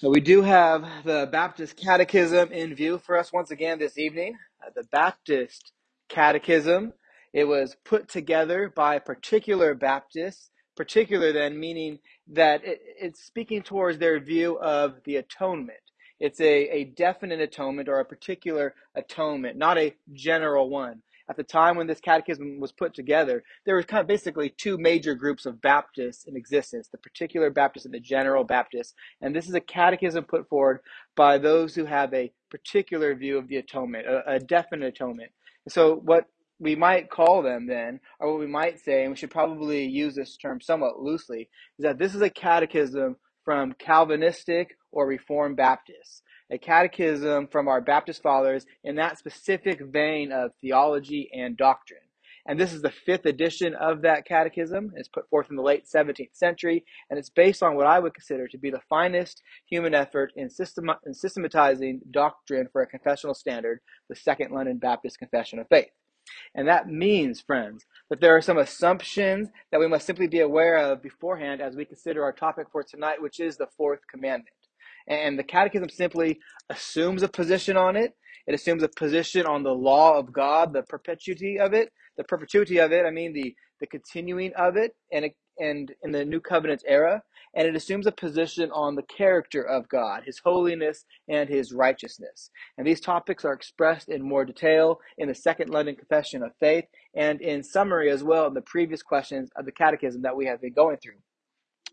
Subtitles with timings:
[0.00, 4.34] So we do have the Baptist Catechism in view for us once again this evening.
[4.66, 5.72] Uh, the Baptist
[6.08, 6.94] Catechism,
[7.34, 11.98] it was put together by particular Baptists, particular then meaning
[12.32, 15.76] that it, it's speaking towards their view of the atonement.
[16.18, 21.02] It's a, a definite atonement or a particular atonement, not a general one.
[21.30, 24.78] At the time when this catechism was put together, there were kind of basically two
[24.78, 29.48] major groups of Baptists in existence the particular Baptists and the general Baptists and this
[29.48, 30.80] is a catechism put forward
[31.16, 35.32] by those who have a particular view of the atonement, a, a definite atonement.
[35.68, 36.26] So, what
[36.58, 40.14] we might call them then, or what we might say, and we should probably use
[40.14, 46.22] this term somewhat loosely, is that this is a catechism from Calvinistic or Reformed Baptists,
[46.50, 52.00] a catechism from our Baptist fathers in that specific vein of theology and doctrine.
[52.46, 54.92] And this is the fifth edition of that catechism.
[54.96, 58.14] It's put forth in the late 17th century, and it's based on what I would
[58.14, 63.34] consider to be the finest human effort in, system, in systematizing doctrine for a confessional
[63.34, 65.90] standard, the Second London Baptist Confession of Faith.
[66.54, 70.76] And that means, friends, that there are some assumptions that we must simply be aware
[70.76, 74.48] of beforehand as we consider our topic for tonight, which is the fourth commandment.
[75.08, 78.14] And the catechism simply assumes a position on it.
[78.46, 82.78] It assumes a position on the law of God, the perpetuity of it, the perpetuity
[82.78, 83.04] of it.
[83.06, 87.22] I mean the the continuing of it, and it, and in the new covenant era,
[87.54, 92.50] and it assumes a position on the character of God, His holiness and His righteousness.
[92.78, 96.84] And these topics are expressed in more detail in the Second London Confession of Faith,
[97.14, 100.60] and in summary as well in the previous questions of the Catechism that we have
[100.60, 101.18] been going through.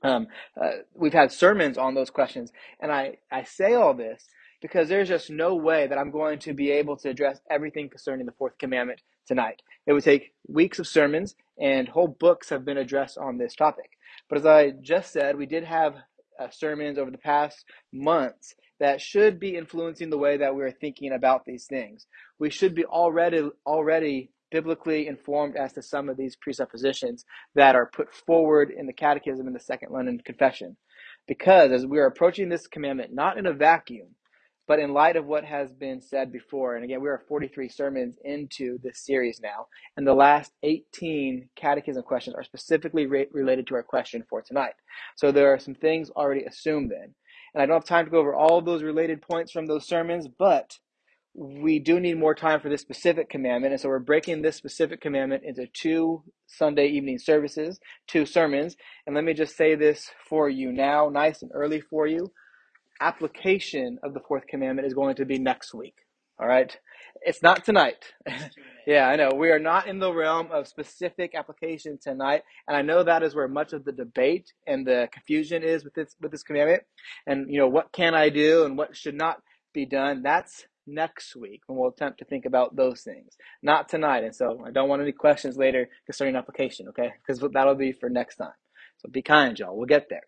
[0.03, 0.27] Um,
[0.59, 4.27] uh, we've had sermons on those questions, and I, I say all this
[4.61, 8.25] because there's just no way that I'm going to be able to address everything concerning
[8.25, 9.61] the fourth commandment tonight.
[9.85, 13.91] It would take weeks of sermons, and whole books have been addressed on this topic.
[14.29, 15.95] But as I just said, we did have
[16.39, 21.11] uh, sermons over the past months that should be influencing the way that we're thinking
[21.11, 22.05] about these things.
[22.39, 27.25] We should be already already biblically informed as to some of these presuppositions
[27.55, 30.77] that are put forward in the Catechism in the Second London Confession.
[31.27, 34.15] Because as we are approaching this commandment not in a vacuum,
[34.67, 38.17] but in light of what has been said before, and again, we are 43 sermons
[38.23, 43.75] into this series now, and the last 18 catechism questions are specifically re- related to
[43.75, 44.73] our question for tonight.
[45.15, 47.15] So there are some things already assumed then.
[47.53, 50.27] And I don't have time to go over all those related points from those sermons,
[50.27, 50.77] but
[51.37, 53.71] we do need more time for this specific commandment.
[53.71, 58.75] And so we're breaking this specific commandment into two Sunday evening services, two sermons.
[59.05, 62.31] And let me just say this for you now, nice and early for you.
[62.99, 65.93] Application of the fourth commandment is going to be next week.
[66.39, 66.75] All right.
[67.21, 68.13] It's not tonight.
[68.87, 69.29] yeah, I know.
[69.35, 72.41] We are not in the realm of specific application tonight.
[72.67, 75.93] And I know that is where much of the debate and the confusion is with
[75.93, 76.81] this with this commandment.
[77.27, 79.37] And you know, what can I do and what should not
[79.73, 80.23] be done?
[80.23, 84.23] That's next week when we'll attempt to think about those things, not tonight.
[84.23, 87.11] And so I don't want any questions later concerning application, okay?
[87.25, 88.53] Because that'll be for next time.
[88.97, 89.77] So be kind, y'all.
[89.77, 90.23] We'll get there,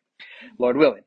[0.57, 1.03] Lord willing.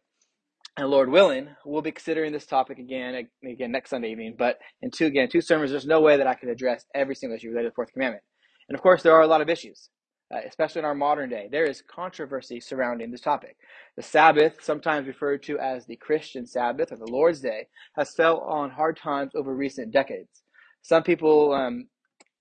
[0.76, 4.34] And Lord willing, we'll be considering this topic again, again next Sunday evening.
[4.38, 7.36] But in two again, two sermons, there's no way that I could address every single
[7.36, 8.24] issue related to the Fourth Commandment.
[8.68, 9.90] And of course, there are a lot of issues
[10.32, 11.48] uh, especially in our modern day.
[11.50, 13.56] There is controversy surrounding this topic.
[13.96, 17.66] The Sabbath, sometimes referred to as the Christian Sabbath or the Lord's Day,
[17.96, 20.42] has fell on hard times over recent decades.
[20.82, 21.86] Some people um,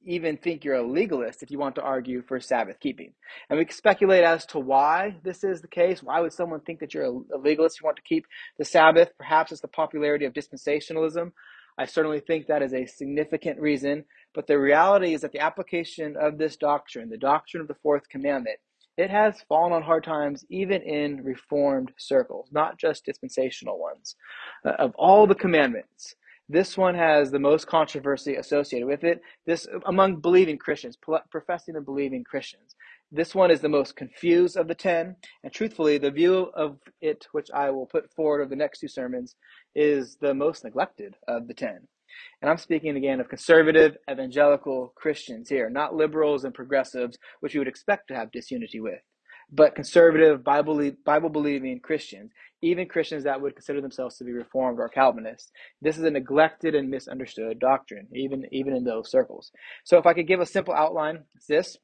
[0.06, 3.14] even think you're a legalist if you want to argue for Sabbath keeping.
[3.50, 6.02] And we speculate as to why this is the case.
[6.02, 8.26] Why would someone think that you're a legalist if you want to keep
[8.58, 9.10] the Sabbath?
[9.18, 11.32] Perhaps it's the popularity of dispensationalism.
[11.82, 14.06] I certainly think that is a significant reason.
[14.34, 18.08] But the reality is that the application of this doctrine, the doctrine of the fourth
[18.08, 18.60] commandment,
[18.98, 24.16] it has fallen on hard times even in reformed circles, not just dispensational ones.
[24.64, 26.16] Uh, of all the commandments,
[26.48, 29.22] this one has the most controversy associated with it.
[29.46, 30.98] This among believing Christians,
[31.30, 32.76] professing and believing Christians.
[33.14, 37.28] This one is the most confused of the ten, and truthfully, the view of it
[37.32, 39.36] which I will put forward over the next two sermons
[39.76, 41.88] is the most neglected of the ten.
[42.42, 47.62] And I'm speaking again of conservative evangelical Christians here, not liberals and progressives, which you
[47.62, 49.00] would expect to have disunity with,
[49.52, 52.32] but conservative Bible Bible believing Christians,
[52.62, 55.52] even Christians that would consider themselves to be Reformed or Calvinists.
[55.82, 59.52] This is a neglected and misunderstood doctrine, even even in those circles.
[59.84, 61.78] So, if I could give a simple outline, it's this.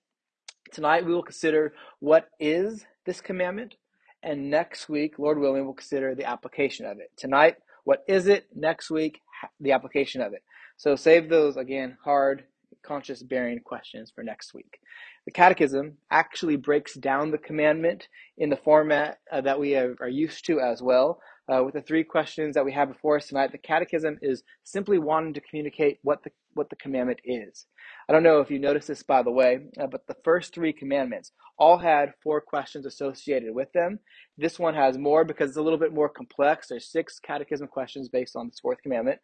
[0.73, 3.75] Tonight we will consider what is this commandment,
[4.21, 7.09] and next week, Lord willing, we'll consider the application of it.
[7.15, 7.55] Tonight,
[7.87, 8.47] what is it?
[8.53, 9.21] Next week,
[9.61, 10.43] the application of it.
[10.75, 12.43] So save those, again, hard,
[12.85, 14.79] conscious bearing questions for next week.
[15.25, 20.09] The Catechism actually breaks down the commandment in the format uh, that we are, are
[20.09, 21.21] used to as well.
[21.47, 24.99] Uh, with the three questions that we have before us tonight, the Catechism is simply
[24.99, 27.67] wanting to communicate what the what the commandment is.
[28.09, 30.71] I don't know if you noticed this, by the way, uh, but the first three
[30.71, 33.99] commandments all had four questions associated with them.
[34.37, 36.67] This one has more because it's a little bit more complex.
[36.69, 39.19] There's six catechism questions based on this fourth commandment.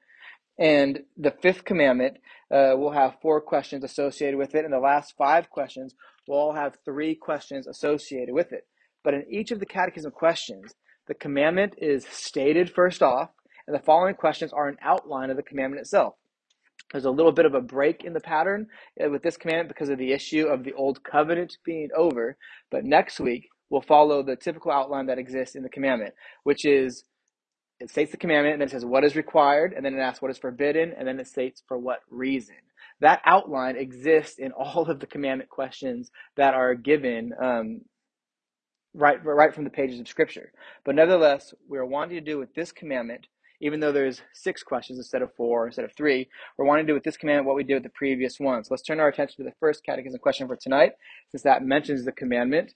[0.59, 2.17] And the fifth commandment
[2.51, 5.95] uh, will have four questions associated with it, and the last five questions
[6.27, 8.67] will all have three questions associated with it.
[9.03, 10.75] But in each of the catechism questions,
[11.07, 13.29] the commandment is stated first off,
[13.65, 16.15] and the following questions are an outline of the commandment itself.
[16.91, 18.67] There's a little bit of a break in the pattern
[19.03, 22.37] uh, with this commandment because of the issue of the old covenant being over.
[22.71, 27.03] But next week, we'll follow the typical outline that exists in the commandment, which is
[27.79, 30.21] it states the commandment and then it says what is required and then it asks
[30.21, 32.55] what is forbidden and then it states for what reason
[33.01, 37.81] that outline exists in all of the commandment questions that are given um,
[38.93, 40.51] right right from the pages of scripture
[40.85, 43.27] but nevertheless we are wanting to do with this commandment
[43.63, 46.27] even though there's six questions instead of four instead of three
[46.57, 48.83] we're wanting to do with this commandment what we did with the previous ones let's
[48.83, 50.91] turn our attention to the first catechism question for tonight
[51.31, 52.73] since that mentions the commandment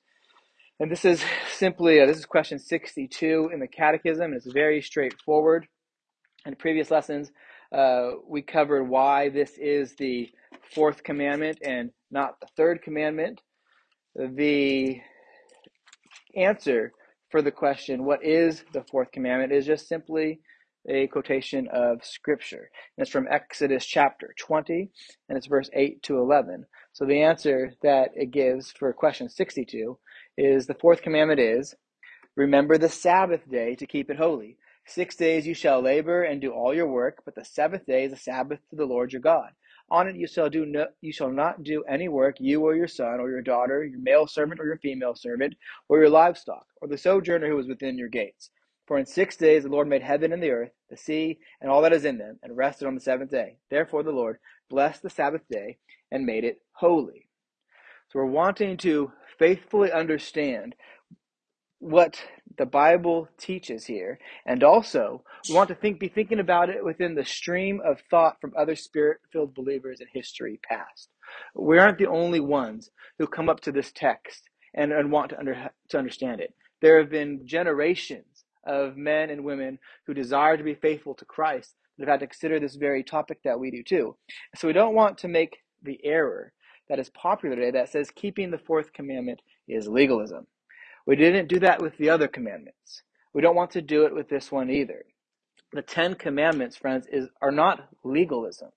[0.80, 5.68] and this is simply, uh, this is question 62 in the Catechism, it's very straightforward.
[6.46, 7.32] In previous lessons,
[7.72, 10.30] uh, we covered why this is the
[10.74, 13.42] fourth commandment and not the third commandment.
[14.16, 15.02] The
[16.36, 16.94] answer
[17.32, 20.40] for the question, what is the fourth commandment, is just simply
[20.88, 22.70] a quotation of Scripture.
[22.98, 24.90] And it's from Exodus chapter 20,
[25.30, 26.66] and it's verse 8 to 11.
[26.94, 29.98] So the answer that it gives for question 62
[30.38, 31.76] is the fourth commandment is
[32.36, 34.58] remember the Sabbath day to keep it holy.
[34.86, 38.14] Six days you shall labor and do all your work, but the seventh day is
[38.14, 39.50] a Sabbath to the Lord your God.
[39.90, 42.88] On it you shall do no, you shall not do any work, you or your
[42.88, 45.56] son or your daughter, your male servant or your female servant,
[45.90, 48.50] or your livestock, or the sojourner who is within your gates.
[48.88, 51.82] For in six days the Lord made heaven and the earth, the sea, and all
[51.82, 53.58] that is in them, and rested on the seventh day.
[53.70, 54.38] Therefore the Lord
[54.70, 55.78] blessed the Sabbath day
[56.12, 57.28] and made it holy.
[58.10, 60.74] So we're wanting to faithfully understand
[61.80, 62.24] what
[62.58, 67.14] the Bible teaches here, and also we want to think, be thinking about it within
[67.14, 71.10] the stream of thought from other spirit-filled believers in history past.
[71.54, 72.90] We aren't the only ones
[73.20, 76.54] who come up to this text and, and want to, under, to understand it.
[76.82, 78.37] There have been generations
[78.68, 82.28] of men and women who desire to be faithful to Christ that have had to
[82.28, 84.16] consider this very topic that we do too.
[84.56, 86.54] So we don't want to make the error
[86.90, 90.48] that is popular today that says keeping the fourth commandment is legalism.
[91.06, 93.04] We didn't do that with the other commandments.
[93.34, 95.06] We don't want to do it with this one either.
[95.74, 98.70] The Ten Commandments, friends, is are not legalism.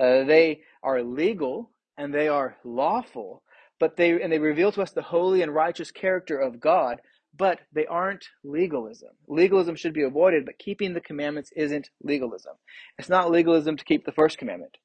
[0.00, 3.42] Uh, they are legal and they are lawful,
[3.78, 7.00] but they and they reveal to us the holy and righteous character of God.
[7.36, 9.10] But they aren't legalism.
[9.28, 12.54] Legalism should be avoided, but keeping the commandments isn't legalism.
[12.98, 14.76] It's not legalism to keep the first commandment.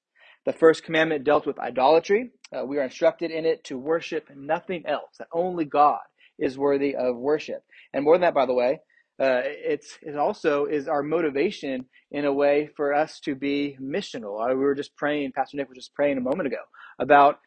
[0.45, 2.31] The first commandment dealt with idolatry.
[2.51, 5.99] Uh, we are instructed in it to worship nothing else, that only God
[6.39, 7.63] is worthy of worship.
[7.93, 8.79] And more than that, by the way,
[9.19, 14.43] uh, it's it also is our motivation in a way for us to be missional.
[14.43, 16.63] Uh, we were just praying, Pastor Nick was just praying a moment ago
[16.97, 17.39] about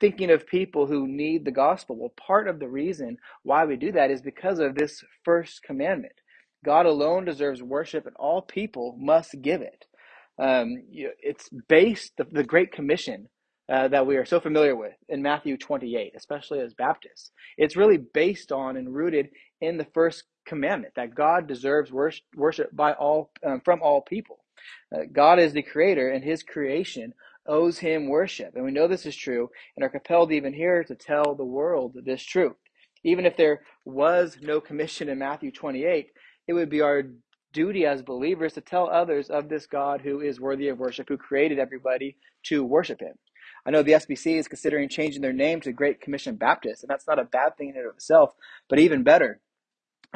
[0.00, 1.96] thinking of people who need the gospel.
[1.96, 6.14] Well, part of the reason why we do that is because of this first commandment.
[6.64, 9.86] God alone deserves worship, and all people must give it.
[10.38, 10.82] Um,
[11.22, 13.28] it's based, the, the Great Commission
[13.72, 17.30] uh, that we are so familiar with in Matthew 28, especially as Baptists.
[17.58, 19.30] It's really based on and rooted
[19.60, 22.24] in the first commandment that God deserves worship,
[22.74, 24.38] by all um, from all people.
[24.94, 27.14] Uh, God is the creator, and His creation
[27.48, 30.94] owes Him worship, and we know this is true, and are compelled even here to
[30.94, 32.56] tell the world this truth.
[33.04, 36.08] Even if there was no commission in Matthew 28,
[36.48, 37.04] it would be our
[37.52, 41.16] duty as believers to tell others of this God who is worthy of worship, who
[41.16, 43.14] created everybody to worship him.
[43.66, 47.06] I know the SBC is considering changing their name to Great Commission Baptist, and that's
[47.06, 48.34] not a bad thing in and of itself,
[48.68, 49.40] but even better,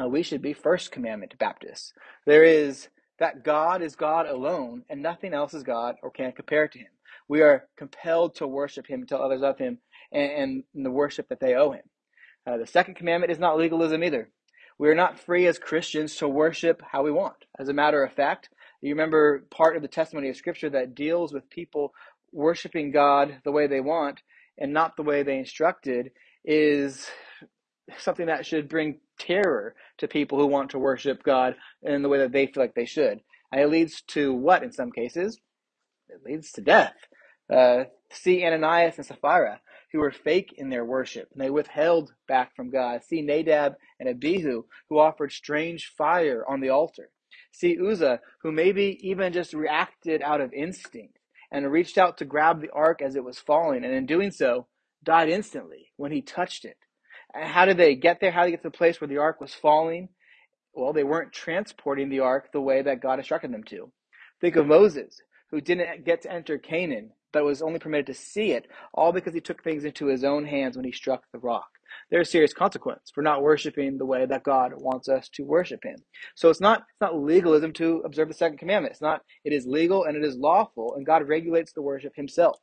[0.01, 1.93] uh, we should be First Commandment Baptists.
[2.25, 6.67] There is that God is God alone, and nothing else is God or can compare
[6.67, 6.87] to him.
[7.27, 9.79] We are compelled to worship him, tell others of him,
[10.11, 11.83] and, and the worship that they owe him.
[12.45, 14.29] Uh, the second commandment is not legalism either.
[14.77, 17.37] We are not free as Christians to worship how we want.
[17.59, 18.49] As a matter of fact,
[18.81, 21.93] you remember part of the testimony of Scripture that deals with people
[22.31, 24.21] worshiping God the way they want
[24.57, 26.11] and not the way they instructed
[26.43, 27.07] is
[27.97, 32.19] something that should bring terror to people who want to worship God in the way
[32.19, 33.19] that they feel like they should.
[33.51, 35.39] And it leads to what in some cases?
[36.09, 36.93] It leads to death.
[37.51, 39.59] Uh, see Ananias and Sapphira,
[39.91, 43.03] who were fake in their worship and they withheld back from God.
[43.03, 47.09] See Nadab and Abihu who offered strange fire on the altar.
[47.51, 51.19] See Uzzah who maybe even just reacted out of instinct
[51.51, 54.65] and reached out to grab the ark as it was falling and in doing so
[55.03, 56.77] died instantly when he touched it.
[57.33, 58.31] How did they get there?
[58.31, 60.09] How did they get to the place where the ark was falling?
[60.73, 63.91] Well, they weren't transporting the ark the way that God instructed them to.
[64.41, 65.21] Think of Moses,
[65.51, 69.33] who didn't get to enter Canaan, but was only permitted to see it, all because
[69.33, 71.67] he took things into his own hands when he struck the rock.
[72.09, 75.97] There's serious consequence for not worshiping the way that God wants us to worship Him.
[76.35, 78.93] So it's not it's not legalism to observe the second commandment.
[78.93, 79.21] It's not.
[79.43, 82.59] It is legal and it is lawful, and God regulates the worship Himself.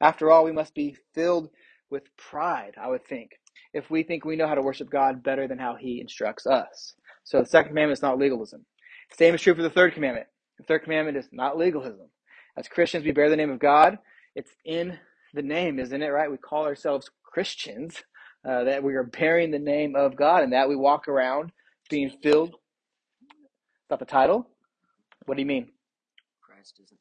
[0.00, 1.50] After all, we must be filled
[1.90, 3.30] with pride, I would think,
[3.72, 6.94] if we think we know how to worship God better than how He instructs us.
[7.24, 8.66] So the second commandment is not legalism.
[9.12, 10.26] Same is true for the third commandment.
[10.58, 12.08] The third commandment is not legalism.
[12.56, 13.98] As Christians, we bear the name of God.
[14.34, 14.98] It's in
[15.34, 16.08] the name, isn't it?
[16.08, 16.30] Right?
[16.30, 18.02] We call ourselves Christians.
[18.46, 21.50] Uh, that we are bearing the name of God, and that we walk around
[21.90, 22.50] being filled.
[22.50, 24.48] Is that the title?
[25.24, 25.68] What do you mean?
[26.40, 27.00] Christ isn't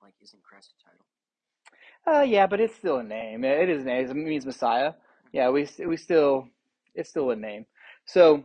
[0.00, 2.20] like isn't Christ a title?
[2.20, 3.44] Uh, yeah, but it's still a name.
[3.44, 4.08] It is a name.
[4.08, 4.92] It means Messiah.
[5.32, 6.48] Yeah, we we still
[6.94, 7.66] it's still a name.
[8.06, 8.44] So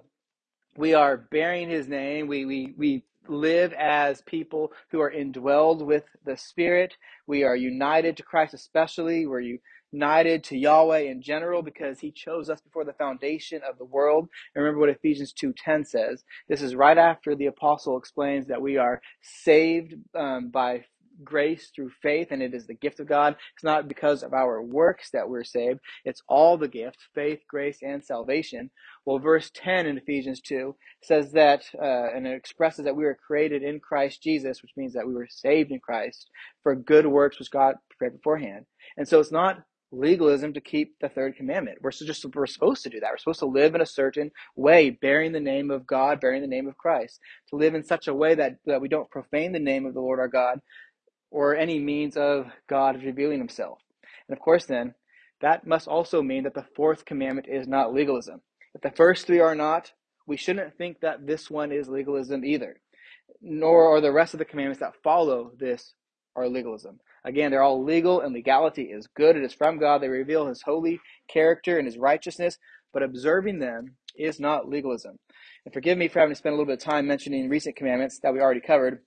[0.76, 2.28] we are bearing His name.
[2.28, 6.98] We we we live as people who are indwelled with the Spirit.
[7.28, 9.28] We are united to Christ, especially.
[9.28, 9.60] We're
[9.92, 14.30] united to Yahweh in general because He chose us before the foundation of the world.
[14.56, 16.24] And remember what Ephesians two ten says.
[16.50, 20.86] This is right after the apostle explains that we are saved um, by
[21.24, 23.36] grace through faith, and it is the gift of God.
[23.56, 27.80] It's not because of our works that we're saved, it's all the gift faith, grace,
[27.82, 28.72] and salvation.
[29.06, 33.18] Well, verse 10 in Ephesians 2 says that, uh, and it expresses that we were
[33.28, 36.30] created in Christ Jesus, which means that we were saved in Christ
[36.64, 38.66] for good works which God prepared beforehand.
[38.98, 41.80] And so it's not legalism to keep the third commandment.
[41.82, 43.10] We're just we're supposed to do that.
[43.12, 46.48] We're supposed to live in a certain way, bearing the name of God, bearing the
[46.48, 47.20] name of Christ.
[47.50, 50.02] To live in such a way that, that we don't profane the name of the
[50.02, 50.60] Lord our God,
[51.32, 53.80] or any means of God revealing himself.
[54.28, 54.94] And of course, then,
[55.42, 58.42] that must also mean that the fourth commandment is not legalism.
[58.74, 59.92] If the first three are not,
[60.28, 62.80] we shouldn't think that this one is legalism either,
[63.42, 65.94] nor are the rest of the commandments that follow this
[66.36, 67.00] are legalism.
[67.26, 69.36] Again, they're all legal, and legality is good.
[69.36, 70.02] It is from God.
[70.02, 72.58] They reveal His holy character and His righteousness,
[72.94, 75.18] but observing them is not legalism.
[75.66, 78.20] And forgive me for having to spend a little bit of time mentioning recent commandments
[78.24, 79.00] that we already covered.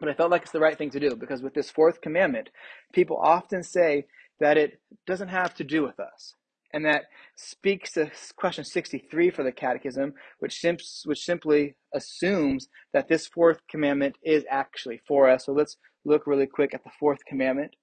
[0.00, 2.48] But I felt like it's the right thing to do because with this fourth commandment,
[2.92, 4.06] people often say
[4.40, 6.34] that it doesn't have to do with us.
[6.72, 7.04] And that
[7.36, 13.58] speaks to question 63 for the Catechism, which, simps, which simply assumes that this fourth
[13.68, 15.46] commandment is actually for us.
[15.46, 17.74] So let's look really quick at the fourth commandment.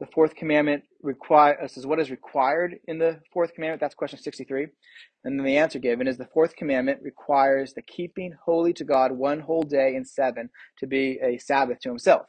[0.00, 3.80] The fourth commandment require, says what is required in the fourth commandment.
[3.80, 4.66] That's question 63.
[5.24, 9.12] And then the answer given is the fourth commandment requires the keeping holy to God
[9.12, 12.26] one whole day in seven to be a Sabbath to himself.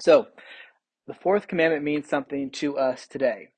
[0.00, 0.26] So
[1.06, 3.48] the fourth commandment means something to us today.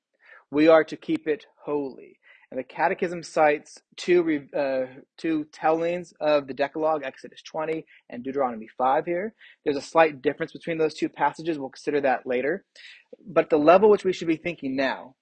[0.49, 2.17] We are to keep it holy.
[2.51, 8.67] And the Catechism cites two, uh, two tellings of the Decalogue, Exodus 20 and Deuteronomy
[8.77, 9.33] 5 here.
[9.63, 11.57] There's a slight difference between those two passages.
[11.57, 12.65] We'll consider that later.
[13.25, 15.15] But the level which we should be thinking now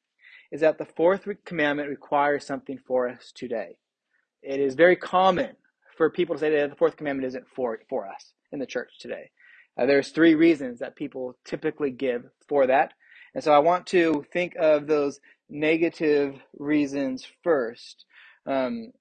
[0.51, 3.77] is that the fourth commandment requires something for us today.
[4.41, 5.55] It is very common
[5.97, 8.97] for people to say that the fourth commandment isn't for, for us in the church
[8.99, 9.29] today.
[9.79, 12.93] Uh, there's three reasons that people typically give for that.
[13.35, 15.19] And so I want to think of those
[15.49, 18.05] negative reasons first.
[18.45, 18.91] Um,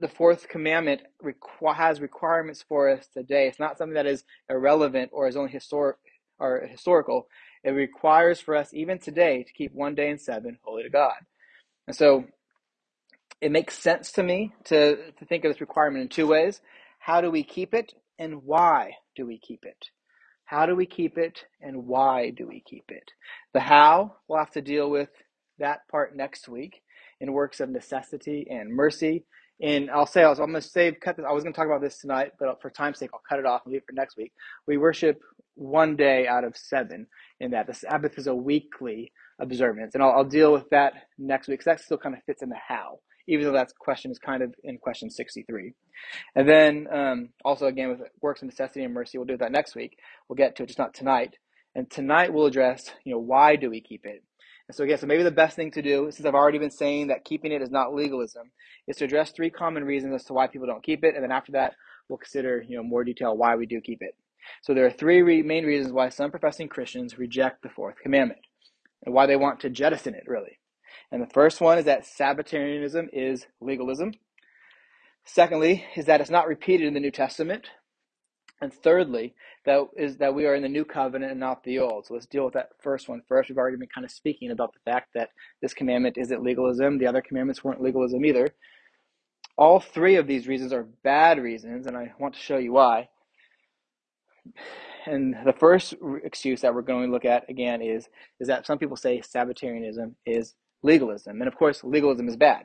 [0.00, 3.46] the fourth commandment requ- has requirements for us today.
[3.48, 5.96] It's not something that is irrelevant or is only historic
[6.38, 7.28] or historical.
[7.62, 11.14] It requires for us even today to keep one day in seven holy to God.
[11.86, 12.24] And so
[13.40, 16.60] it makes sense to me to, to think of this requirement in two ways.
[16.98, 19.86] How do we keep it and why do we keep it?
[20.44, 23.12] How do we keep it and why do we keep it?
[23.54, 25.10] The how, we'll have to deal with
[25.60, 26.82] that part next week
[27.20, 29.24] in works of necessity and mercy.
[29.62, 31.26] And I'll say, I was, I'm going to save, cut this.
[31.28, 33.46] I was going to talk about this tonight, but for time's sake, I'll cut it
[33.46, 34.32] off and leave it for next week.
[34.66, 35.20] We worship
[35.54, 37.06] one day out of seven
[37.40, 37.66] in that.
[37.66, 39.94] The Sabbath is a weekly observance.
[39.94, 42.48] And I'll, I'll deal with that next week because that still kind of fits in
[42.48, 45.74] the how, even though that question is kind of in question 63.
[46.34, 49.74] And then um, also again with works of necessity and mercy, we'll do that next
[49.74, 49.98] week.
[50.28, 51.36] We'll get to it, just not tonight.
[51.74, 54.24] And tonight we'll address, you know, why do we keep it?
[54.72, 57.24] So again, so maybe the best thing to do, since I've already been saying that
[57.24, 58.50] keeping it is not legalism,
[58.86, 61.32] is to address three common reasons as to why people don't keep it, and then
[61.32, 61.74] after that,
[62.08, 64.16] we'll consider, you know, more detail why we do keep it.
[64.62, 68.40] So there are three re- main reasons why some professing Christians reject the fourth commandment,
[69.04, 70.58] and why they want to jettison it, really.
[71.10, 74.12] And the first one is that Sabbatarianism is legalism.
[75.24, 77.70] Secondly, is that it's not repeated in the New Testament.
[78.62, 82.06] And thirdly, that is that we are in the new covenant and not the old.
[82.06, 83.48] So let's deal with that first one first.
[83.48, 85.30] We've already been kind of speaking about the fact that
[85.62, 86.98] this commandment isn't legalism.
[86.98, 88.48] The other commandments weren't legalism either.
[89.56, 93.08] All three of these reasons are bad reasons, and I want to show you why.
[95.06, 98.78] And the first excuse that we're going to look at again is is that some
[98.78, 102.64] people say Sabbatarianism is legalism, and of course legalism is bad.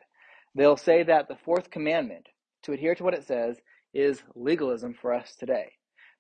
[0.56, 2.28] They'll say that the fourth commandment,
[2.64, 3.58] to adhere to what it says,
[3.94, 5.72] is legalism for us today.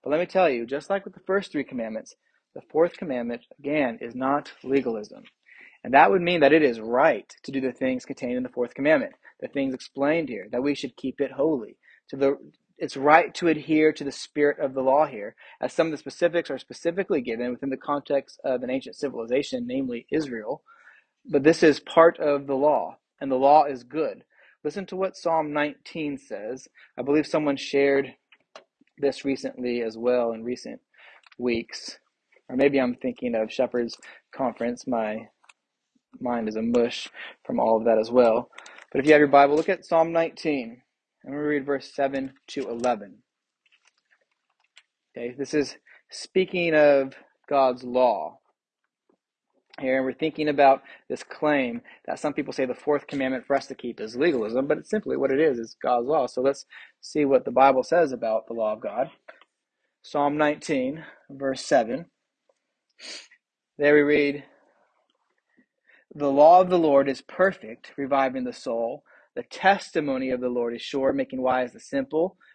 [0.06, 2.14] But let me tell you, just like with the first three commandments,
[2.54, 5.24] the fourth commandment, again, is not legalism.
[5.84, 8.50] And that would mean that it is right to do the things contained in the
[8.50, 11.78] fourth commandment, the things explained here, that we should keep it holy.
[12.10, 12.38] To the
[12.78, 15.98] it's right to adhere to the spirit of the law here, as some of the
[15.98, 20.62] specifics are specifically given within the context of an ancient civilization, namely Israel.
[21.26, 24.24] But this is part of the law, and the law is good.
[24.64, 26.68] Listen to what Psalm 19 says.
[26.98, 28.16] I believe someone shared
[28.98, 30.80] this recently as well in recent
[31.38, 31.98] weeks.
[32.50, 33.98] Or maybe I'm thinking of Shepherd's
[34.34, 34.86] Conference.
[34.88, 35.28] My
[36.20, 37.10] mind is a mush
[37.44, 38.50] from all of that as well.
[38.92, 40.82] But if you have your Bible, look at Psalm 19.
[41.24, 43.18] And we read verse 7 to 11.
[45.18, 45.78] Okay, this is
[46.10, 47.14] speaking of
[47.50, 48.40] God's law
[49.82, 53.56] here, and we're thinking about this claim that some people say the fourth commandment for
[53.56, 56.28] us to keep is legalism, but it's simply what it is, is God's law.
[56.28, 56.66] So let's
[57.02, 59.10] see what the Bible says about the law of God.
[60.02, 62.06] Psalm 19, verse 7.
[63.78, 64.44] There we read,
[66.14, 69.04] The law of the Lord is perfect, reviving the soul.
[69.36, 72.38] The testimony of the Lord is sure, making wise the simple.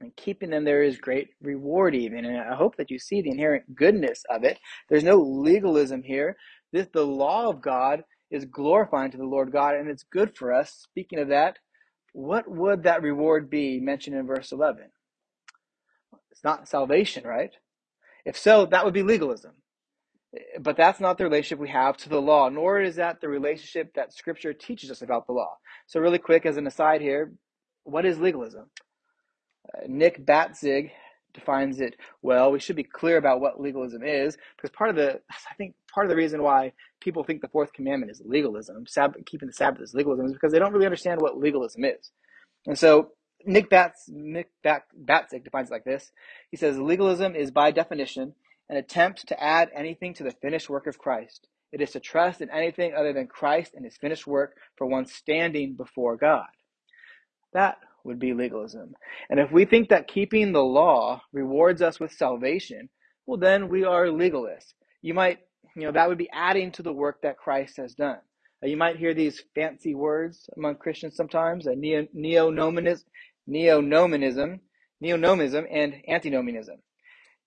[0.00, 3.30] and keeping them there is great reward even and i hope that you see the
[3.30, 4.58] inherent goodness of it.
[4.88, 6.36] There's no legalism here.
[6.72, 10.52] This the law of god is glorifying to the lord god and it's good for
[10.52, 10.72] us.
[10.90, 11.58] Speaking of that
[12.12, 14.84] what would that reward be mentioned in verse 11
[16.30, 17.52] it's not salvation right?
[18.24, 19.52] If so that would be legalism.
[20.60, 23.94] But that's not the relationship we have to the law nor is that the relationship
[23.94, 25.56] that scripture teaches us about the law.
[25.86, 27.32] So really quick as an aside here
[27.84, 28.66] what is legalism
[29.74, 30.90] Uh, Nick Batzig
[31.34, 32.50] defines it well.
[32.50, 36.06] We should be clear about what legalism is, because part of the, I think, part
[36.06, 38.84] of the reason why people think the fourth commandment is legalism,
[39.26, 42.10] keeping the Sabbath is legalism, is because they don't really understand what legalism is.
[42.66, 43.12] And so
[43.44, 46.10] Nick Batz, Nick Batzig defines it like this.
[46.50, 48.34] He says, legalism is by definition
[48.68, 51.48] an attempt to add anything to the finished work of Christ.
[51.70, 55.06] It is to trust in anything other than Christ and his finished work for one
[55.06, 56.46] standing before God.
[57.52, 58.94] That would be legalism.
[59.28, 62.88] And if we think that keeping the law rewards us with salvation,
[63.26, 64.74] well, then we are legalists.
[65.02, 65.40] You might,
[65.74, 68.18] you know, that would be adding to the work that Christ has done.
[68.62, 73.04] You might hear these fancy words among Christians sometimes, uh, neo, neo-nomism,
[73.46, 74.60] neo-nomism,
[75.00, 76.76] neo-nomism, and antinomianism.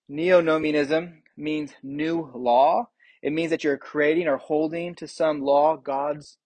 [0.08, 2.88] Neo-nomism means new law.
[3.22, 6.38] It means that you're creating or holding to some law God's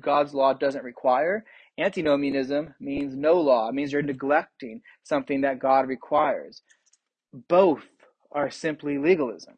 [0.00, 1.44] God's law doesn't require,
[1.78, 3.68] Antinomianism means no law.
[3.68, 6.62] It means you're neglecting something that God requires.
[7.48, 7.84] Both
[8.32, 9.54] are simply legalism.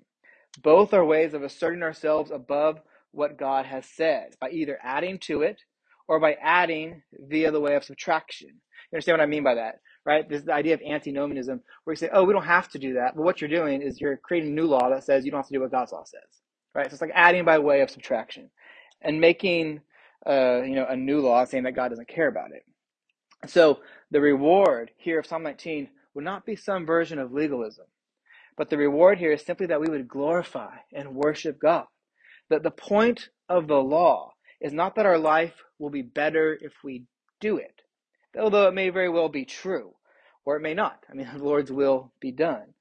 [0.63, 2.79] Both are ways of asserting ourselves above
[3.13, 5.61] what God has said by either adding to it
[6.09, 8.49] or by adding via the way of subtraction.
[8.49, 10.29] You understand what I mean by that, right?
[10.29, 12.95] This is the idea of antinomianism where you say, oh, we don't have to do
[12.95, 13.17] that.
[13.17, 15.49] But what you're doing is you're creating a new law that says you don't have
[15.49, 16.43] to do what God's law says,
[16.75, 16.87] right?
[16.87, 18.51] So it's like adding by way of subtraction
[19.01, 19.81] and making
[20.27, 22.65] uh, you know, a new law saying that God doesn't care about it.
[23.49, 23.81] So
[24.11, 27.87] the reward here of Psalm 19 would not be some version of legalism,
[28.57, 31.87] but the reward here is simply that we would glorify and worship God.
[32.51, 36.73] That the point of the law is not that our life will be better if
[36.85, 37.05] we
[37.41, 37.83] do it,
[38.39, 39.95] although it may very well be true,
[40.45, 41.05] or it may not.
[41.11, 42.75] I mean, the Lord's will be done.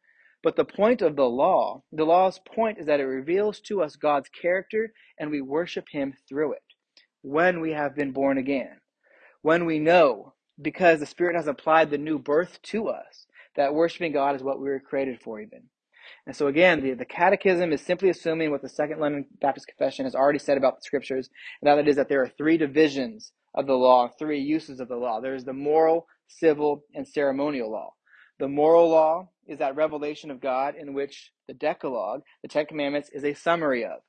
[0.44, 3.96] But the point of the law, the law's point is that it reveals to us
[3.96, 6.64] God's character and we worship Him through it
[7.22, 8.80] when we have been born again.
[9.42, 14.12] When we know, because the Spirit has applied the new birth to us, that worshiping
[14.12, 15.64] God is what we were created for, even.
[16.26, 20.06] And so, again, the, the Catechism is simply assuming what the Second London Baptist Confession
[20.06, 21.30] has already said about the Scriptures,
[21.62, 24.96] and that is that there are three divisions of the law, three uses of the
[24.96, 25.20] law.
[25.20, 27.94] There is the moral, civil, and ceremonial law.
[28.40, 33.10] The moral law is that revelation of God in which the Decalogue, the Ten Commandments,
[33.14, 34.00] is a summary of.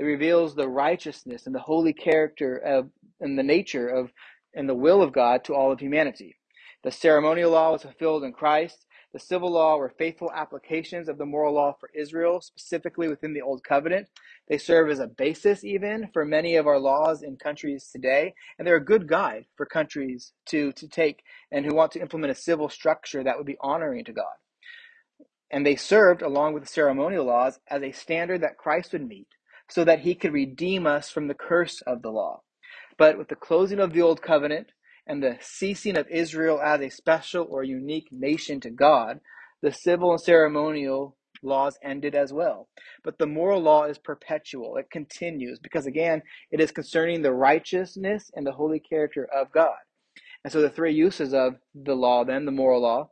[0.00, 2.88] It reveals the righteousness and the holy character of
[3.20, 4.10] and the nature of
[4.54, 6.36] and the will of God to all of humanity.
[6.82, 8.86] The ceremonial law was fulfilled in Christ.
[9.12, 13.42] The civil law were faithful applications of the moral law for Israel, specifically within the
[13.42, 14.08] Old Covenant.
[14.48, 18.66] They serve as a basis, even for many of our laws in countries today, and
[18.66, 22.36] they're a good guide for countries to, to take and who want to implement a
[22.36, 24.32] civil structure that would be honoring to God.
[25.50, 29.28] And they served, along with the ceremonial laws, as a standard that Christ would meet
[29.70, 32.42] so that he could redeem us from the curse of the law.
[32.98, 34.68] But with the closing of the Old Covenant,
[35.06, 39.20] and the ceasing of Israel as a special or unique nation to God,
[39.62, 42.68] the civil and ceremonial laws ended as well.
[43.02, 48.30] But the moral law is perpetual, it continues, because again, it is concerning the righteousness
[48.34, 49.78] and the holy character of God.
[50.44, 53.10] And so the three uses of the law, then, the moral law.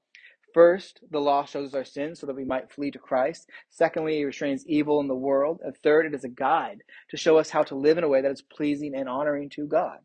[0.54, 3.48] First, the law shows us our sins so that we might flee to Christ.
[3.68, 5.60] Secondly, it restrains evil in the world.
[5.62, 8.22] And third, it is a guide to show us how to live in a way
[8.22, 9.98] that is pleasing and honoring to God.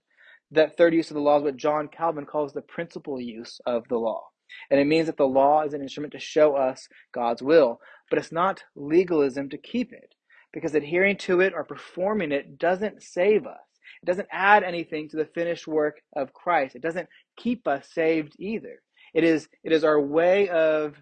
[0.52, 3.88] That third use of the law is what John Calvin calls the principal use of
[3.88, 4.24] the law.
[4.70, 7.80] And it means that the law is an instrument to show us God's will,
[8.10, 10.14] but it's not legalism to keep it,
[10.52, 13.58] because adhering to it or performing it doesn't save us.
[14.02, 16.76] It doesn't add anything to the finished work of Christ.
[16.76, 18.82] It doesn't keep us saved either.
[19.14, 20.96] It is, it is our way of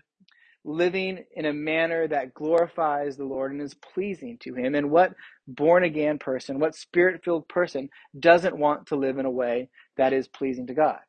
[0.66, 4.76] living in a manner that glorifies the Lord and is pleasing to Him.
[4.76, 5.14] And what
[5.48, 10.14] born again person, what spirit filled person doesn't want to live in a way that
[10.14, 11.00] is pleasing to God?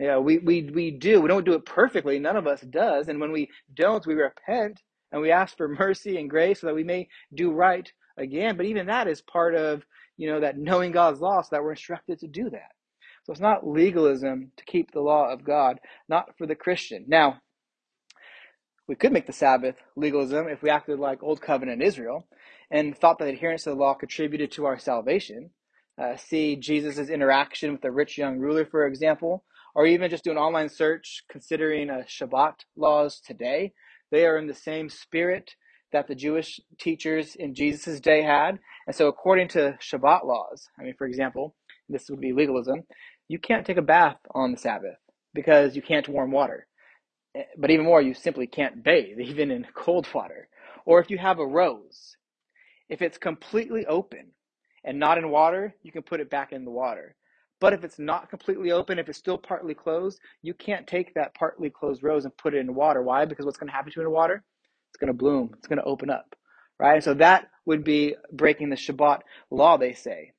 [0.00, 1.22] Yeah, we, we, we do.
[1.22, 2.20] We don't do it perfectly.
[2.20, 3.08] None of us does.
[3.08, 4.82] And when we don't, we repent
[5.12, 8.58] and we ask for mercy and grace so that we may do right again.
[8.58, 9.84] But even that is part of,
[10.18, 12.72] you know, that knowing God's law so that we're instructed to do that.
[13.26, 17.06] So it's not legalism to keep the law of God, not for the Christian.
[17.08, 17.40] Now,
[18.86, 22.28] we could make the Sabbath legalism if we acted like Old Covenant Israel
[22.70, 25.50] and thought that adherence to the law contributed to our salvation.
[26.00, 29.42] Uh, see Jesus' interaction with the rich young ruler, for example,
[29.74, 33.72] or even just do an online search considering uh, Shabbat laws today.
[34.12, 35.56] They are in the same spirit
[35.90, 38.60] that the Jewish teachers in Jesus' day had.
[38.86, 41.56] And so, according to Shabbat laws, I mean, for example,
[41.88, 42.82] this would be legalism,
[43.28, 44.98] you can't take a bath on the Sabbath
[45.34, 46.66] because you can't warm water
[47.36, 50.48] eh, but even more, you simply can't bathe, even in cold water.
[50.86, 52.16] Or if you have a rose,
[52.90, 54.32] if it's completely open
[54.84, 57.16] and not in water, you can put it back in the water.
[57.60, 61.34] But if it's not completely open, if it's still partly closed, you can't take that
[61.34, 63.02] partly closed rose and put it in water.
[63.02, 63.26] Why?
[63.26, 64.44] Because what's going to happen to it in water?
[64.90, 65.52] It's going to bloom.
[65.58, 66.36] It's going to open up.
[66.80, 67.04] Right?
[67.04, 70.32] So that would be breaking the Shabbat law, they say.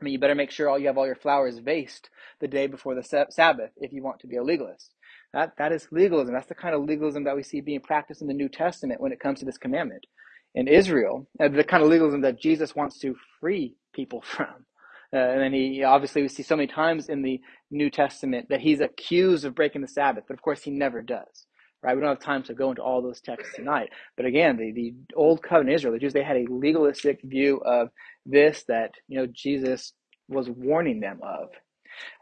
[0.00, 2.10] I mean, you better make sure all you have all your flowers vased
[2.40, 4.94] the day before the Sabbath if you want to be a legalist.
[5.34, 6.34] That, that is legalism.
[6.34, 9.12] That's the kind of legalism that we see being practiced in the New Testament when
[9.12, 10.06] it comes to this commandment.
[10.54, 14.66] In Israel, uh, the kind of legalism that Jesus wants to free people from.
[15.12, 18.60] Uh, and then he obviously we see so many times in the New Testament that
[18.60, 21.46] he's accused of breaking the Sabbath, but of course he never does.
[21.82, 21.96] Right?
[21.96, 23.90] We don't have time to go into all those texts tonight.
[24.16, 27.90] But again, the, the old covenant Israel, the Jews, they had a legalistic view of
[28.26, 29.92] this that, you know, Jesus
[30.28, 31.50] was warning them of.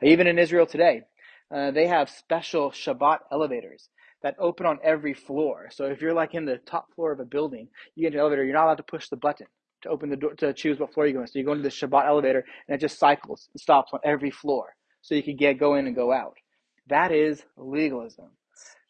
[0.02, 1.02] Even in Israel today,
[1.54, 3.88] uh, they have special Shabbat elevators
[4.22, 5.68] that open on every floor.
[5.72, 8.44] So if you're like in the top floor of a building, you get an elevator,
[8.44, 9.46] you're not allowed to push the button
[9.82, 11.26] to open the door to choose what floor you're going.
[11.28, 14.30] So you go into the Shabbat elevator and it just cycles and stops on every
[14.30, 14.74] floor.
[15.02, 16.36] So you can get go in and go out.
[16.88, 18.26] That is legalism.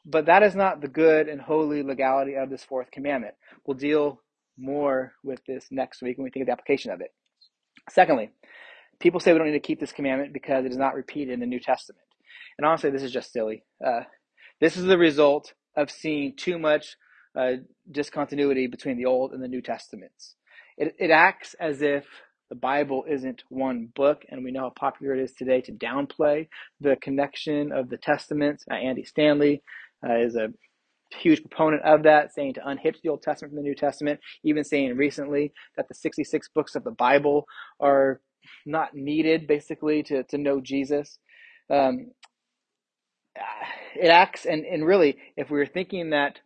[0.05, 3.35] But that is not the good and holy legality of this fourth commandment.
[3.67, 4.23] We'll deal
[4.59, 7.13] more with this next week when we think of the application of it.
[7.91, 8.31] Secondly,
[9.01, 11.41] people say we don't need to keep this commandment because it is not repeated in
[11.41, 12.05] the New Testament.
[12.59, 13.65] And honestly, this is just silly.
[13.85, 14.01] Uh,
[14.61, 16.97] this is the result of seeing too much
[17.39, 17.53] uh,
[17.91, 20.35] discontinuity between the Old and the New Testaments.
[20.77, 22.05] It, it acts as if
[22.49, 26.49] the Bible isn't one book, and we know how popular it is today to downplay
[26.81, 28.65] the connection of the Testaments.
[28.71, 29.63] Uh, Andy Stanley
[30.05, 30.49] is a
[31.17, 34.65] huge proponent of that, saying to unhitch the Old Testament from the New Testament, even
[34.65, 37.47] saying recently that the 66 books of the Bible
[37.81, 38.21] are
[38.67, 41.19] not needed, basically, to, to know Jesus.
[41.71, 42.09] Um,
[43.97, 46.41] it acts and, and really if we were thinking that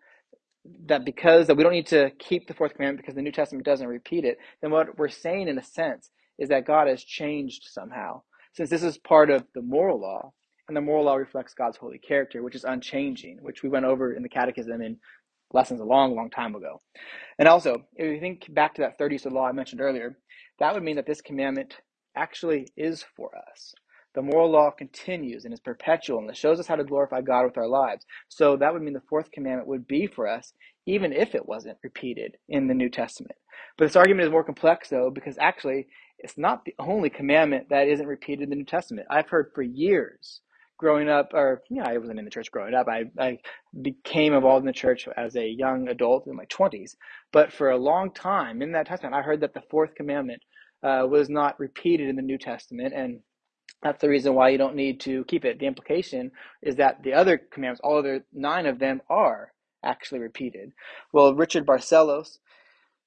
[0.87, 3.67] that because that we don't need to keep the fourth commandment because the New Testament
[3.67, 7.65] doesn't repeat it, then what we're saying in a sense is that God has changed
[7.67, 8.23] somehow.
[8.55, 10.33] Since this is part of the moral law,
[10.73, 14.15] and the moral law reflects God's holy character, which is unchanging, which we went over
[14.15, 14.97] in the catechism in
[15.53, 16.81] lessons a long, long time ago.
[17.39, 20.17] And also, if you think back to that 30 use of law I mentioned earlier,
[20.61, 21.77] that would mean that this commandment
[22.17, 23.75] actually is for us.
[24.15, 27.45] The moral law continues and is perpetual and it shows us how to glorify God
[27.45, 28.07] with our lives.
[28.29, 30.55] So that would mean the fourth commandment would be for us,
[30.87, 33.37] even if it wasn't repeated in the New Testament.
[33.77, 37.89] But this argument is more complex, though, because actually it's not the only commandment that
[37.89, 39.07] isn't repeated in the New Testament.
[39.11, 40.41] I've heard for years
[40.83, 42.89] growing up, or yeah, I wasn't in the church growing up.
[42.89, 43.39] I, I
[43.81, 46.97] became involved in the church as a young adult in my 20s.
[47.33, 50.43] But for a long time in that testament, I heard that the fourth commandment
[50.83, 52.95] uh, was not repeated in the New Testament.
[52.95, 53.21] And
[53.81, 55.61] that's the reason why you don't need to keep it.
[55.61, 59.53] The implication is that the other commandments, all other nine of them, are
[59.85, 60.73] actually repeated.
[61.13, 62.39] Well, Richard Barcellos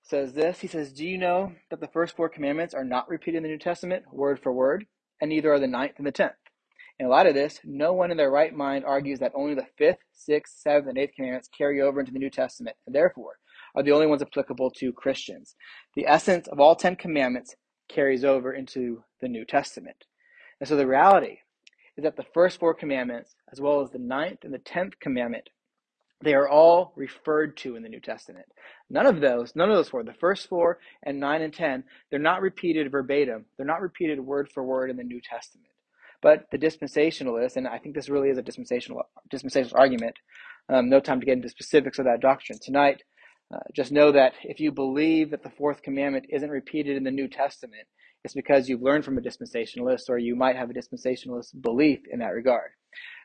[0.01, 0.61] says this.
[0.61, 3.49] He says, Do you know that the first four commandments are not repeated in the
[3.49, 4.85] New Testament, word for word,
[5.19, 6.35] and neither are the ninth and the tenth?
[6.97, 9.99] In light of this, no one in their right mind argues that only the fifth,
[10.13, 13.37] sixth, seventh, and eighth commandments carry over into the New Testament, and therefore
[13.75, 15.55] are the only ones applicable to Christians.
[15.95, 17.55] The essence of all ten commandments
[17.89, 20.05] carries over into the New Testament.
[20.61, 21.39] And so the reality
[21.97, 25.49] is that the first four commandments, as well as the ninth and the tenth commandment,
[26.23, 28.45] they are all referred to in the New Testament.
[28.89, 32.19] None of those, none of those four, the first four and nine and ten, they're
[32.19, 33.45] not repeated verbatim.
[33.57, 35.67] They're not repeated word for word in the New Testament.
[36.21, 40.15] But the dispensationalists, and I think this really is a dispensational dispensational argument.
[40.69, 43.03] Um, no time to get into specifics of that doctrine tonight.
[43.53, 47.11] Uh, just know that if you believe that the fourth commandment isn't repeated in the
[47.11, 47.87] New Testament,
[48.23, 52.19] it's because you've learned from a dispensationalist, or you might have a dispensationalist belief in
[52.19, 52.71] that regard.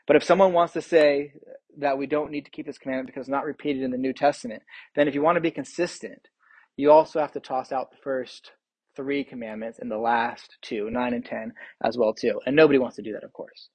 [0.06, 1.32] But if someone wants to say
[1.78, 4.12] that we don't need to keep this commandment because it's not repeated in the New
[4.12, 4.62] Testament,
[4.94, 6.28] then if you want to be consistent,
[6.76, 8.52] you also have to toss out the first
[9.00, 12.40] three commandments and the last two, nine and ten, as well too.
[12.44, 13.68] And nobody wants to do that, of course.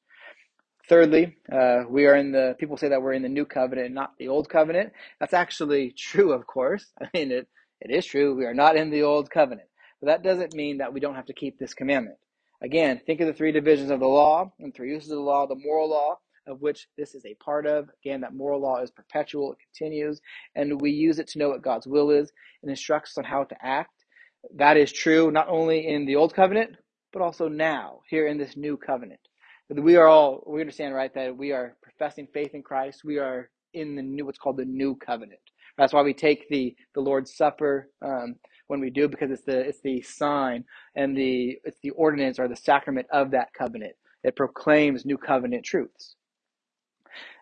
[0.87, 4.13] Thirdly, uh, we are in the people say that we're in the new covenant, not
[4.19, 4.93] the old covenant.
[5.19, 6.85] That's actually true, of course.
[7.01, 7.47] I mean, it,
[7.81, 8.35] it is true.
[8.35, 9.67] We are not in the old covenant.
[9.99, 12.17] But that doesn't mean that we don't have to keep this commandment.
[12.61, 15.47] Again, think of the three divisions of the law and three uses of the law
[15.47, 17.89] the moral law, of which this is a part of.
[18.03, 20.21] Again, that moral law is perpetual, it continues,
[20.55, 23.43] and we use it to know what God's will is and instructs us on how
[23.43, 24.04] to act.
[24.53, 26.75] That is true not only in the old covenant,
[27.11, 29.21] but also now, here in this new covenant.
[29.69, 33.03] We are all, we understand, right, that we are professing faith in Christ.
[33.03, 35.39] We are in the new, what's called the new covenant.
[35.77, 38.35] That's why we take the, the Lord's Supper um,
[38.67, 42.47] when we do, because it's the, it's the sign and the, it's the ordinance or
[42.47, 43.93] the sacrament of that covenant.
[44.23, 46.15] It proclaims new covenant truths.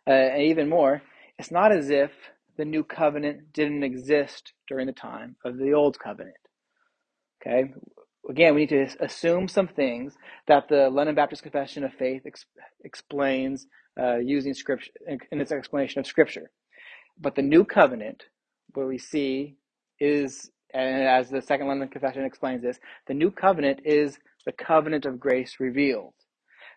[0.07, 1.01] Uh, and even more,
[1.39, 2.11] it's not as if
[2.57, 6.35] the new covenant didn't exist during the time of the old covenant.
[7.45, 7.73] Okay?
[8.29, 10.15] Again, we need to assume some things
[10.47, 12.45] that the London Baptist Confession of Faith ex-
[12.84, 13.67] explains
[13.99, 14.91] uh, using scripture
[15.32, 16.49] in its explanation of Scripture.
[17.19, 18.23] But the new covenant,
[18.73, 19.58] where we see
[19.99, 25.06] is, and as the Second London Confession explains this, the new covenant is the covenant
[25.06, 26.13] of grace revealed.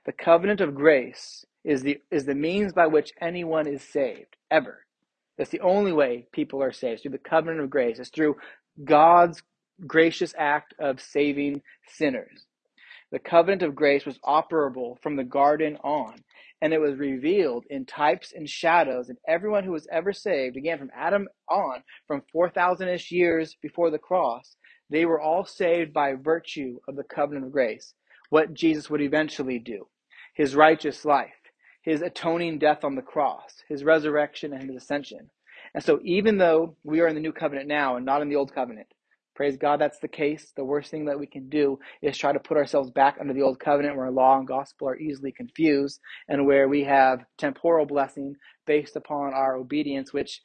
[0.05, 4.85] The covenant of grace is the is the means by which anyone is saved ever.
[5.37, 7.99] That's the only way people are saved through the covenant of grace.
[7.99, 8.37] It's through
[8.85, 9.43] God's
[9.87, 12.47] gracious act of saving sinners.
[13.13, 16.17] The covenant of grace was operable from the garden on,
[16.61, 19.09] and it was revealed in types and shadows.
[19.09, 23.91] And everyone who was ever saved, again from Adam on, from 4,000 ish years before
[23.91, 24.57] the cross,
[24.91, 27.95] they were all saved by virtue of the covenant of grace.
[28.31, 29.87] What Jesus would eventually do,
[30.35, 31.31] his righteous life,
[31.83, 35.31] his atoning death on the cross, his resurrection, and his ascension.
[35.75, 38.37] And so, even though we are in the new covenant now and not in the
[38.37, 38.89] old covenant,
[39.37, 40.53] praise God that's the case.
[40.57, 43.43] The worst thing that we can do is try to put ourselves back under the
[43.43, 48.37] old covenant where law and gospel are easily confused and where we have temporal blessing
[48.67, 50.43] based upon our obedience, which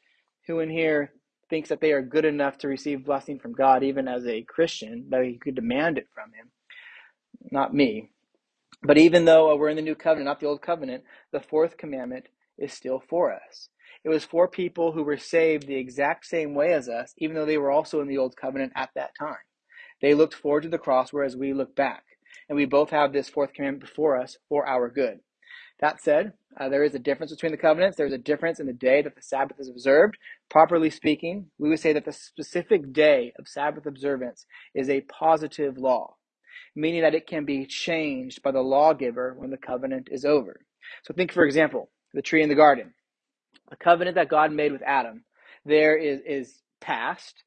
[0.48, 1.14] who in here
[1.50, 5.08] thinks that they are good enough to receive blessing from God, even as a Christian,
[5.10, 6.50] that he could demand it from him?
[7.52, 8.12] Not me.
[8.84, 12.28] But even though we're in the new covenant, not the old covenant, the fourth commandment
[12.58, 13.70] is still for us.
[14.04, 17.46] It was for people who were saved the exact same way as us, even though
[17.46, 19.36] they were also in the old covenant at that time.
[20.02, 22.04] They looked forward to the cross, whereas we look back.
[22.50, 25.20] And we both have this fourth commandment before us for our good.
[25.80, 27.98] That said, uh, there is a difference between the covenants.
[27.98, 30.18] There's a difference in the day that the Sabbath is observed.
[30.50, 35.78] Properly speaking, we would say that the specific day of Sabbath observance is a positive
[35.78, 36.16] law
[36.76, 40.62] meaning that it can be changed by the lawgiver when the covenant is over.
[41.04, 42.94] So think, for example, the tree in the garden.
[43.72, 45.24] The covenant that God made with Adam,
[45.66, 47.44] there is, is past,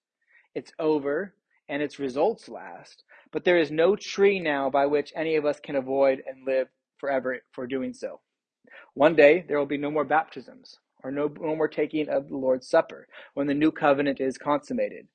[0.55, 1.35] it's over,
[1.69, 3.05] and its results last.
[3.31, 6.69] But there is no tree now by which any of us can avoid and live
[6.99, 8.21] forever for doing so.
[8.95, 12.37] One day, there will be no more baptisms or no, no more taking of the
[12.37, 15.07] Lord's Supper when the new covenant is consummated.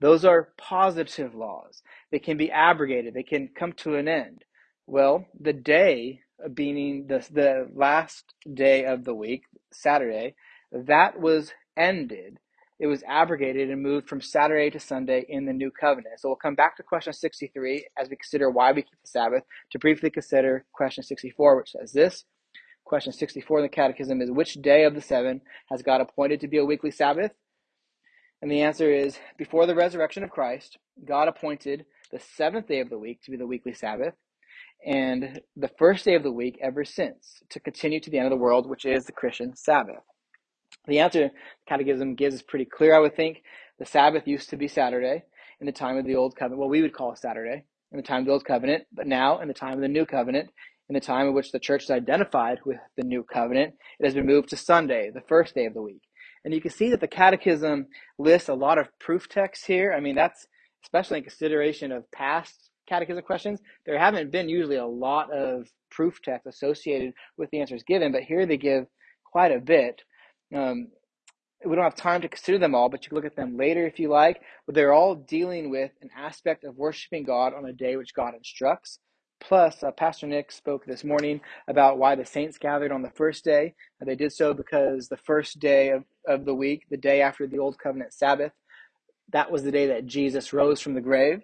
[0.00, 1.82] Those are positive laws.
[2.10, 4.44] They can be abrogated, they can come to an end.
[4.86, 6.22] Well, the day
[6.54, 10.34] being the, the last day of the week, Saturday,
[10.72, 12.38] that was ended.
[12.80, 16.20] It was abrogated and moved from Saturday to Sunday in the new covenant.
[16.20, 19.42] So we'll come back to question 63 as we consider why we keep the Sabbath
[19.72, 22.24] to briefly consider question 64, which says this.
[22.84, 26.48] Question 64 in the Catechism is Which day of the seven has God appointed to
[26.48, 27.32] be a weekly Sabbath?
[28.40, 32.88] And the answer is Before the resurrection of Christ, God appointed the seventh day of
[32.88, 34.14] the week to be the weekly Sabbath,
[34.86, 38.30] and the first day of the week ever since to continue to the end of
[38.30, 40.04] the world, which is the Christian Sabbath.
[40.88, 41.30] The answer
[41.68, 43.42] Catechism gives is pretty clear, I would think.
[43.78, 45.22] The Sabbath used to be Saturday
[45.60, 48.20] in the time of the Old Covenant, what we would call Saturday in the time
[48.20, 50.50] of the Old Covenant, but now in the time of the New Covenant,
[50.88, 54.14] in the time in which the church is identified with the New Covenant, it has
[54.14, 56.02] been moved to Sunday, the first day of the week.
[56.44, 57.86] And you can see that the Catechism
[58.18, 59.92] lists a lot of proof texts here.
[59.92, 60.46] I mean, that's
[60.84, 63.60] especially in consideration of past catechism questions.
[63.84, 68.22] There haven't been usually a lot of proof text associated with the answers given, but
[68.22, 68.86] here they give
[69.30, 70.02] quite a bit.
[70.54, 70.88] Um,
[71.64, 73.86] we don't have time to consider them all, but you can look at them later
[73.86, 74.40] if you like.
[74.66, 78.34] But they're all dealing with an aspect of worshiping God on a day which God
[78.34, 79.00] instructs.
[79.40, 83.44] Plus, uh, Pastor Nick spoke this morning about why the saints gathered on the first
[83.44, 83.74] day.
[84.00, 87.46] Uh, they did so because the first day of, of the week, the day after
[87.46, 88.52] the Old Covenant Sabbath,
[89.32, 91.42] that was the day that Jesus rose from the grave.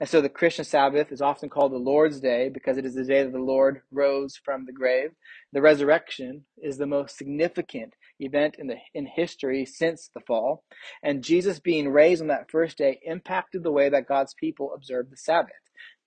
[0.00, 3.04] And so the Christian Sabbath is often called the Lord's Day because it is the
[3.04, 5.10] day that the Lord rose from the grave.
[5.52, 10.64] The resurrection is the most significant event in the in history since the fall.
[11.02, 15.10] And Jesus being raised on that first day impacted the way that God's people observed
[15.10, 15.52] the Sabbath.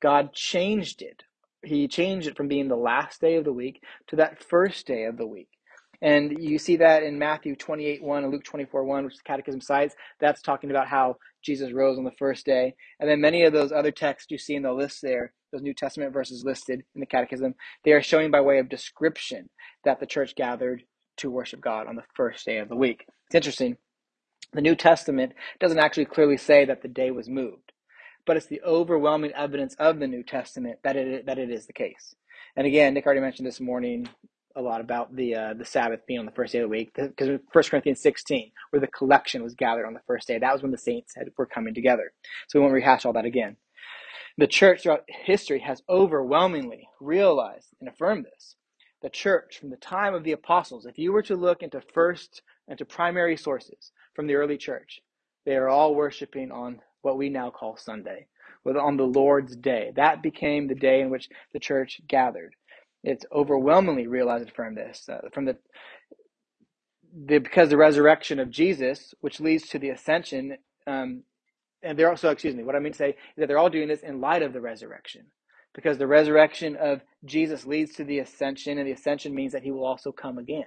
[0.01, 1.23] God changed it.
[1.63, 5.05] He changed it from being the last day of the week to that first day
[5.05, 5.49] of the week.
[6.01, 9.61] And you see that in Matthew 28 1 and Luke 24 1, which the Catechism
[9.61, 9.95] cites.
[10.19, 12.75] That's talking about how Jesus rose on the first day.
[12.99, 15.73] And then many of those other texts you see in the list there, those New
[15.73, 19.49] Testament verses listed in the Catechism, they are showing by way of description
[19.85, 20.83] that the church gathered
[21.17, 23.05] to worship God on the first day of the week.
[23.27, 23.77] It's interesting.
[24.53, 27.73] The New Testament doesn't actually clearly say that the day was moved,
[28.25, 31.73] but it's the overwhelming evidence of the New Testament that it, that it is the
[31.73, 32.15] case.
[32.55, 34.09] And again, Nick already mentioned this morning
[34.55, 36.91] a lot about the uh, the Sabbath being on the first day of the week
[36.95, 40.63] because First Corinthians 16, where the collection was gathered on the first day, that was
[40.63, 42.11] when the saints had, were coming together.
[42.49, 43.57] So we won't rehash all that again.
[44.37, 48.55] The church throughout history has overwhelmingly realized and affirmed this.
[49.01, 52.41] The church, from the time of the apostles, if you were to look into first
[52.67, 55.01] and to primary sources from the early church,
[55.45, 58.27] they are all worshiping on what we now call Sunday,
[58.65, 59.91] on the Lord's day.
[59.95, 62.55] That became the day in which the church gathered.
[63.03, 65.57] It's overwhelmingly realized from this uh, from the,
[67.13, 70.57] the because the resurrection of Jesus, which leads to the ascension,
[70.87, 71.23] um,
[71.83, 72.63] and they're also excuse me.
[72.63, 74.61] What I mean to say is that they're all doing this in light of the
[74.61, 75.27] resurrection,
[75.73, 79.71] because the resurrection of Jesus leads to the ascension, and the ascension means that He
[79.71, 80.65] will also come again.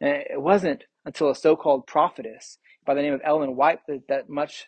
[0.00, 4.28] And it wasn't until a so-called prophetess by the name of Ellen White that, that
[4.28, 4.66] much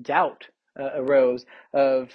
[0.00, 2.10] doubt uh, arose of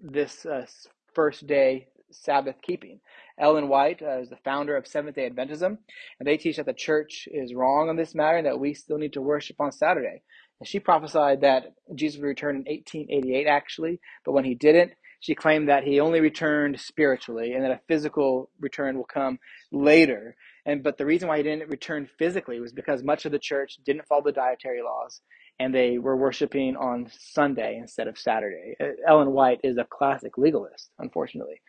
[0.00, 0.66] this uh,
[1.14, 3.00] first day Sabbath keeping.
[3.38, 5.76] Ellen White uh, is the founder of Seventh day Adventism,
[6.18, 8.98] and they teach that the church is wrong on this matter and that we still
[8.98, 10.22] need to worship on Saturday.
[10.60, 15.34] And she prophesied that Jesus would return in 1888, actually, but when he didn't, she
[15.34, 19.38] claimed that he only returned spiritually and that a physical return will come
[19.72, 20.36] later.
[20.66, 23.78] And but the reason why he didn't return physically was because much of the church
[23.84, 25.20] didn't follow the dietary laws
[25.58, 28.76] and they were worshiping on Sunday instead of Saturday.
[29.06, 31.60] Ellen White is a classic legalist, unfortunately.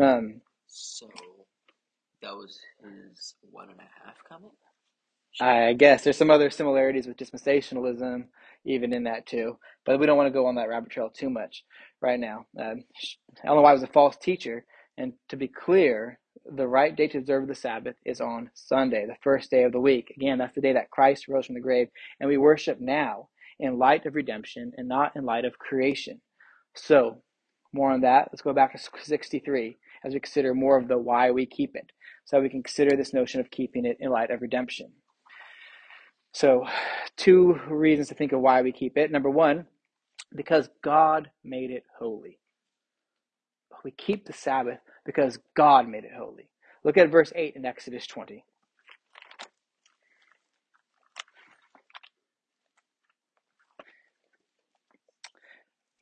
[0.00, 1.08] Um, So
[2.22, 4.52] that was his one and a half comment.
[5.40, 8.26] I guess there's some other similarities with dispensationalism,
[8.64, 9.58] even in that too.
[9.84, 11.64] But we don't want to go on that rabbit trail too much
[12.04, 12.46] right now.
[12.60, 12.84] Um,
[13.44, 14.64] Ellen White was a false teacher,
[14.96, 19.16] and to be clear, the right day to observe the Sabbath is on Sunday, the
[19.22, 20.12] first day of the week.
[20.16, 21.88] Again, that's the day that Christ rose from the grave,
[22.20, 26.20] and we worship now in light of redemption and not in light of creation.
[26.74, 27.22] So,
[27.72, 28.28] more on that.
[28.30, 31.90] Let's go back to 63 as we consider more of the why we keep it.
[32.24, 34.92] So we can consider this notion of keeping it in light of redemption.
[36.32, 36.66] So,
[37.16, 39.10] two reasons to think of why we keep it.
[39.10, 39.66] Number one,
[40.34, 42.38] because God made it holy.
[43.84, 46.48] We keep the Sabbath because God made it holy.
[46.84, 48.44] Look at verse 8 in Exodus 20.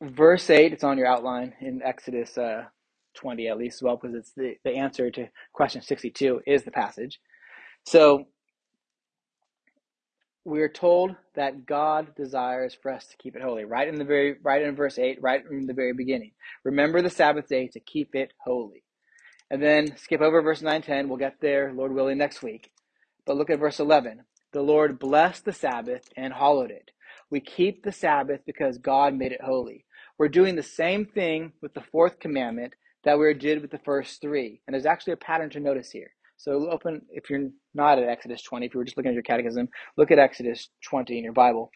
[0.01, 2.65] Verse 8, it's on your outline in Exodus uh,
[3.15, 6.73] 20 at least as well, because it's the, the answer to question 62 is the
[6.73, 7.21] passage.
[7.87, 8.27] So
[10.45, 13.65] we are told that God desires for us to keep it holy.
[13.65, 16.33] Right in the very right in verse 8, right in the very beginning.
[16.65, 18.83] Remember the Sabbath day to keep it holy.
[19.51, 21.09] And then skip over verse 9 10.
[21.09, 22.71] We'll get there, Lord willing, next week.
[23.25, 24.25] But look at verse 11.
[24.53, 26.91] The Lord blessed the Sabbath and hallowed it.
[27.31, 29.85] We keep the Sabbath because God made it holy.
[30.19, 32.75] We're doing the same thing with the fourth commandment
[33.05, 34.61] that we did with the first three.
[34.67, 36.11] And there's actually a pattern to notice here.
[36.43, 39.23] So open, if you're not at Exodus 20, if you were just looking at your
[39.23, 41.71] catechism, look at Exodus 20 in your Bible.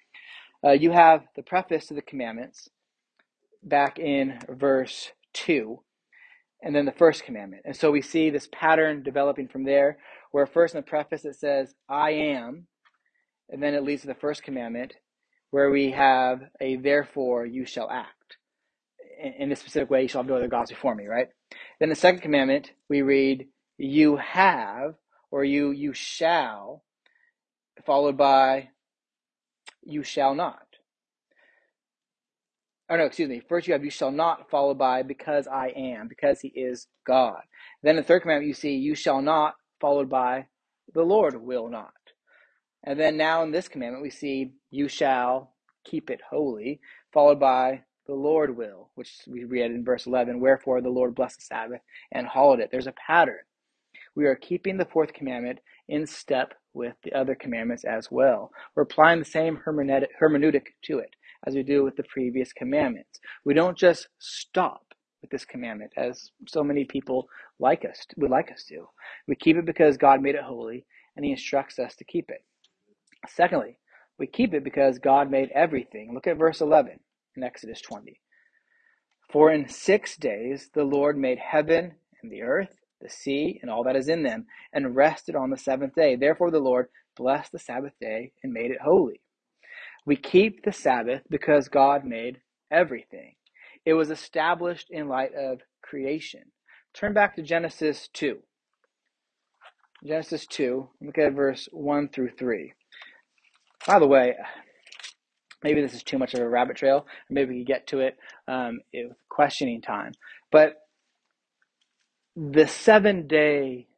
[0.67, 2.69] Uh, you have the preface to the commandments
[3.63, 5.79] back in verse 2
[6.65, 7.63] and then the first commandment.
[7.65, 9.99] And so we see this pattern developing from there,
[10.33, 12.67] where first in the preface it says, I am,
[13.49, 14.95] and then it leads to the first commandment,
[15.53, 18.39] where we have a therefore you shall act.
[19.39, 21.29] In this specific way, you shall have no other gods before me, right?
[21.79, 23.47] Then the second commandment, we read,
[23.79, 24.95] you have,
[25.31, 26.83] or you you shall,
[27.85, 28.71] followed by
[29.83, 30.67] you shall not.
[32.89, 33.43] Oh no, excuse me.
[33.49, 37.41] First you have you shall not, followed by because I am, because he is God.
[37.83, 40.47] Then the third commandment you see you shall not, followed by
[40.95, 41.93] the Lord will not.
[42.85, 45.55] And then now in this commandment we see you shall
[45.85, 46.81] keep it holy,
[47.13, 50.39] followed by the Lord will, which we read in verse 11.
[50.41, 51.81] Wherefore the Lord blessed the Sabbath
[52.13, 52.71] and hallowed it.
[52.71, 53.46] There's a pattern.
[54.17, 58.51] We are keeping the fourth commandment in step with the other commandments as well.
[58.75, 61.15] We're applying the same hermeneutic to it
[61.47, 63.21] as we do with the previous commandments.
[63.45, 68.51] We don't just stop with this commandment as so many people like us would like
[68.51, 68.89] us to.
[69.29, 72.43] We keep it because God made it holy and he instructs us to keep it.
[73.29, 73.79] Secondly,
[74.19, 76.13] we keep it because God made everything.
[76.15, 77.01] Look at verse 11
[77.37, 78.19] in Exodus 20.
[79.31, 83.85] For in 6 days the Lord made heaven and the earth, the sea and all
[83.85, 86.17] that is in them, and rested on the seventh day.
[86.17, 89.21] Therefore the Lord blessed the Sabbath day and made it holy.
[90.05, 92.41] We keep the Sabbath because God made
[92.71, 93.35] everything.
[93.85, 96.43] It was established in light of creation.
[96.95, 98.39] Turn back to Genesis 2.
[100.05, 102.73] Genesis 2, look at verse 1 through 3.
[103.87, 104.35] By the way,
[105.63, 107.07] maybe this is too much of a rabbit trail.
[107.31, 108.17] Maybe we could get to it
[108.47, 110.13] um, with questioning time.
[110.53, 110.75] But
[112.37, 113.89] the seven day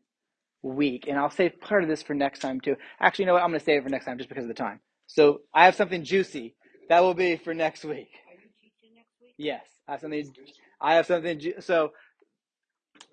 [0.62, 2.76] week, and I'll save part of this for next time too.
[3.00, 3.42] Actually, you know what?
[3.42, 4.80] I'm going to save it for next time just because of the time.
[5.06, 6.54] So I have something juicy
[6.88, 8.10] that will be for next week.
[8.28, 9.34] Are you teaching next week?
[9.38, 10.32] Yes, I have something.
[10.80, 11.40] I have something.
[11.40, 11.92] ju- So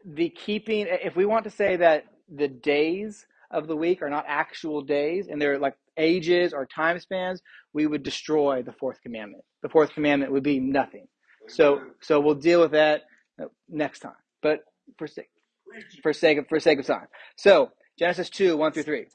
[0.06, 4.26] the keeping, if we want to say that the days of the week are not
[4.28, 7.42] actual days and they're like ages or time spans,
[7.74, 9.44] we would destroy the fourth commandment.
[9.64, 11.08] The fourth commandment would be nothing.
[11.48, 13.04] So, so we'll deal with that
[13.42, 14.16] uh, next time.
[14.42, 14.62] But
[14.98, 15.30] for sake,
[16.04, 17.08] for sake of, for sake of time.
[17.36, 19.06] So Genesis two one through three.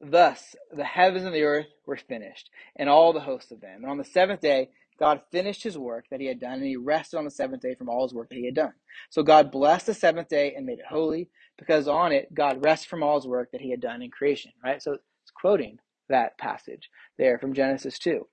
[0.00, 3.82] Thus the heavens and the earth were finished, and all the hosts of them.
[3.82, 6.76] And on the seventh day, God finished his work that he had done, and he
[6.76, 8.74] rested on the seventh day from all his work that he had done.
[9.10, 12.86] So God blessed the seventh day and made it holy, because on it God rests
[12.86, 14.52] from all his work that he had done in creation.
[14.62, 14.82] Right?
[14.82, 15.78] So it's quoting
[16.08, 18.26] that passage there from Genesis 2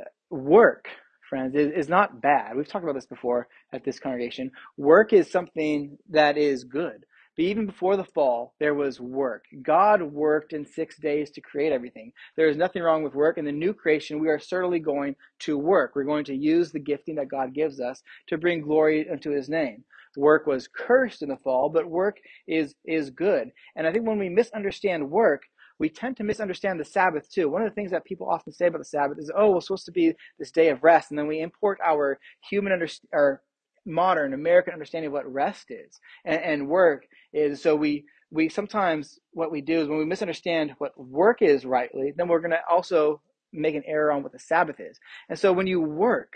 [0.00, 0.88] uh, work,
[1.30, 2.56] friends, is, is not bad.
[2.56, 4.50] We've talked about this before at this congregation.
[4.76, 7.06] Work is something that is good.
[7.36, 9.44] But even before the fall, there was work.
[9.62, 12.12] God worked in six days to create everything.
[12.36, 13.38] There is nothing wrong with work.
[13.38, 15.92] In the new creation, we are certainly going to work.
[15.94, 19.48] We're going to use the gifting that God gives us to bring glory unto his
[19.48, 19.84] name.
[20.16, 22.18] Work was cursed in the fall, but work
[22.48, 23.52] is, is good.
[23.76, 25.44] And I think when we misunderstand work,
[25.80, 27.50] we tend to misunderstand the Sabbath too.
[27.50, 29.86] One of the things that people often say about the Sabbath is, "Oh, it's supposed
[29.86, 33.42] to be this day of rest," and then we import our human under, our
[33.86, 37.62] modern American understanding of what rest is and, and work is.
[37.62, 42.12] So we we sometimes what we do is when we misunderstand what work is rightly,
[42.16, 43.22] then we're going to also
[43.52, 45.00] make an error on what the Sabbath is.
[45.28, 46.34] And so when you work,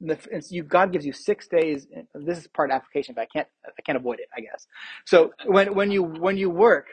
[0.00, 0.18] the,
[0.50, 1.86] you, God gives you six days.
[2.14, 4.28] This is part of application, but I can't I can't avoid it.
[4.36, 4.66] I guess.
[5.06, 6.88] So when when you when you work,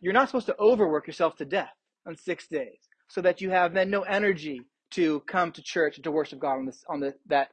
[0.00, 1.74] you're not supposed to overwork yourself to death
[2.06, 2.78] on six days,
[3.08, 6.58] so that you have then no energy to come to church and to worship God
[6.58, 7.48] on this on the that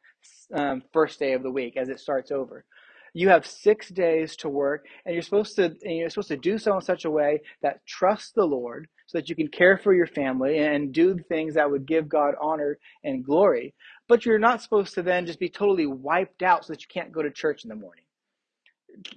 [0.54, 2.66] um, first day of the week as it starts over.
[3.14, 6.58] You have six days to work, and you're supposed to and you're supposed to do
[6.58, 9.94] so in such a way that trusts the Lord, so that you can care for
[9.94, 13.74] your family and do things that would give God honor and glory.
[14.08, 17.12] But you're not supposed to then just be totally wiped out so that you can't
[17.14, 18.04] go to church in the morning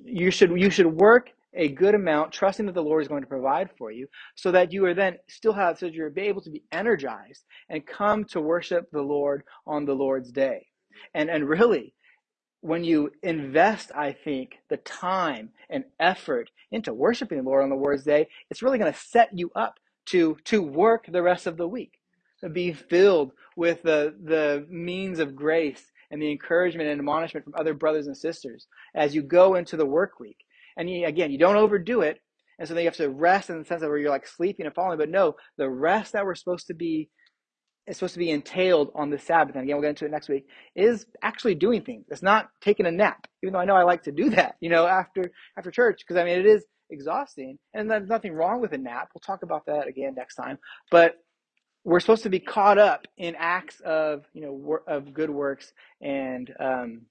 [0.05, 3.29] you should you should work a good amount, trusting that the Lord is going to
[3.29, 6.65] provide for you, so that you are then still have so you're able to be
[6.73, 10.67] energized and come to worship the Lord on the Lord's day.
[11.15, 11.95] And and really,
[12.61, 17.77] when you invest, I think, the time and effort into worshiping the Lord on the
[17.77, 19.75] Lord's day, it's really going to set you up
[20.07, 21.99] to to work the rest of the week,
[22.41, 27.55] to be filled with the the means of grace and the encouragement and admonishment from
[27.59, 30.39] other brothers and sisters as you go into the work week.
[30.79, 32.19] And you, again, you don't overdo it,
[32.59, 34.65] and so then you have to rest in the sense of where you're like sleeping
[34.65, 34.99] and falling.
[34.99, 37.11] But no, the rest that we're supposed to be
[37.87, 39.55] is supposed to be entailed on the Sabbath.
[39.55, 40.47] And again, we'll get into it next week.
[40.75, 42.07] Is actually doing things.
[42.09, 44.57] It's not taking a nap, even though I know I like to do that.
[44.61, 48.61] You know, after after church, because I mean it is exhausting, and there's nothing wrong
[48.61, 49.09] with a nap.
[49.15, 50.59] We'll talk about that again next time.
[50.91, 51.17] But
[51.85, 55.73] we're supposed to be caught up in acts of you know of good works
[56.03, 57.03] and um,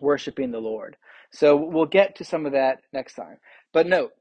[0.00, 0.96] worshiping the Lord.
[1.32, 3.38] So we'll get to some of that next time.
[3.72, 4.12] But note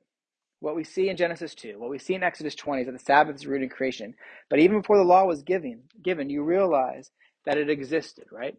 [0.59, 2.99] what we see in Genesis 2, what we see in Exodus 20 is that the
[2.99, 4.15] Sabbath is rooted in creation.
[4.49, 7.11] But even before the law was given, given, you realize
[7.45, 8.55] that it existed, right?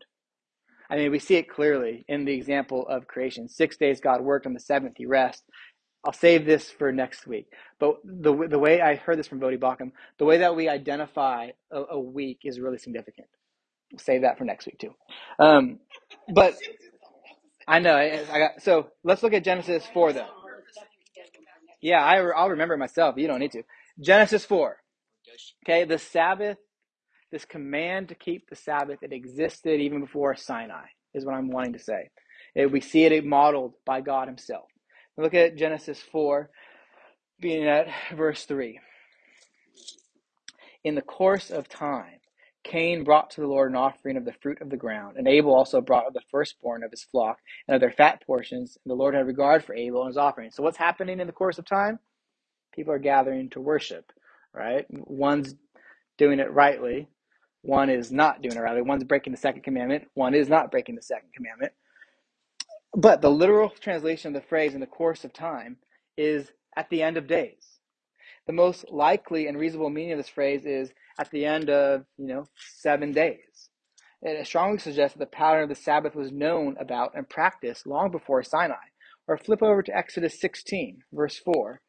[0.90, 3.48] I mean, we see it clearly in the example of creation.
[3.48, 5.44] Six days God worked, on the seventh he rest.
[6.04, 7.46] I'll save this for next week.
[7.80, 11.50] But the, the way I heard this from Voddie Baucham, the way that we identify
[11.72, 13.28] a, a week is really significant.
[13.92, 14.94] We'll save that for next week too.
[15.38, 15.80] Um,
[16.28, 16.54] but
[17.66, 20.28] I know I, I got so let's look at Genesis 4 though.
[21.80, 23.16] Yeah, I, I'll remember myself.
[23.18, 23.62] You don't need to.
[24.00, 24.76] Genesis 4.
[25.64, 26.58] Okay, the Sabbath,
[27.30, 31.74] this command to keep the Sabbath, it existed even before Sinai, is what I'm wanting
[31.74, 32.10] to say.
[32.54, 34.66] It, we see it modeled by God Himself.
[35.16, 36.50] Look at Genesis 4,
[37.40, 38.80] being at verse 3.
[40.84, 42.20] In the course of time,
[42.64, 45.54] Cain brought to the Lord an offering of the fruit of the ground, and Abel
[45.54, 47.38] also brought of the firstborn of his flock
[47.68, 48.78] and of their fat portions.
[48.84, 50.50] And the Lord had regard for Abel and his offering.
[50.52, 52.00] So, what's happening in the course of time?
[52.74, 54.12] People are gathering to worship,
[54.54, 54.86] right?
[54.90, 55.54] One's
[56.18, 57.08] doing it rightly,
[57.62, 58.82] one is not doing it rightly.
[58.82, 61.72] One's breaking the second commandment, one is not breaking the second commandment.
[62.96, 65.78] But the literal translation of the phrase in the course of time
[66.16, 67.73] is at the end of days.
[68.46, 72.26] The most likely and reasonable meaning of this phrase is at the end of, you
[72.26, 73.70] know, seven days.
[74.22, 78.10] It strongly suggests that the pattern of the Sabbath was known about and practiced long
[78.10, 78.74] before Sinai.
[79.26, 81.80] Or flip over to Exodus 16, verse 4.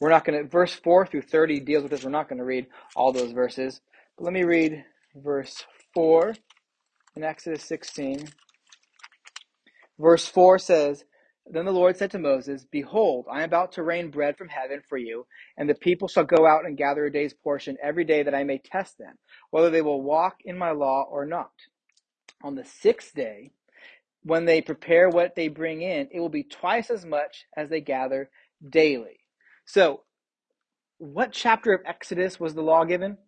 [0.00, 2.04] We're not going to, verse 4 through 30 deals with this.
[2.04, 3.80] We're not going to read all those verses.
[4.16, 4.84] But let me read
[5.14, 6.34] verse 4
[7.16, 8.28] in Exodus 16.
[9.98, 11.04] Verse 4 says,
[11.46, 14.82] Then the Lord said to Moses, Behold, I am about to rain bread from heaven
[14.88, 15.26] for you,
[15.58, 18.44] and the people shall go out and gather a day's portion every day that I
[18.44, 19.16] may test them,
[19.50, 21.52] whether they will walk in my law or not.
[22.42, 23.52] On the sixth day,
[24.24, 27.80] when they prepare what they bring in, it will be twice as much as they
[27.80, 28.30] gather
[28.68, 29.20] daily.
[29.66, 30.02] So,
[30.98, 33.18] what chapter of Exodus was the law given?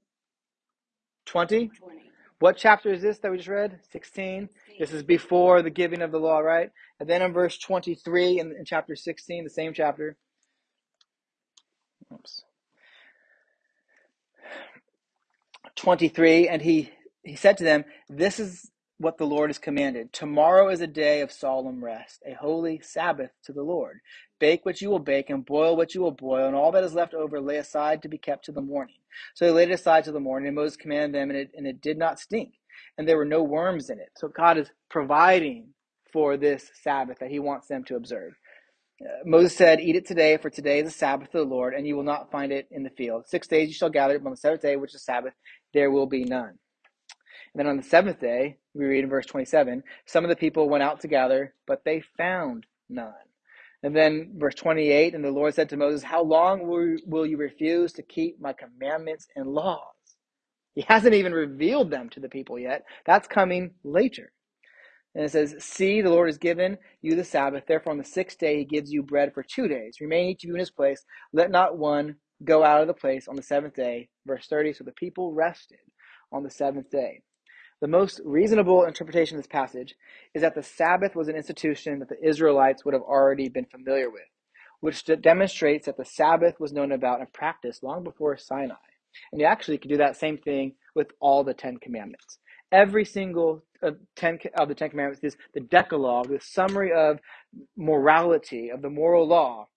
[1.27, 1.73] 20?
[1.79, 2.06] 20.
[2.39, 3.81] What chapter is this that we just read?
[3.93, 4.49] 16.
[4.79, 6.71] This is before the giving of the law, right?
[7.01, 10.17] And then in verse 23 in, in chapter 16, the same chapter.
[12.13, 12.45] Oops.
[15.77, 16.91] 23, and he,
[17.23, 20.13] he said to them, This is what the Lord has commanded.
[20.13, 24.01] Tomorrow is a day of solemn rest, a holy Sabbath to the Lord.
[24.41, 26.95] Bake what you will bake, and boil what you will boil, and all that is
[26.95, 28.97] left over lay aside to be kept to the morning.
[29.35, 31.67] So they laid it aside to the morning, and Moses commanded them, and it, and
[31.67, 32.55] it did not stink,
[32.99, 34.11] and there were no worms in it.
[34.17, 35.69] So God is providing
[36.13, 38.35] for this Sabbath that he wants them to observe.
[39.03, 41.87] Uh, Moses said, Eat it today, for today is the Sabbath of the Lord, and
[41.87, 43.27] you will not find it in the field.
[43.29, 45.35] Six days you shall gather it, but on the seventh day, which is Sabbath,
[45.75, 46.59] there will be none.
[47.55, 50.69] And then on the seventh day, we read in verse 27, some of the people
[50.71, 53.15] went out to gather, but they found none.
[53.83, 56.67] And then verse 28, and the Lord said to Moses, How long
[57.07, 59.81] will you refuse to keep my commandments and laws?
[60.75, 62.85] He hasn't even revealed them to the people yet.
[63.07, 64.33] That's coming later.
[65.15, 67.65] And it says, See, the Lord has given you the Sabbath.
[67.67, 69.99] Therefore, on the sixth day, he gives you bread for two days.
[70.01, 71.05] Remain each of you in his place.
[71.33, 74.09] Let not one go out of the place on the seventh day.
[74.27, 75.79] Verse 30 So the people rested
[76.33, 77.23] on the seventh day.
[77.81, 79.95] The most reasonable interpretation of this passage
[80.35, 84.09] is that the Sabbath was an institution that the Israelites would have already been familiar
[84.11, 84.23] with,
[84.81, 88.77] which demonstrates that the Sabbath was known about and practiced long before Sinai.
[89.31, 92.39] And you actually can do that same thing with all the Ten Commandments.
[92.73, 97.19] Every single uh, ten of the Ten Commandments is the Decalogue, the summary of
[97.77, 99.69] morality, of the moral law.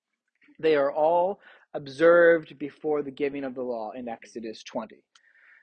[0.57, 1.39] They are all
[1.73, 4.95] observed before the giving of the law in Exodus 20.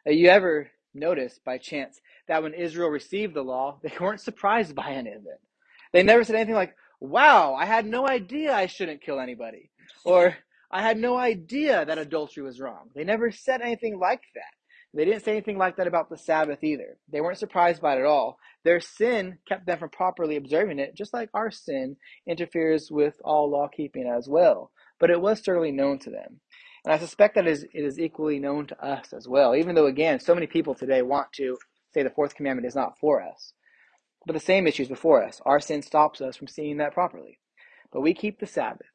[0.06, 4.74] Uh, you ever notice by chance that when Israel received the law, they weren't surprised
[4.74, 5.40] by any of it.
[5.92, 9.70] They never said anything like, wow, I had no idea I shouldn't kill anybody.
[10.04, 10.36] Or,
[10.70, 12.90] I had no idea that adultery was wrong.
[12.94, 14.52] They never said anything like that.
[14.94, 16.96] They didn't say anything like that about the Sabbath either.
[17.10, 18.38] They weren't surprised by it at all.
[18.64, 23.50] Their sin kept them from properly observing it, just like our sin interferes with all
[23.50, 24.70] law keeping as well.
[24.98, 26.40] But it was certainly known to them.
[26.86, 29.86] And I suspect that is, it is equally known to us as well, even though,
[29.86, 31.58] again, so many people today want to
[31.92, 33.52] say the fourth commandment is not for us.
[34.24, 35.40] But the same issues before us.
[35.44, 37.40] Our sin stops us from seeing that properly.
[37.92, 38.86] But we keep the Sabbath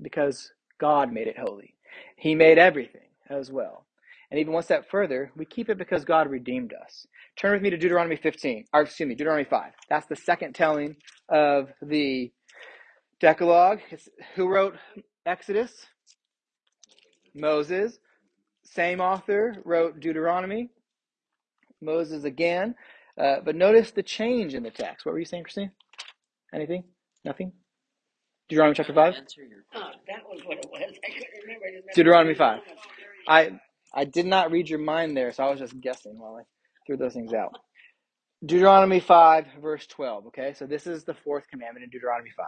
[0.00, 1.74] because God made it holy.
[2.16, 3.86] He made everything as well.
[4.30, 7.06] And even one step further, we keep it because God redeemed us.
[7.36, 9.72] Turn with me to Deuteronomy 15, or excuse me, Deuteronomy 5.
[9.88, 10.96] That's the second telling
[11.28, 12.30] of the
[13.20, 13.80] Decalogue.
[13.90, 14.76] It's, who wrote
[15.26, 15.86] Exodus?
[17.34, 17.98] Moses.
[18.64, 20.70] Same author wrote Deuteronomy.
[21.80, 22.74] Moses again.
[23.18, 25.04] Uh, but notice the change in the text.
[25.04, 25.72] What were you saying, Christine?
[26.54, 26.84] Anything?
[27.24, 27.52] Nothing?
[28.48, 29.14] Deuteronomy chapter 5?
[29.74, 30.82] Oh, that was what it was.
[30.82, 31.66] I couldn't remember.
[31.66, 32.60] I remember Deuteronomy 5.
[33.28, 33.60] I
[33.92, 36.42] I did not read your mind there, so I was just guessing while I
[36.86, 37.58] threw those things out.
[38.44, 40.26] Deuteronomy 5, verse 12.
[40.28, 42.46] Okay, so this is the fourth commandment in Deuteronomy 5.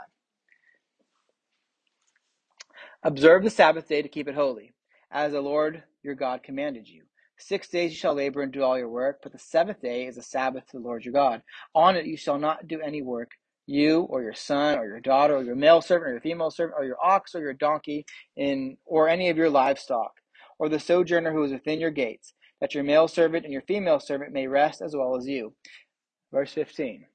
[3.02, 4.74] Observe the Sabbath day to keep it holy,
[5.10, 7.04] as the Lord your God commanded you.
[7.38, 10.18] Six days you shall labor and do all your work, but the seventh day is
[10.18, 11.42] a Sabbath to the Lord your God.
[11.74, 13.32] On it you shall not do any work,
[13.66, 16.76] you or your son or your daughter or your male servant or your female servant
[16.78, 20.12] or your ox or your donkey in or any of your livestock,
[20.60, 23.98] or the sojourner who is within your gates, that your male servant and your female
[23.98, 25.54] servant may rest as well as you.
[26.32, 27.06] Verse 15.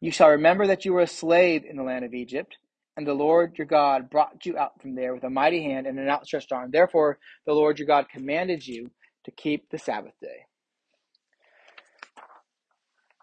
[0.00, 2.56] You shall remember that you were a slave in the land of Egypt,
[2.96, 5.98] and the Lord your God brought you out from there with a mighty hand and
[5.98, 6.70] an outstretched arm.
[6.70, 8.90] Therefore, the Lord your God commanded you
[9.24, 10.46] to keep the Sabbath day.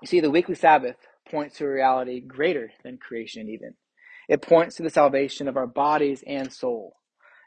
[0.02, 0.98] You see, the weekly Sabbath
[1.30, 3.76] points to a reality greater than creation, even.
[4.30, 6.96] It points to the salvation of our bodies and soul,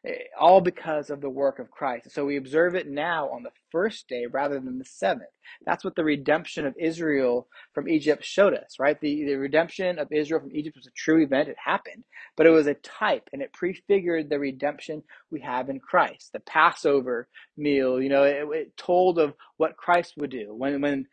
[0.07, 2.13] Eh, all because of the work of Christ.
[2.13, 5.31] So we observe it now on the first day rather than the seventh.
[5.67, 9.01] That's what the redemption of Israel from Egypt showed us, right?
[9.01, 11.49] The, the redemption of Israel from Egypt was a true event.
[11.49, 12.05] It happened,
[12.37, 16.33] but it was a type and it prefigured the redemption we have in Christ.
[16.33, 21.07] The Passover meal, you know, it, it told of what Christ would do when, when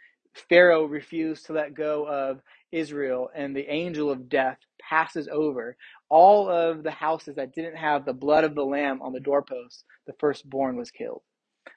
[0.49, 2.41] Pharaoh refused to let go of
[2.74, 5.78] Israel and the angel of death passes over
[6.09, 9.84] all of the houses that didn't have the blood of the lamb on the doorposts,
[10.07, 11.21] the firstborn was killed.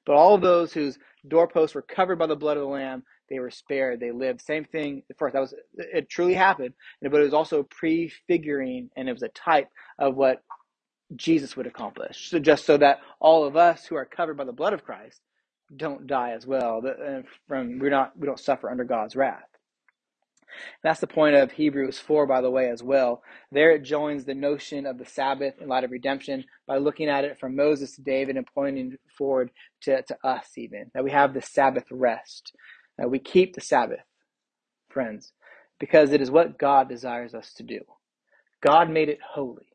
[0.06, 3.40] But all of those whose doorposts were covered by the blood of the lamb, they
[3.40, 4.00] were spared.
[4.00, 4.40] They lived.
[4.40, 5.34] Same thing first.
[5.34, 6.08] That was it.
[6.08, 9.68] Truly happened, but it was also prefiguring, and it was a type
[9.98, 10.42] of what
[11.16, 12.30] Jesus would accomplish.
[12.30, 15.20] So just so that all of us who are covered by the blood of Christ
[15.76, 16.82] don't die as well.
[16.86, 19.48] Uh, from we're not we don't suffer under God's wrath.
[20.82, 23.22] That's the point of Hebrews 4, by the way, as well.
[23.52, 27.24] There it joins the notion of the Sabbath in light of redemption by looking at
[27.24, 29.50] it from Moses to David and pointing forward
[29.82, 30.90] to, to us, even.
[30.94, 32.52] That we have the Sabbath rest.
[32.98, 34.00] That we keep the Sabbath,
[34.90, 35.32] friends,
[35.80, 37.80] because it is what God desires us to do.
[38.62, 39.66] God made it holy.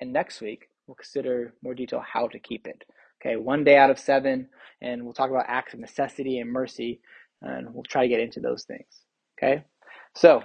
[0.00, 2.84] And next week, we'll consider more detail how to keep it.
[3.22, 4.48] Okay, one day out of seven,
[4.82, 7.00] and we'll talk about acts of necessity and mercy,
[7.42, 8.86] and we'll try to get into those things.
[9.38, 9.64] Okay,
[10.16, 10.44] so a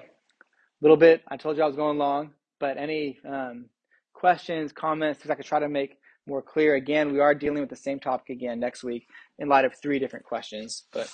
[0.82, 1.24] little bit.
[1.28, 3.67] I told you I was going long, but any um,
[4.13, 5.97] questions, comments, things I could try to make
[6.28, 6.76] more clear.
[6.76, 9.07] Again, we are dealing with the same topic again next week
[9.39, 10.86] in light of three different questions.
[10.93, 11.09] But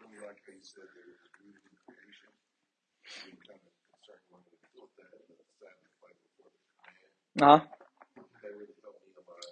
[0.00, 2.30] Really like how you said there was a beauty in creation.
[3.24, 7.04] Being kind of concerned when we built that, the Sabbath like before the command.
[7.42, 7.60] uh
[8.42, 9.46] That really helped me a lot.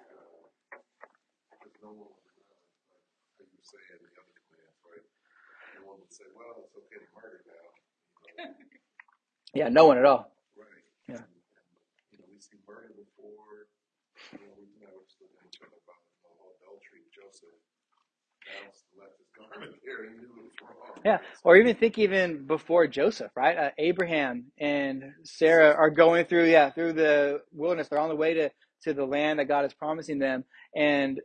[0.00, 3.04] Uh, listening to uh, because no one was around, like
[3.38, 5.06] how you were saying the other commands, right?
[5.74, 7.66] No one would say, "Well, it's okay to murder now."
[8.22, 8.29] You know,
[9.54, 10.32] yeah, no one at all.
[10.58, 10.84] right?
[11.08, 11.14] Yeah.
[11.16, 11.28] And, and,
[12.12, 13.68] you know, we see murder before.
[14.32, 17.04] You know, we you know, we're just looking at each about adultery.
[17.14, 17.56] Joseph
[18.46, 20.04] bounced, left his garment there.
[20.10, 21.00] He knew it was wrong.
[21.04, 23.56] Yeah, or even think even before Joseph, right?
[23.58, 27.88] Uh, Abraham and Sarah are going through, yeah, through the wilderness.
[27.88, 28.50] They're on the way to
[28.84, 30.44] to the land that God is promising them.
[30.76, 31.20] And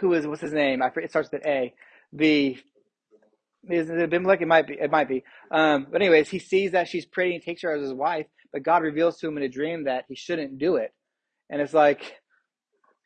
[0.00, 0.82] who is what's his name?
[0.82, 1.74] I forget, it starts with A.
[2.12, 2.58] The
[3.68, 4.40] is it Abimelech?
[4.42, 4.74] It might be.
[4.74, 5.24] It might be.
[5.50, 8.26] Um, but anyways, he sees that she's pretty and takes her as his wife.
[8.52, 10.92] But God reveals to him in a dream that he shouldn't do it.
[11.48, 12.20] And it's like,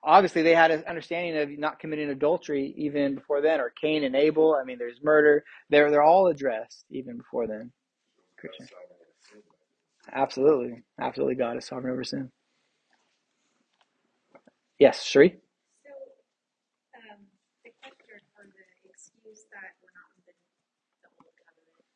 [0.02, 4.14] obviously they had an understanding of not committing adultery even before then, or Cain and
[4.16, 4.56] Abel.
[4.60, 5.44] I mean, there's murder.
[5.68, 7.72] They're they're all addressed even before then.
[8.38, 8.68] Christian.
[10.12, 11.34] Absolutely, absolutely.
[11.34, 12.30] God is sovereign over sin.
[14.78, 15.36] Yes, Sheree.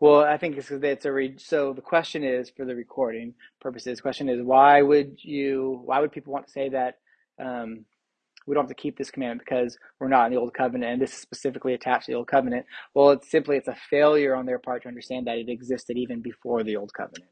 [0.00, 3.98] Well, I think it's it's a re, so the question is for the recording purposes.
[3.98, 6.98] The question is why would you why would people want to say that
[7.42, 7.84] um,
[8.46, 11.02] we don't have to keep this commandment because we're not in the old covenant and
[11.02, 12.66] this is specifically attached to the old covenant?
[12.94, 16.22] Well, it's simply it's a failure on their part to understand that it existed even
[16.22, 17.30] before the old covenant.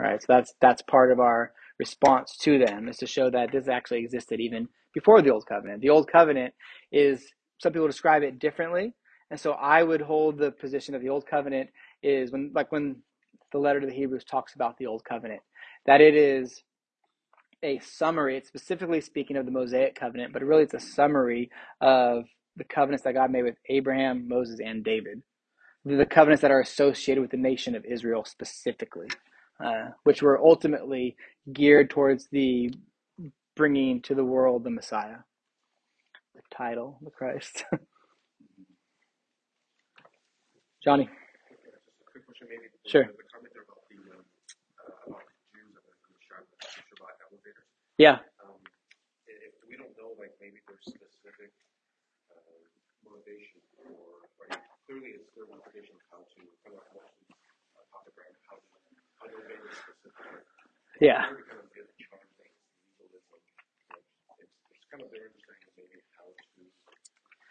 [0.00, 3.52] All right, so that's that's part of our response to them is to show that
[3.52, 5.82] this actually existed even before the old covenant.
[5.82, 6.54] The old covenant
[6.90, 7.22] is
[7.58, 8.94] some people describe it differently,
[9.30, 11.70] and so I would hold the position of the old covenant
[12.02, 12.96] is when like when
[13.52, 15.42] the letter to the Hebrews talks about the old covenant
[15.86, 16.62] that it is
[17.64, 18.38] a summary.
[18.38, 21.50] It's specifically speaking of the Mosaic covenant, but really it's a summary
[21.82, 22.26] of
[22.56, 25.22] the covenants that God made with Abraham, Moses, and David.
[25.84, 29.08] The covenants that are associated with the nation of Israel specifically,
[29.64, 31.16] uh, which were ultimately
[31.52, 32.72] geared towards the
[33.56, 35.18] bringing to the world the Messiah,
[36.34, 37.64] the title, the Christ.
[40.84, 41.04] Johnny.
[41.04, 41.64] Just
[42.02, 42.68] a quick question, maybe.
[42.88, 43.04] Sure.
[43.04, 44.24] The comment there about the, uh,
[45.12, 47.68] about the Jews and the Shabbat, the Shabbat elevators.
[48.00, 48.24] Yeah.
[48.40, 48.56] Um,
[49.28, 51.52] if we don't know, like maybe there's specific
[52.32, 52.64] uh,
[53.04, 54.56] motivation or, right?
[54.88, 57.12] Clearly, it's their motivation how to kind of how to
[57.76, 58.64] uh, talk about how to
[59.20, 60.48] how to obey this specific.
[61.04, 61.28] Yeah.
[61.28, 62.56] Kind of get charm things,
[63.04, 66.40] it's, it's kind of their understanding maybe how to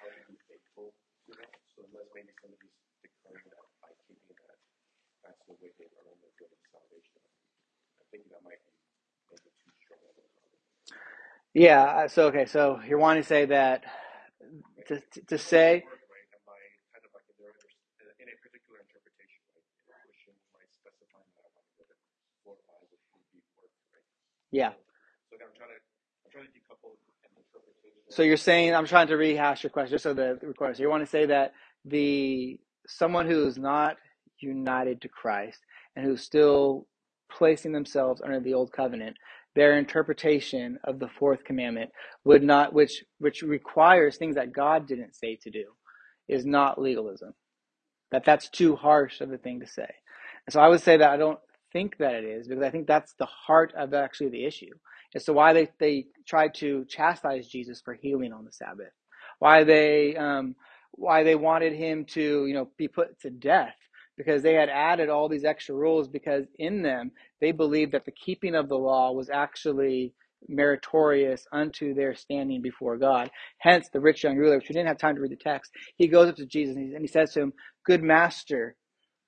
[0.02, 0.98] how to be faithful
[1.30, 1.54] to that.
[1.78, 2.74] So unless maybe somebody's
[3.06, 4.58] declaring that by keeping that,
[5.24, 7.20] that's the way they earn their good of salvation.
[8.02, 8.74] I think that might be
[9.32, 10.62] maybe too strong of a comment.
[11.54, 11.84] Yeah.
[11.84, 12.46] uh, So okay.
[12.48, 13.84] So you're wanting to say that
[14.88, 16.30] to to say Word, right?
[16.36, 16.62] Am I
[16.94, 17.54] kind of like in their
[18.00, 19.64] under, in a particular interpretation, right?
[19.96, 22.00] A Christian might specify that I want to live
[22.44, 22.86] four or five
[23.16, 24.08] would be work, right?
[24.52, 24.74] yeah.
[25.30, 25.80] So I'm trying to
[26.26, 28.04] I'm trying to decouple interpretation.
[28.10, 30.76] So you're saying I'm trying to rehash your question so the recorder.
[30.76, 31.54] So you want to say that
[31.86, 33.98] the someone who is not
[34.40, 35.60] united to Christ
[35.96, 36.88] and who's still
[37.32, 39.18] placing themselves under the old covenant,
[39.56, 41.92] their interpretation of the fourth commandment
[42.24, 45.66] would not which which requires things that God didn't say to do
[46.28, 47.34] is not legalism.
[48.12, 49.90] That that's too harsh of a thing to say.
[50.46, 51.40] And so I would say that I don't
[51.74, 54.74] think that it is because I think that's the heart of actually the issue
[55.16, 58.94] as to why they, they tried to chastise Jesus for healing on the Sabbath,
[59.40, 60.56] why they um,
[60.92, 63.76] why they wanted him to you know be put to death
[64.18, 67.12] because they had added all these extra rules because in them
[67.42, 70.14] they believed that the keeping of the law was actually
[70.48, 73.30] meritorious unto their standing before God.
[73.60, 76.08] Hence, the rich young ruler, which we didn't have time to read the text, he
[76.08, 77.54] goes up to Jesus and he, says to him,
[77.86, 78.76] "Good master,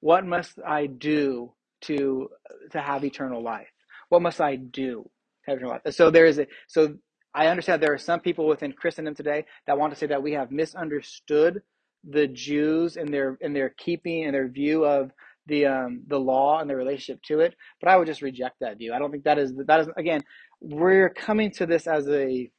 [0.01, 2.29] what must I do to
[2.71, 3.69] to have eternal life?
[4.09, 5.09] What must I do
[5.45, 6.95] to have eternal life?" So there is a so
[7.33, 10.33] I understand there are some people within Christendom today that want to say that we
[10.33, 11.61] have misunderstood
[12.07, 15.11] the Jews and their and their keeping and their view of
[15.47, 17.55] the um, the law and their relationship to it.
[17.81, 18.93] But I would just reject that view.
[18.93, 20.21] I don't think that is that is again
[20.61, 22.49] we're coming to this as a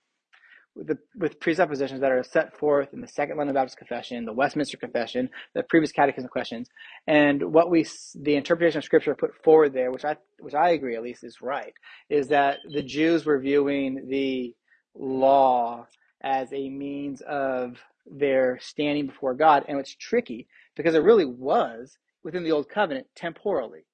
[0.74, 4.32] with, the, with presuppositions that are set forth in the Second London Baptist Confession, the
[4.32, 6.68] Westminster Confession, the previous Catechism questions,
[7.06, 10.96] and what we the interpretation of Scripture put forward there, which I which I agree
[10.96, 11.74] at least is right,
[12.08, 14.54] is that the Jews were viewing the
[14.94, 15.86] law
[16.22, 20.46] as a means of their standing before God, and it's tricky
[20.76, 23.84] because it really was within the Old Covenant temporally.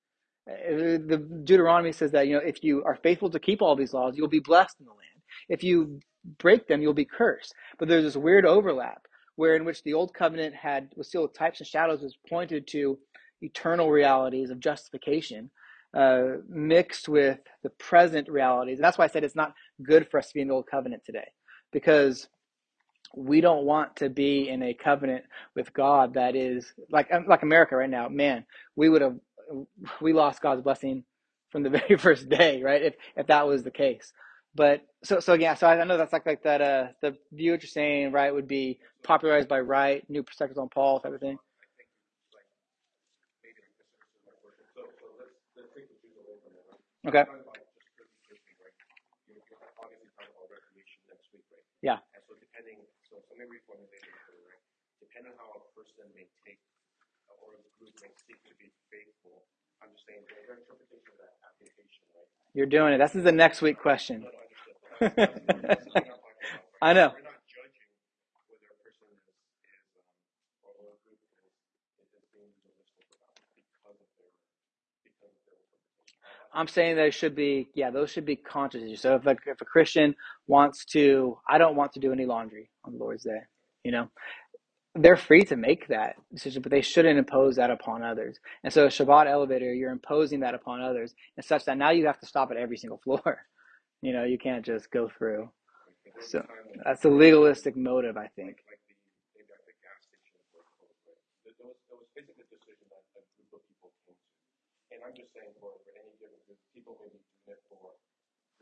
[0.51, 3.95] Uh, The Deuteronomy says that you know if you are faithful to keep all these
[3.95, 5.23] laws, you'll be blessed in the land.
[5.49, 6.01] If you
[6.39, 7.55] break them, you'll be cursed.
[7.79, 9.03] But there's this weird overlap
[9.37, 12.99] where in which the old covenant had was still types and shadows was pointed to
[13.43, 15.51] eternal realities of justification
[15.95, 18.79] uh, mixed with the present realities.
[18.79, 20.67] And that's why I said it's not good for us to be in the old
[20.71, 21.29] covenant today
[21.73, 22.29] because
[23.15, 27.77] we don't want to be in a covenant with God that is like like America
[27.77, 28.09] right now.
[28.09, 28.45] Man,
[28.77, 29.17] we would have
[30.01, 31.05] we lost God's blessing
[31.51, 32.83] from the very first day, right?
[32.83, 34.13] If if that was the case.
[34.55, 37.63] But so so yeah, so I know that's like like that uh the view what
[37.63, 41.39] you're saying, right, would be popularized by Wright, new perspectives on Paul, type of thing.
[47.07, 47.23] I right?
[47.23, 47.31] Okay.
[47.31, 47.39] Right?
[47.39, 47.41] Right?
[51.83, 51.99] Yeah.
[53.37, 54.65] And so depending, so so maybe reformation, right?
[55.01, 56.61] Depending on how a person may take
[57.29, 59.45] uh, or a group may seek to be faithful,
[59.85, 62.31] I'm just saying their interpretation of that application, right?
[62.55, 62.99] You're doing it.
[62.99, 64.27] This is the next week question.
[65.01, 65.15] I no, understood.
[65.15, 66.21] But that's, that's, that's the thing I'm talking about.
[66.73, 66.83] Right?
[66.85, 67.13] I know.
[67.13, 67.91] We're not judging
[68.49, 70.03] whether a person is, is um,
[70.65, 71.53] or a group is,
[72.15, 74.33] is being legalistic or not because of their
[75.05, 75.63] because of their
[76.57, 79.03] I'm saying there should be, yeah, those should be conscious.
[79.03, 82.71] So if a, if a Christian wants to, I don't want to do any laundry
[82.85, 83.41] on Lord's Day,
[83.85, 84.09] you know,
[84.95, 88.39] they're free to make that decision, but they shouldn't impose that upon others.
[88.65, 92.07] And so, a Shabbat elevator, you're imposing that upon others, and such that now you
[92.07, 93.45] have to stop at every single floor.
[94.03, 95.51] You know, you can't just go through.
[96.21, 96.45] So
[96.85, 98.59] that's a legalistic motive, I think.
[105.07, 106.16] I'm just saying for, for any
[106.47, 107.99] given group, people may be doing it for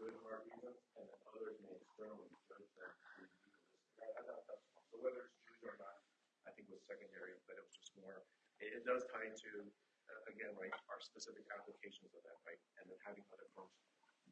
[0.01, 3.81] good hard reasons, and then others may externally judge them to be legalistic.
[4.01, 6.01] I, I thought that's, so whether it's Jews or not,
[6.49, 8.25] I think was secondary, but it was just more,
[8.59, 9.69] it, it does tie into,
[10.09, 12.59] uh, again, right, our specific applications of that, right?
[12.81, 13.77] And then having other folks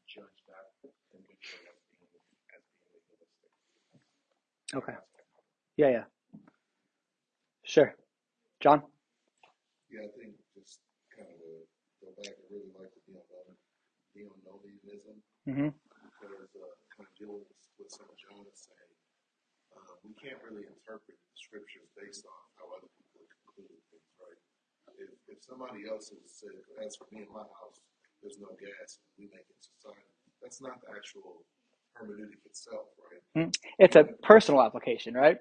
[0.08, 0.72] judge that
[1.14, 2.08] individual as being,
[2.56, 3.52] as being legalistic.
[4.74, 4.96] Okay.
[4.96, 5.48] That's my comment.
[5.76, 6.06] Yeah, yeah.
[7.62, 7.94] Sure.
[8.60, 8.82] John?
[9.88, 10.80] Yeah, I think just
[11.12, 11.52] kind of a,
[12.02, 13.12] go back, I really like the
[14.16, 14.32] neo
[15.48, 15.70] Mm-hmm.
[15.72, 18.92] because, uh, kind of dealing with, with some of John is saying,
[19.74, 24.38] uh, we can't really interpret the scriptures based on how other people conclude things, right?
[24.98, 27.78] If, if somebody else has said, as for me and my house,
[28.22, 30.06] there's no gas, we make it society,
[30.42, 31.42] that's not the actual
[31.98, 33.22] hermeneutic itself, right?
[33.78, 35.38] It's a personal application, right?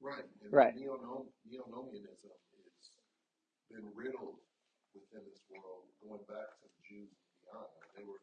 [0.00, 0.24] Right.
[0.42, 0.74] And Right.
[0.76, 0.96] Neo
[1.48, 2.90] Neonomianism has
[3.70, 4.40] been riddled
[4.96, 7.68] within this world, going back to the Jews and beyond.
[7.96, 8.20] They were,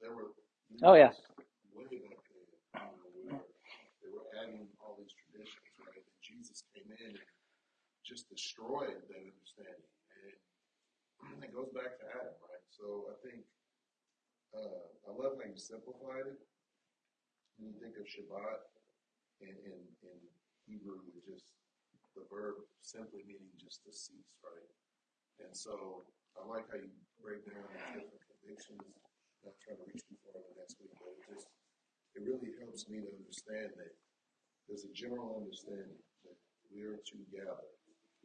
[0.00, 0.34] they were.
[0.84, 1.12] Oh, yeah.
[1.74, 3.40] Way back then, you know,
[4.02, 5.98] they were adding all these traditions, right?
[5.98, 7.30] And Jesus came in and
[8.04, 9.88] just destroyed that understanding,
[11.24, 12.64] and it goes back to Adam, right?
[12.70, 13.42] So I think
[14.54, 16.40] uh, I love how you simplified it.
[17.58, 18.62] When you think of Shabbat,
[19.42, 20.18] in, in, in
[20.66, 21.46] Hebrew, it's just
[22.14, 24.70] the verb simply meaning just to cease, right?
[25.42, 26.90] And so I like how you
[27.22, 28.82] break down the different convictions.
[29.44, 31.46] Not trying to reach too far the next week, but it just
[32.18, 33.94] it really helps me to understand that
[34.66, 36.36] there's a general understanding that
[36.68, 37.70] we are to gather,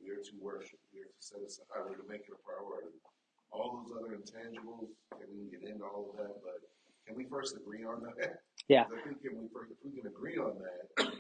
[0.02, 2.92] we are to worship, we are to set aside, we're to make it a priority.
[3.54, 6.58] All those other intangibles, and we can get into all of that, but
[7.06, 8.42] can we first agree on that?
[8.68, 8.90] Yeah.
[8.90, 11.14] I think if we, if we can agree on that,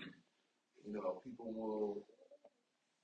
[0.82, 2.04] you know, people will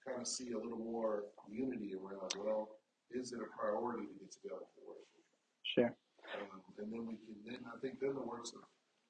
[0.06, 2.70] kind of see a little more unity around, well,
[3.12, 5.24] is it a priority to get together for worship?
[5.64, 5.94] Sure.
[6.36, 8.62] Um, and then we can, then I think then the works of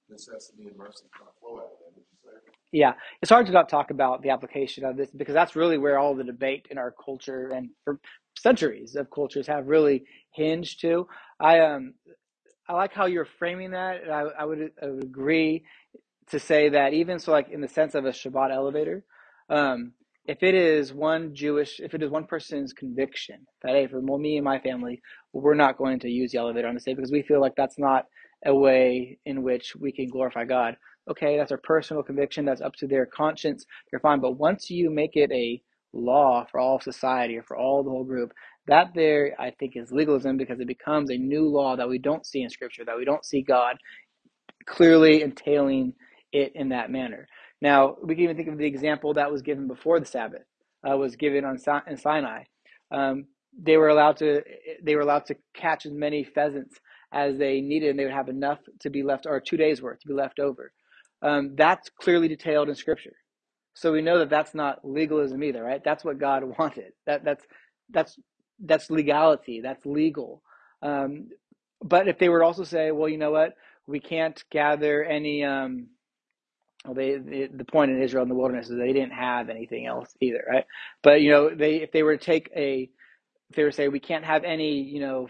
[0.09, 2.37] necessity and mercy kind of flow out of that, would you say?
[2.71, 5.99] Yeah, it's hard to not talk about the application of this because that's really where
[5.99, 7.99] all the debate in our culture and for
[8.37, 11.07] centuries of cultures have really hinged to.
[11.39, 11.95] I um
[12.67, 15.65] I like how you're framing that, and I, I would I would agree
[16.29, 19.03] to say that even so, like in the sense of a Shabbat elevator,
[19.49, 19.93] um,
[20.29, 24.37] if it is one Jewish, if it is one person's conviction that hey, for me
[24.37, 25.01] and my family,
[25.33, 27.79] we're not going to use the elevator on this day because we feel like that's
[27.79, 28.05] not
[28.47, 30.77] a way in which we can glorify God.
[31.11, 32.45] Okay, that's our personal conviction.
[32.45, 33.65] That's up to their conscience.
[33.91, 34.21] They're fine.
[34.21, 35.61] But once you make it a
[35.93, 38.31] law for all society or for all the whole group,
[38.67, 42.25] that there I think is legalism because it becomes a new law that we don't
[42.25, 43.77] see in Scripture, that we don't see God
[44.67, 45.93] clearly entailing
[46.33, 47.27] it in that manner.
[47.61, 50.43] Now, we can even think of the example that was given before the Sabbath,
[50.89, 51.57] uh, was given on
[51.87, 52.43] in Sinai.
[52.91, 53.25] Um,
[53.59, 54.41] they were allowed to
[54.83, 56.79] they were allowed to catch as many pheasants
[57.11, 59.99] as they needed, and they would have enough to be left, or two days worth
[60.01, 60.71] to be left over.
[61.21, 63.15] Um, that's clearly detailed in Scripture,
[63.73, 65.83] so we know that that's not legalism either, right?
[65.83, 66.93] That's what God wanted.
[67.07, 67.45] That that's
[67.89, 68.17] that's
[68.63, 69.61] that's legality.
[69.61, 70.43] That's legal.
[70.81, 71.29] Um,
[71.83, 73.55] but if they were also say, well, you know what,
[73.87, 75.43] we can't gather any.
[75.43, 75.87] Um,
[76.85, 79.85] well, they, the the point in Israel in the wilderness is they didn't have anything
[79.87, 80.65] else either, right?
[81.03, 82.89] But you know, they if they were to take a,
[83.49, 85.29] if they were to say we can't have any, you know,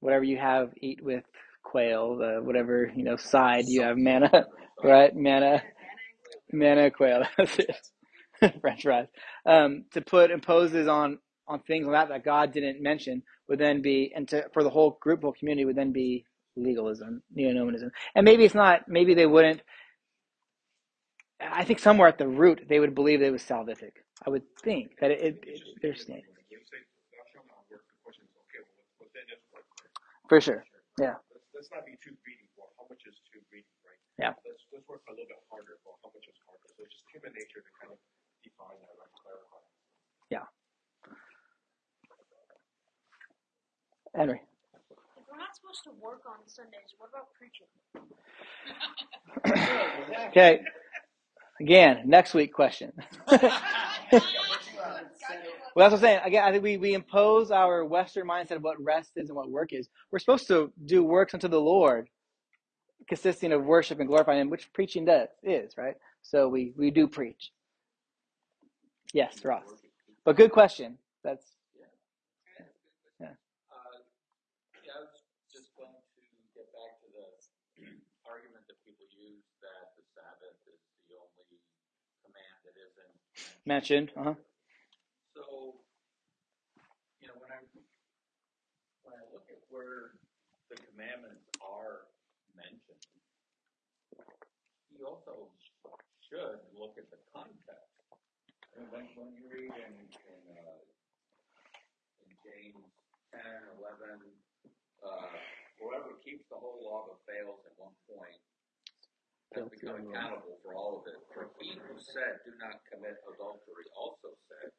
[0.00, 1.24] whatever you have eat with
[1.64, 4.46] quail, the whatever you know side you have manna,
[4.84, 5.14] right?
[5.16, 5.62] Manna,
[6.52, 7.24] manna quail.
[7.38, 7.76] That's it.
[8.60, 9.08] French fries.
[9.46, 13.82] Um, to put imposes on on things like that that God didn't mention would then
[13.82, 16.24] be, and to for the whole group, whole community would then be
[16.56, 17.90] legalism, neo-nomism.
[18.14, 18.82] And maybe it's not.
[18.88, 19.62] Maybe they wouldn't.
[21.50, 24.04] I think somewhere at the root they would believe it was salvific.
[24.26, 26.78] I would think that it, it, it their stand When you say
[27.12, 29.66] thou shalt not work, the question is, okay, well, what then is work?
[30.28, 30.64] for sure.
[31.00, 31.16] Yeah.
[31.32, 33.98] Let's, let's not be too greedy for how much is too greedy, right?
[34.20, 34.34] Yeah.
[34.46, 36.68] Let's, let's work a little bit harder for how much is harder.
[36.76, 37.98] So it's just human nature to kind of
[38.44, 39.62] define that, right, clarify.
[44.14, 44.42] Henry.
[45.16, 47.68] If we're not supposed to work on Sundays, what about preaching?
[50.30, 50.60] Okay.
[51.62, 52.92] Again, next week question.
[55.76, 56.26] Well, that's what I'm saying.
[56.26, 59.50] Again, I think we, we impose our Western mindset of what rest is and what
[59.50, 59.88] work is.
[60.12, 62.08] We're supposed to do works unto the Lord,
[63.08, 65.96] consisting of worship and glorifying Him, which preaching does is right.
[66.22, 67.52] So we we do preach.
[69.14, 69.64] Yes, Ross.
[70.24, 70.98] But good question.
[71.24, 71.46] That's
[73.20, 73.26] Yeah.
[73.72, 73.98] Uh,
[74.84, 76.22] yeah, I was just going to
[76.56, 77.26] get back to the
[78.28, 81.58] argument that people use that the Sabbath is the only
[82.24, 82.76] command that
[83.62, 84.10] isn't mentioned.
[84.16, 84.34] Uh huh.
[85.34, 85.74] So,
[87.20, 87.60] you know, when I
[89.02, 90.16] when I look at where
[90.70, 92.08] the commandments are
[92.56, 93.02] mentioned,
[94.90, 95.48] you also
[96.28, 97.90] should look at the context.
[98.76, 99.94] And when, when you read in
[100.26, 100.82] in, uh,
[102.26, 102.86] in James
[103.32, 103.42] 10,
[103.78, 104.20] 11,
[105.04, 105.28] uh,
[105.80, 108.40] whoever keeps the whole law but fails at one point
[109.56, 111.18] has become accountable for all of it.
[111.34, 114.72] For he who said, "Do not commit adultery," also said,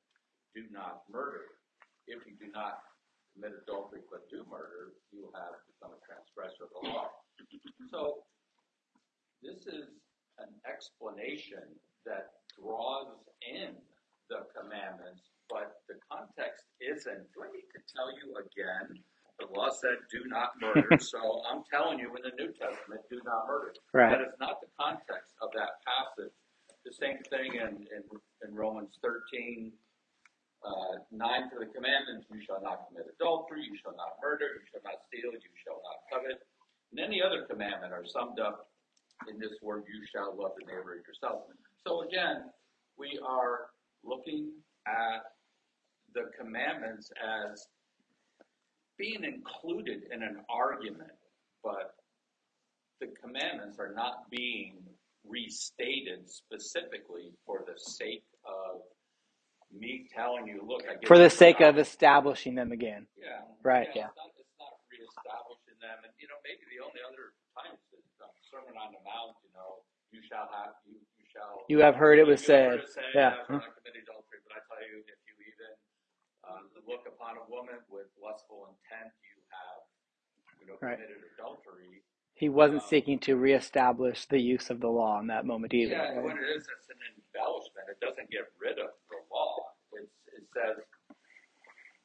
[0.55, 1.59] "Do not murder."
[2.07, 2.83] If you do not
[3.33, 7.09] commit adultery but do murder, you have become a transgressor of the law.
[7.89, 8.25] So
[9.41, 9.89] this is
[10.39, 13.75] an explanation that draws in
[14.29, 17.31] the commandments, but the context isn't.
[17.33, 19.03] Do I need to tell you again?
[19.43, 23.19] The law said, "Do not murder." so I'm telling you, in the New Testament, do
[23.27, 23.75] not murder.
[23.91, 24.15] Right.
[24.15, 26.31] That is not the context of that passage.
[26.87, 28.03] The same thing in, in,
[28.43, 29.71] in Romans 13,
[30.63, 34.63] uh, 9 for the commandments, you shall not commit adultery, you shall not murder, you
[34.67, 36.43] shall not steal, you shall not covet.
[36.91, 38.67] And any other commandment are summed up
[39.31, 41.47] in this word, you shall love the neighbor as yourself.
[41.87, 42.51] So again,
[42.99, 43.71] we are
[44.03, 44.51] looking
[44.87, 45.23] at
[46.13, 47.67] the commandments as
[48.97, 51.11] being included in an argument,
[51.63, 51.95] but
[53.01, 54.75] the commandments are not being
[55.27, 58.81] restated specifically for the sake of
[59.73, 63.07] me telling you, look, I get For the sake of establishing them again.
[63.17, 63.41] Yeah.
[63.63, 64.13] Right, yeah.
[64.13, 65.97] It's not, it's not reestablishing them.
[66.05, 69.33] And, you know, maybe the only other time is the um, Sermon on the Mount,
[69.41, 69.81] you know,
[70.13, 71.65] you shall have, you, you shall.
[71.65, 72.85] You have heard it was said.
[72.85, 73.41] it said, Yeah.
[73.49, 74.39] thou shalt not commit adultery.
[74.45, 75.71] But I tell you, if you even
[76.45, 79.81] uh, look upon a woman with lustful intent, you have,
[80.59, 80.97] you know, Right.
[80.97, 82.03] committed adultery.
[82.35, 85.91] He wasn't Um, seeking to reestablish the use of the law in that moment either.
[85.93, 86.23] Yeah, right?
[86.23, 87.89] what it is, it's an embellishment.
[87.89, 89.71] It doesn't get rid of the law.
[89.93, 90.83] It's, it says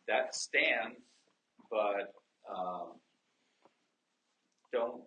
[0.07, 1.01] that stands,
[1.71, 2.15] but
[2.49, 3.01] um,
[4.73, 5.03] don't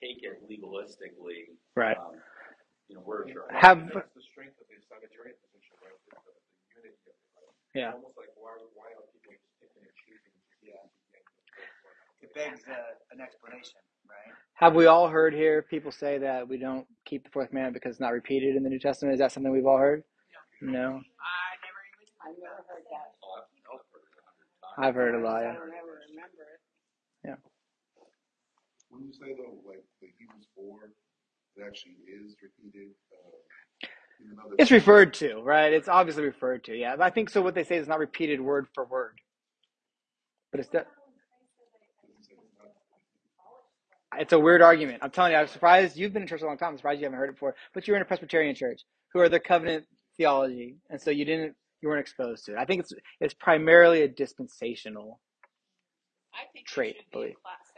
[0.00, 1.56] take it legalistically.
[1.74, 1.96] Right.
[1.96, 2.20] Um,
[2.88, 3.02] you know,
[3.50, 5.96] Have That's the strength of the Sabbatarian position, right?
[6.06, 7.50] The, the, the unity of it, right?
[7.76, 7.92] Yeah.
[7.92, 10.34] Almost like why why are people picking and choosing?
[12.22, 12.74] It begs uh,
[13.12, 14.34] an explanation, right?
[14.56, 17.92] Have we all heard here people say that we don't keep the fourth commandment because
[17.92, 19.14] it's not repeated in the New Testament?
[19.14, 20.02] Is that something we've all heard?
[20.62, 21.00] No.
[21.00, 22.06] I never even.
[22.24, 23.08] I never heard that.
[24.78, 25.42] I've heard a lot.
[25.42, 25.54] I Yeah.
[25.54, 26.60] don't ever remember it.
[27.24, 27.36] Yeah.
[28.90, 30.92] When you say though, like the Hebrews four,
[31.56, 32.92] it actually is repeated.
[32.92, 33.55] Even though
[34.58, 35.72] It's referred to, right?
[35.72, 36.76] It's obviously referred to.
[36.76, 36.96] Yeah.
[37.00, 37.42] I think so.
[37.42, 39.18] What they say is not repeated word for word,
[40.52, 40.86] but it's de-
[44.18, 45.00] it's a weird argument.
[45.02, 46.70] I'm telling you, I'm surprised you've been in church a long time.
[46.70, 47.54] I'm surprised you haven't heard it before.
[47.74, 49.84] But you're in a Presbyterian church who are the covenant
[50.16, 52.58] theology, and so you didn't you weren't exposed to it.
[52.58, 55.20] I think it's it's primarily a dispensational.
[56.34, 57.28] I think Trait, should believe.
[57.28, 57.72] be a class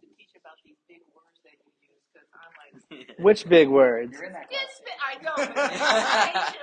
[0.00, 2.75] to teach about these big words that you use because I'm like,
[3.18, 4.12] Which big words?
[4.12, 4.62] You're in that class.
[4.66, 6.56] Disp- I know, but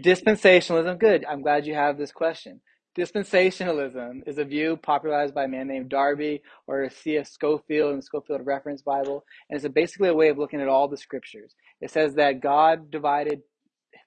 [0.04, 0.94] dispensationalism.
[0.94, 0.98] Dispensationalism.
[0.98, 1.24] Good.
[1.26, 2.60] I'm glad you have this question.
[2.96, 7.30] Dispensationalism is a view popularized by a man named Darby or C.S.
[7.30, 10.68] Scofield in the Scofield Reference Bible, and it's a basically a way of looking at
[10.68, 11.54] all the scriptures.
[11.80, 13.42] It says that God divided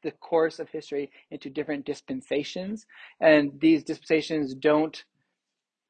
[0.03, 2.85] the course of history into different dispensations,
[3.21, 5.05] and these dispensations don't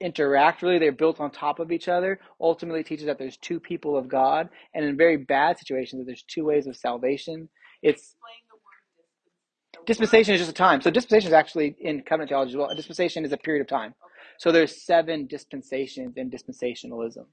[0.02, 3.96] interact really they're built on top of each other ultimately teaches that there's two people
[3.98, 7.48] of god and in very bad situations that there's two ways of salvation.
[7.82, 10.82] It's Explain the word dispensation is just a time.
[10.82, 12.70] So dispensation is actually in covenant theology as well.
[12.70, 13.94] A dispensation is a period of time.
[14.38, 17.26] So there's seven dispensations in dispensationalism.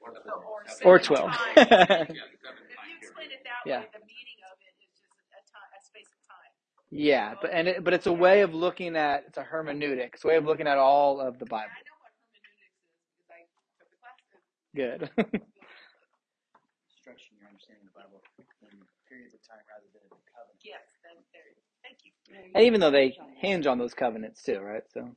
[0.00, 0.14] Or
[0.84, 1.40] or 12 times.
[1.56, 3.80] If you explain it that Yeah.
[3.80, 6.52] way, the meaning of it is just a time, a space of time.
[6.90, 10.24] Yeah but and it, but it's a way of looking at it's a hermeneutic it's
[10.24, 12.76] a way of looking at all of the And bible I know what hermeneutics is
[13.12, 13.42] because I
[13.78, 14.20] took the class.
[14.74, 15.10] good
[16.90, 18.20] Structuring your understanding of the Bible
[18.62, 20.62] in periods of time rather than in covenant.
[20.64, 21.52] Yes, then there.
[21.82, 22.12] Thank you.
[22.54, 24.84] And even though they hinge on those covenants too, right?
[24.92, 25.10] So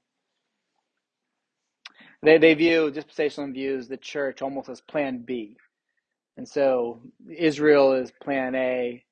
[2.24, 5.58] they they view dispensational views the church almost as plan B.
[6.38, 9.04] And so Israel is plan A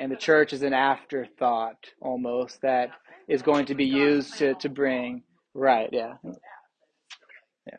[0.00, 2.88] and the church is an afterthought almost that
[3.28, 5.22] is going to be used to, to bring
[5.52, 6.14] right yeah.
[6.24, 7.76] Yeah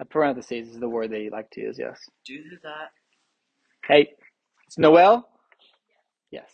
[0.00, 0.68] a parenthesis.
[0.68, 1.98] is the word they like to use yes.
[2.24, 2.90] Do that.
[3.86, 4.10] hey
[4.68, 5.28] it's noel?
[6.30, 6.50] Yes.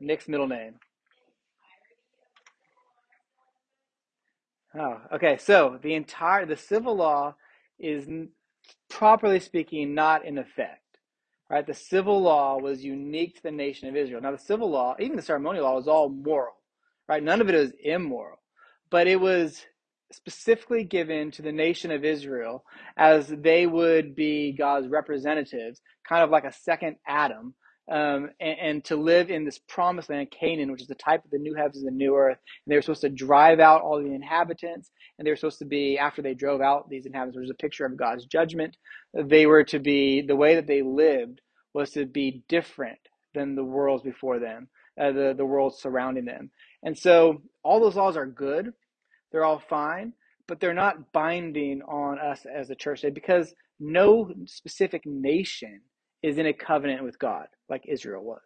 [0.00, 0.74] Nick's middle name.
[4.78, 7.34] Oh okay so the entire the civil law
[7.78, 8.06] is
[8.90, 10.83] properly speaking not in effect
[11.54, 11.68] right?
[11.68, 14.20] The civil law was unique to the nation of Israel.
[14.20, 16.56] Now, the civil law, even the ceremonial law, was all moral,
[17.08, 17.22] right?
[17.22, 18.38] None of it was immoral,
[18.90, 19.64] but it was
[20.10, 22.64] specifically given to the nation of Israel
[22.96, 27.54] as they would be God's representatives, kind of like a second Adam.
[27.88, 31.30] Um, and, and to live in this promised land, Canaan, which is the type of
[31.30, 32.38] the new heavens and the new earth.
[32.66, 35.66] And they were supposed to drive out all the inhabitants, and they were supposed to
[35.66, 38.76] be, after they drove out these inhabitants, which is a picture of God's judgment,
[39.12, 41.42] they were to be, the way that they lived
[41.74, 42.98] was to be different
[43.34, 44.68] than the worlds before them,
[45.00, 46.50] uh, the, the world surrounding them.
[46.84, 48.72] And so all those laws are good,
[49.32, 50.12] they're all fine,
[50.46, 55.80] but they're not binding on us as a church because no specific nation
[56.22, 58.40] is in a covenant with God like Israel was.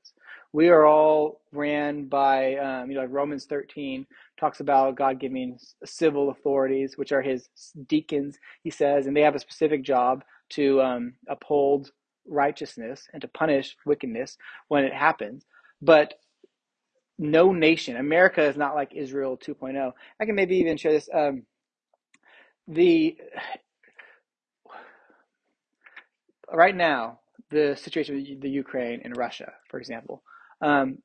[0.53, 4.07] We are all ran by, um, you know, like Romans 13
[4.41, 7.49] talks about God giving civil authorities, which are his
[7.89, 11.91] deacons, he says, and they have a specific job to um, uphold
[12.29, 14.37] righteousness and to punish wickedness
[14.69, 15.45] when it happens.
[15.83, 16.15] But
[17.19, 19.93] no nation, America is not like Israel 2.0.
[20.21, 21.09] I can maybe even share this.
[21.13, 21.43] Um,
[22.69, 23.17] the
[26.53, 27.21] right now,
[27.51, 30.23] the situation with the Ukraine and Russia, for example,
[30.63, 30.99] um,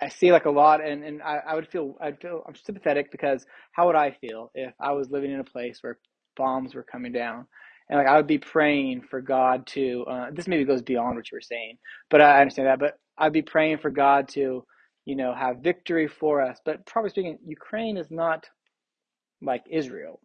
[0.00, 3.10] I see like a lot, and, and I, I would feel I'd feel I'm sympathetic
[3.10, 5.98] because how would I feel if I was living in a place where
[6.36, 7.46] bombs were coming down,
[7.90, 10.06] and like I would be praying for God to.
[10.10, 11.78] Uh, this maybe goes beyond what you were saying,
[12.10, 12.80] but I understand that.
[12.80, 14.64] But I'd be praying for God to,
[15.06, 16.60] you know, have victory for us.
[16.64, 18.46] But probably speaking, Ukraine is not
[19.42, 20.20] like Israel.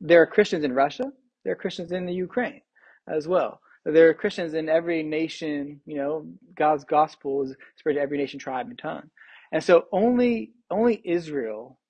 [0.00, 1.12] There are Christians in Russia.
[1.44, 2.62] There are Christians in the Ukraine
[3.08, 3.60] as well.
[3.86, 5.80] There are Christians in every nation.
[5.86, 9.10] You know, God's gospel is spread to every nation, tribe, and tongue.
[9.52, 11.80] And so only only Israel,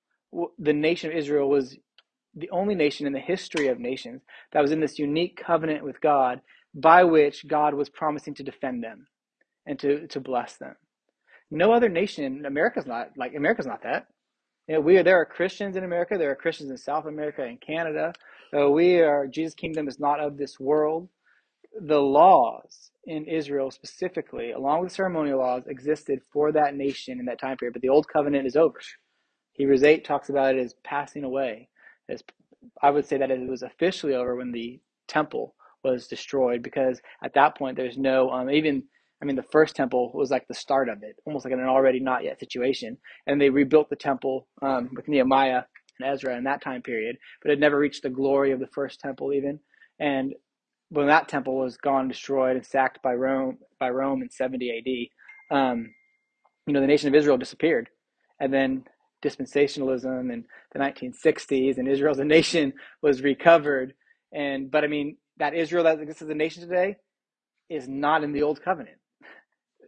[0.58, 1.76] the nation of Israel, was
[2.34, 4.22] the only nation in the history of nations
[4.52, 6.40] that was in this unique covenant with God
[6.74, 9.06] by which God was promising to defend them
[9.66, 10.76] and to, to bless them.
[11.50, 14.06] No other nation, America's not like America's not that.
[14.68, 16.16] You know, we are, there are Christians in America.
[16.16, 18.12] There are Christians in South America and Canada.
[18.56, 21.08] Uh, we are Jesus' kingdom is not of this world.
[21.80, 27.40] The laws in Israel specifically, along with ceremonial laws, existed for that nation in that
[27.40, 27.72] time period.
[27.72, 28.78] But the old covenant is over.
[29.54, 31.68] Hebrews eight talks about it as passing away.
[32.10, 32.22] As
[32.82, 37.34] I would say that it was officially over when the temple was destroyed, because at
[37.34, 38.84] that point there's no um, even
[39.22, 42.00] I mean, the first temple was like the start of it, almost like an already
[42.00, 42.96] not yet situation.
[43.26, 45.62] And they rebuilt the temple um, with Nehemiah
[45.98, 49.00] and Ezra in that time period, but it never reached the glory of the first
[49.00, 49.60] temple even.
[49.98, 50.34] And
[50.88, 55.10] when that temple was gone, destroyed, and sacked by Rome by Rome in 70
[55.50, 55.94] AD, um,
[56.66, 57.88] you know, the nation of Israel disappeared,
[58.40, 58.84] and then
[59.22, 63.94] dispensationalism in the 1960s, and Israel as a nation was recovered.
[64.32, 66.96] And but I mean, that Israel that exists as a nation today
[67.68, 68.96] is not in the old covenant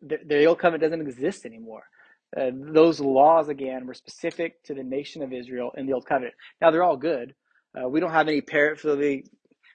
[0.03, 1.85] the, the old covenant doesn't exist anymore.
[2.37, 6.35] Uh, those laws again were specific to the nation of Israel in the old covenant.
[6.61, 7.35] Now they're all good.
[7.79, 9.25] Uh, we don't have any the.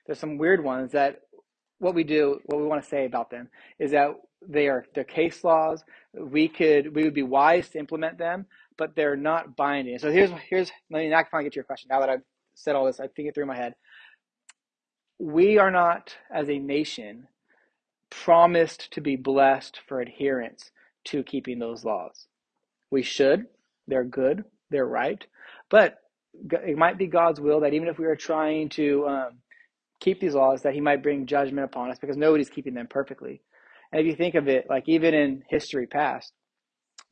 [0.06, 1.22] There's some weird ones that
[1.80, 4.12] what we do, what we want to say about them is that
[4.48, 5.84] they are they're case laws.
[6.14, 8.46] We could we would be wise to implement them,
[8.78, 9.98] but they're not binding.
[10.00, 11.90] So here's here's let me now I can finally get to your question.
[11.92, 12.24] Now that I've
[12.56, 13.76] said all this, I think it through my head.
[15.20, 17.28] We are not as a nation
[18.10, 20.72] promised to be blessed for adherence
[21.06, 22.28] to keeping those laws.
[22.92, 23.48] We should.
[23.88, 24.44] They're good.
[24.70, 25.26] They're right.
[25.70, 25.98] But
[26.52, 29.30] it might be God's will that even if we are trying to um,
[30.00, 33.42] keep these laws, that He might bring judgment upon us because nobody's keeping them perfectly.
[33.92, 36.34] And if you think of it, like even in history past,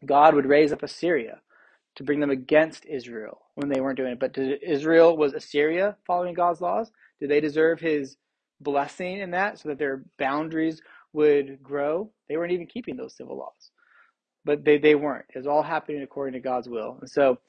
[0.05, 1.39] God would raise up Assyria
[1.95, 4.19] to bring them against Israel when they weren't doing it.
[4.19, 6.91] But Israel was Assyria following God's laws?
[7.19, 8.17] Did they deserve His
[8.61, 10.81] blessing in that so that their boundaries
[11.13, 12.11] would grow?
[12.27, 13.71] They weren't even keeping those civil laws,
[14.43, 15.25] but they, they weren't.
[15.33, 16.97] It was all happening according to God's will.
[16.99, 17.39] And so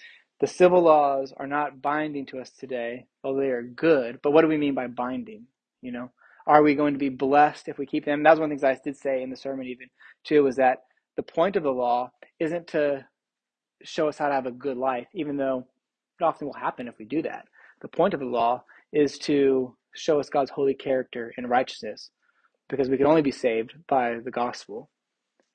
[0.41, 4.21] the civil laws are not binding to us today, although they are good.
[4.23, 5.45] But what do we mean by binding?
[5.83, 6.11] You know,
[6.47, 8.23] are we going to be blessed if we keep them?
[8.23, 9.89] That's one of the things I did say in the sermon, even
[10.25, 10.83] too, was that
[11.17, 13.07] the point of the law isn't to
[13.85, 15.67] show us how to have a good life, even though
[16.21, 17.47] it often will happen if we do that.
[17.83, 22.11] The point of the law is to show us God's holy character and righteousness.
[22.71, 24.91] because we can only be saved by the gospel.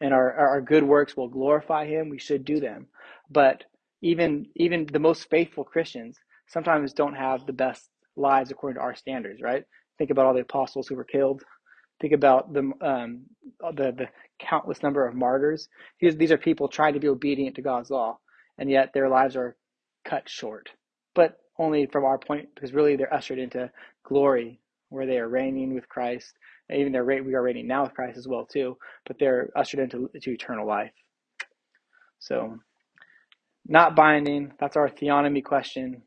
[0.01, 2.09] And our, our good works will glorify him.
[2.09, 2.87] We should do them.
[3.31, 3.65] But
[4.01, 6.17] even even the most faithful Christians
[6.47, 9.65] sometimes don't have the best lives according to our standards, right?
[9.97, 11.43] Think about all the apostles who were killed.
[12.01, 13.23] Think about the um,
[13.61, 14.07] the the
[14.41, 15.69] countless number of martyrs.
[16.01, 18.19] These these are people trying to be obedient to God's law,
[18.57, 19.55] and yet their lives are
[20.05, 20.69] cut short.
[21.15, 23.71] But only from our point, because really they're ushered into
[24.03, 24.59] glory,
[24.89, 26.33] where they are reigning with Christ.
[26.69, 28.77] And even their rate we are reigning now with Christ as well too.
[29.07, 30.93] But they're ushered into, into eternal life.
[32.19, 32.57] So,
[33.67, 34.53] not binding.
[34.59, 36.01] That's our theonomy question.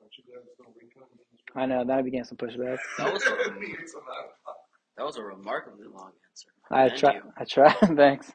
[0.00, 1.08] Don't you guys know recon?
[1.56, 2.78] I know that began some pushback.
[2.98, 3.36] That was a
[3.82, 3.94] It's
[4.96, 6.23] that was a remarkably long answer.
[6.72, 7.14] I Thank try.
[7.14, 7.22] you.
[7.38, 7.72] I try.
[7.96, 8.32] Thanks.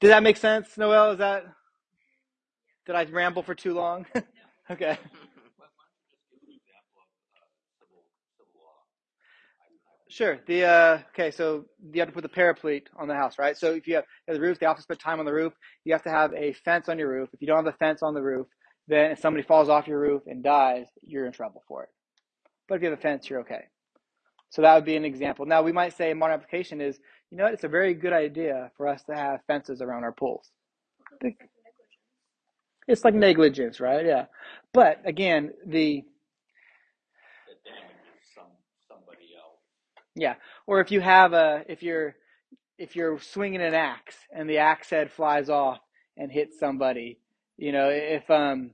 [0.00, 1.12] Did that make sense, Noel?
[1.12, 1.44] Is that?
[2.86, 4.06] Did I ramble for too long?
[4.70, 4.98] okay.
[5.56, 8.04] Why why don't you just give an example of uh, civil
[8.38, 8.82] civil law?
[9.60, 9.68] I, I,
[10.10, 10.38] Sure.
[10.46, 13.56] The uh, okay, so you have to put the parapet on the house, right?
[13.56, 15.54] So if you have the roof, they also spend time on the roof.
[15.84, 17.30] You have to have a fence on your roof.
[17.32, 18.46] If you don't have a fence on the roof,
[18.88, 21.90] then if somebody falls off your roof and dies, you're in trouble for it.
[22.68, 23.64] But if you have a fence, you're okay.
[24.50, 25.46] So that would be an example.
[25.46, 26.98] Now we might say modern application is,
[27.32, 30.12] you know, what, it's a very good idea for us to have fences around our
[30.12, 30.50] pools.
[31.22, 31.98] It's like negligence.
[32.86, 34.04] It's like negligence, right?
[34.04, 34.26] Yeah.
[34.74, 36.04] But again, the
[37.48, 38.44] that damages some
[38.86, 39.60] somebody else.
[40.14, 40.34] Yeah,
[40.66, 42.16] or if you have a if you're
[42.76, 45.78] if you're swinging an axe and the axe head flies off
[46.18, 47.18] and hits somebody,
[47.56, 48.72] you know, if um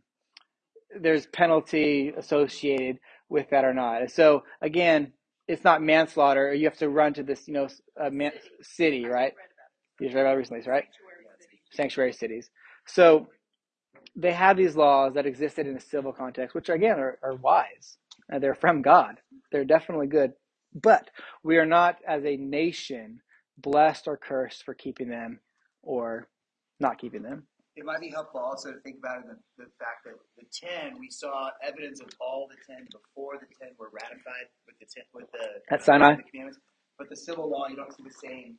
[1.01, 2.98] there's penalty associated
[3.28, 4.10] with that or not.
[4.10, 5.12] So again,
[5.48, 6.50] it's not manslaughter.
[6.50, 7.68] or You have to run to this, you know,
[8.00, 9.34] uh, man, city, right?
[10.00, 10.84] You just read about recently, right?
[11.72, 12.50] Sanctuary cities.
[12.86, 13.28] So
[14.16, 17.98] they have these laws that existed in a civil context, which again are, are wise.
[18.32, 19.16] Uh, they're from God.
[19.52, 20.32] They're definitely good.
[20.74, 21.08] But
[21.44, 23.20] we are not, as a nation,
[23.58, 25.40] blessed or cursed for keeping them
[25.82, 26.28] or
[26.80, 27.44] not keeping them.
[27.78, 31.10] It might be helpful also to think about the, the fact that the ten we
[31.14, 35.30] saw evidence of all the ten before the ten were ratified with the ten with
[35.30, 36.18] the At Sinai?
[36.18, 36.59] the commandments.
[36.98, 38.59] But the civil law, you don't see the same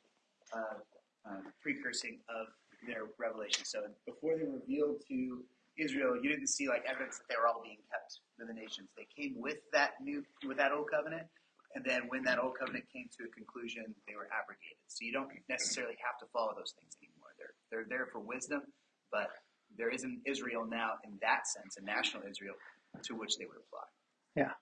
[0.55, 0.79] uh,
[1.27, 2.47] uh, precursing of
[2.87, 3.67] their revelation.
[3.67, 5.43] So before they were revealed to
[5.75, 8.87] Israel, you didn't see like evidence that they were all being kept in the nations.
[8.95, 11.27] They came with that new with that old covenant,
[11.75, 14.79] and then when that old covenant came to a conclusion, they were abrogated.
[14.87, 17.35] So you don't necessarily have to follow those things anymore.
[17.35, 18.63] They're they're there for wisdom,
[19.11, 19.29] but
[19.77, 22.55] there is an Israel now in that sense, a national Israel
[23.03, 23.85] to which they would apply.
[24.35, 24.53] Yeah.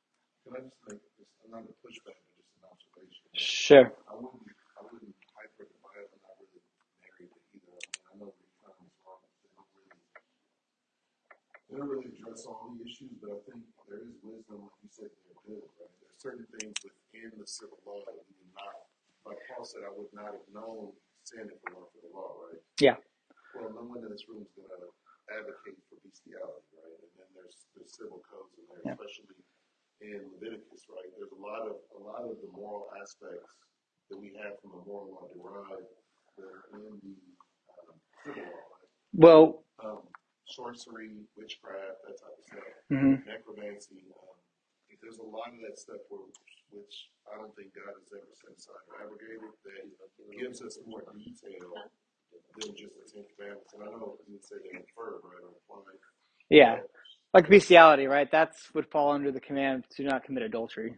[0.43, 3.23] Can I just make just another pushback or just an observation?
[3.35, 3.87] Sure.
[4.07, 4.47] I wouldn't,
[4.77, 6.63] I wouldn't hyper the Bible, not really
[7.03, 7.75] married to either.
[7.75, 9.99] I mean, I know recon is wrong, but they don't really,
[11.67, 14.91] they don't really address all the issues, but I think there is wisdom, like you
[14.91, 15.91] said, they're good, right?
[16.03, 18.87] There's certain things within the civil law that we do not,
[19.27, 22.39] like Paul said, I would not have known sin if it weren't for the law,
[22.47, 22.63] right?
[22.79, 22.99] Yeah.
[23.55, 24.89] Well, no one in this room is gonna
[25.31, 26.97] advocate for bestiality, right?
[27.03, 28.95] And then there's, there's civil codes in there, Yeah.
[28.95, 29.39] especially
[30.01, 31.09] in Leviticus, right?
[31.17, 33.49] There's a lot of, a lot of the moral aspects
[34.09, 35.89] that we have from the moral law derived
[36.37, 37.15] that are in the,
[37.81, 38.89] um, civil law, right?
[39.13, 40.07] Well, Um,
[40.45, 43.25] sorcery, witchcraft, that type of stuff, mhm.
[43.25, 44.37] necromancy, um,
[44.89, 46.21] if there's a lot of that stuff where,
[46.71, 51.03] which I don't think God has ever set aside or abrogated, that gives us more
[51.13, 51.73] detail
[52.59, 53.73] than just the Ten Commandments.
[53.73, 55.93] And I know would say they infer, right, or imply.
[56.49, 56.77] yeah,
[57.33, 58.29] like bestiality, right?
[58.31, 60.95] That's would fall under the command to not commit adultery.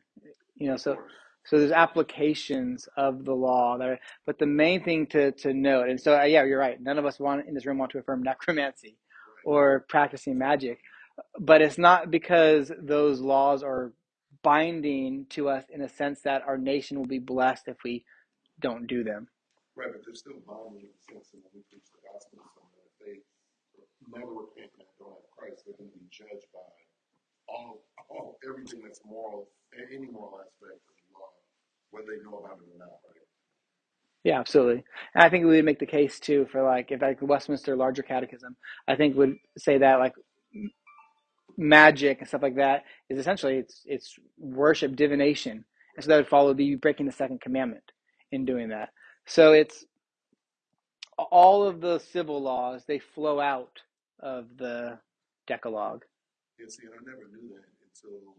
[0.58, 0.98] You know, so
[1.46, 5.90] so there's applications of the law that are, but the main thing to to note,
[5.90, 6.82] and so uh, yeah, you're right.
[6.82, 8.98] None of us want in this room want to affirm necromancy
[9.46, 10.80] or practicing magic,
[11.40, 13.94] but it's not because those laws are
[14.44, 18.06] binding to us in a sense that our nation will be blessed if we
[18.60, 19.28] don't do them.
[19.80, 22.48] Right, but they're still binding in the sense that when we preach the gospel to
[22.52, 23.16] someone, if they
[24.12, 26.68] never repent and don't have Christ, they're going to be judged by
[27.48, 31.32] all, all everything that's moral, any moral aspect of law,
[31.96, 33.24] whether they know about it or not, right?
[34.28, 34.84] Yeah, absolutely.
[35.16, 37.78] And I think we would make the case too for like if like the Westminster
[37.78, 38.58] Larger Catechism,
[38.88, 40.14] I think would say that like
[41.58, 45.64] magic and stuff like that is essentially it's it's worship divination,
[45.96, 47.84] and so that would follow the breaking the second commandment
[48.32, 48.90] in doing that.
[49.30, 49.86] So it's
[51.30, 53.78] all of the civil laws they flow out
[54.20, 54.98] of the
[55.46, 56.02] Decalogue.
[56.58, 58.34] Yeah, see, and I never knew that until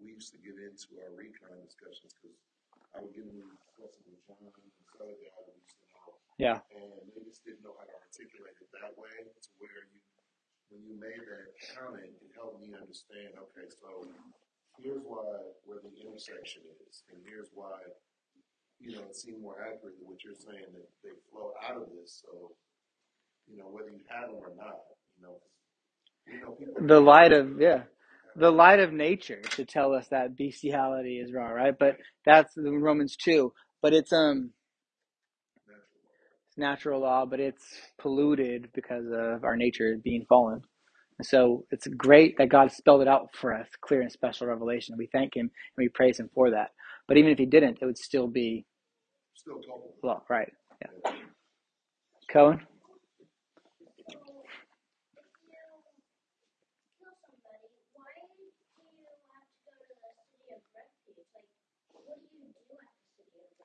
[0.00, 2.40] we used to get into our recon discussions because
[2.96, 5.86] I would get into discussing with John and this other guy that we used to
[5.92, 9.84] know, Yeah, and they just didn't know how to articulate it that way to where
[9.92, 10.00] you,
[10.72, 13.36] when you made that comment, it helped me understand.
[13.36, 14.08] Okay, so
[14.80, 17.76] here's why where the intersection is, and here's why
[18.80, 21.88] you know, it seemed more accurate than what you're saying, that they flow out of
[22.00, 22.52] this, so,
[23.48, 24.76] you know, whether you have them or not,
[25.18, 25.36] you know,
[26.26, 26.56] we know.
[26.86, 27.82] The light of yeah,
[28.36, 31.74] the light of nature should tell us that bestiality is wrong, right?
[31.78, 33.52] But that's the Romans two.
[33.82, 34.52] But it's um
[36.48, 37.64] it's natural law, but it's
[38.00, 40.62] polluted because of our nature being fallen.
[41.18, 44.96] And so it's great that God spelled it out for us, clear and special revelation.
[44.98, 46.70] We thank Him and we praise Him for that.
[47.08, 48.64] But even if He didn't, it would still be
[49.40, 49.94] Still culpable.
[50.04, 50.52] law, right?
[50.82, 50.88] Yeah.
[52.32, 52.60] Cohen.
[57.00, 58.34] kill somebody, why do you
[59.32, 61.26] have to go to the city of refuge?
[61.94, 63.56] Like, what do you do at the city of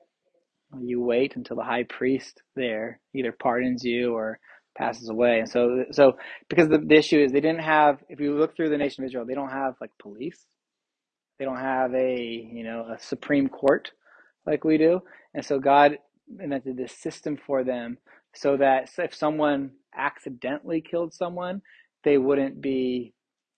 [0.72, 0.88] refuge?
[0.88, 4.38] you wait until the high priest there either pardons you or
[4.78, 5.40] passes away.
[5.40, 7.98] And so, so because the, the issue is they didn't have.
[8.08, 10.46] If you look through the nation of Israel, they don't have like police.
[11.38, 12.16] They don't have a
[12.52, 13.92] you know a supreme court
[14.46, 15.02] like we do.
[15.36, 15.98] And so God
[16.40, 17.98] invented this system for them
[18.34, 21.62] so that if someone accidentally killed someone,
[22.04, 23.14] they wouldn't be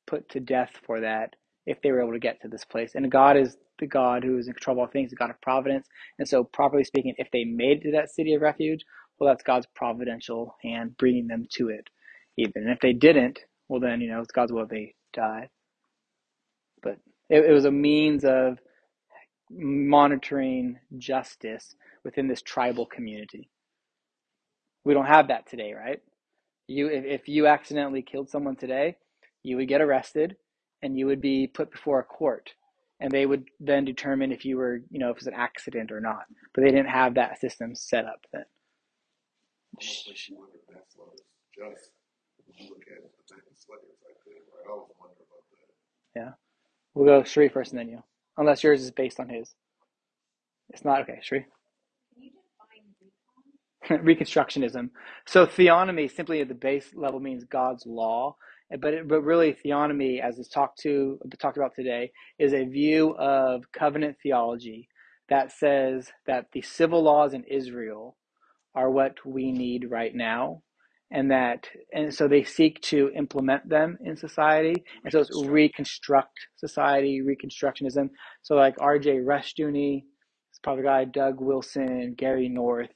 [0.09, 1.37] put to death for that
[1.67, 2.97] if they were able to get to this place.
[2.97, 5.41] And God is the God who is in control of all things, the God of
[5.41, 5.87] providence.
[6.19, 8.83] And so, properly speaking, if they made it to that city of refuge,
[9.21, 11.89] well, that's God's providential hand bringing them to it,
[12.39, 12.65] even.
[12.65, 15.51] And if they didn't, well, then, you know, it's God's will they died.
[16.83, 16.99] But
[17.31, 18.59] it, it was a means of
[19.51, 23.51] monitoring justice within this tribal community.
[24.85, 26.01] We don't have that today, right?
[26.67, 28.97] You, if, if you accidentally killed someone today,
[29.43, 30.37] you would get arrested
[30.83, 32.51] and you would be put before a court
[33.01, 35.93] and they would then determine if you were, you know, if it was an accident
[35.93, 36.25] or not.
[36.55, 38.45] But they didn't have that system set up then.
[39.77, 41.23] Almost like you wonder if that's what is
[41.55, 41.91] just,
[42.47, 44.67] when you look at the type of slaves like that, right?
[44.67, 46.21] I always wonder about that.
[46.21, 46.33] Yeah.
[46.95, 48.03] We'll go Sri first and then you.
[48.39, 49.55] Unless yours is based on his.
[50.71, 51.47] It's not okay, Sri.
[52.15, 54.07] Can you define recon?
[54.17, 54.91] Reconstructionism.
[55.27, 58.37] So theonomy simply at the base level means God's law,
[58.81, 63.17] but it, but really theonomy, as is talked to talked about today, is a view
[63.19, 64.89] of covenant theology
[65.31, 68.17] that says that the civil laws in Israel
[68.75, 70.63] are what we need right now,
[71.11, 76.39] and that and so they seek to implement them in society, and so it's reconstruct
[76.57, 78.11] society, reconstructionism.
[78.43, 79.19] So like R.J.
[79.19, 80.05] Rushdoony,
[80.51, 82.91] it's probably guy Doug Wilson, Gary North.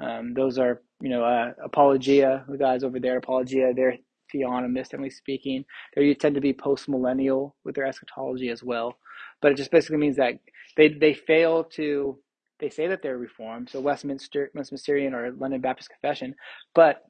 [0.00, 3.96] Um, those are, you know, uh, Apologia, the guys over there, Apologia, they're
[4.34, 5.64] theonomists, generally speaking.
[5.96, 8.96] They tend to be post millennial with their eschatology as well.
[9.40, 10.34] But it just basically means that
[10.76, 12.18] they, they fail to,
[12.60, 16.34] they say that they're reformed, so Westminster, Westminsterian or London Baptist Confession,
[16.74, 17.02] but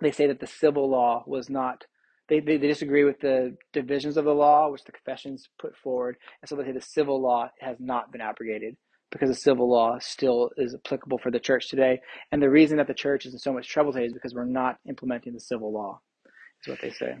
[0.00, 1.84] they say that the civil law was not,
[2.28, 6.16] they, they, they disagree with the divisions of the law, which the confessions put forward.
[6.42, 8.76] And so they say the civil law has not been abrogated
[9.10, 12.00] because the civil law still is applicable for the church today.
[12.32, 14.44] And the reason that the church is in so much trouble today is because we're
[14.44, 16.00] not implementing the civil law,
[16.62, 17.14] is what they say.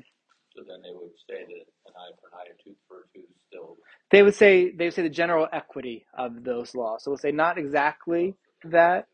[0.56, 3.18] So then they would say that an eye for an eye, a tooth for a
[3.18, 3.76] tooth still.
[4.10, 7.04] They would say they would say the general equity of those laws.
[7.04, 8.34] So we'll say not exactly
[8.64, 9.06] that.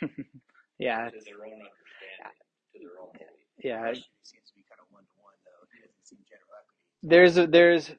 [0.80, 2.40] Yeah, to their own understanding,
[2.72, 3.49] to their own belief.
[3.64, 3.80] Yeah.
[3.82, 5.66] Rushdoony seems to be kind of one to one though.
[5.74, 7.08] He doesn't seem general equity.
[7.08, 7.92] There's a, there's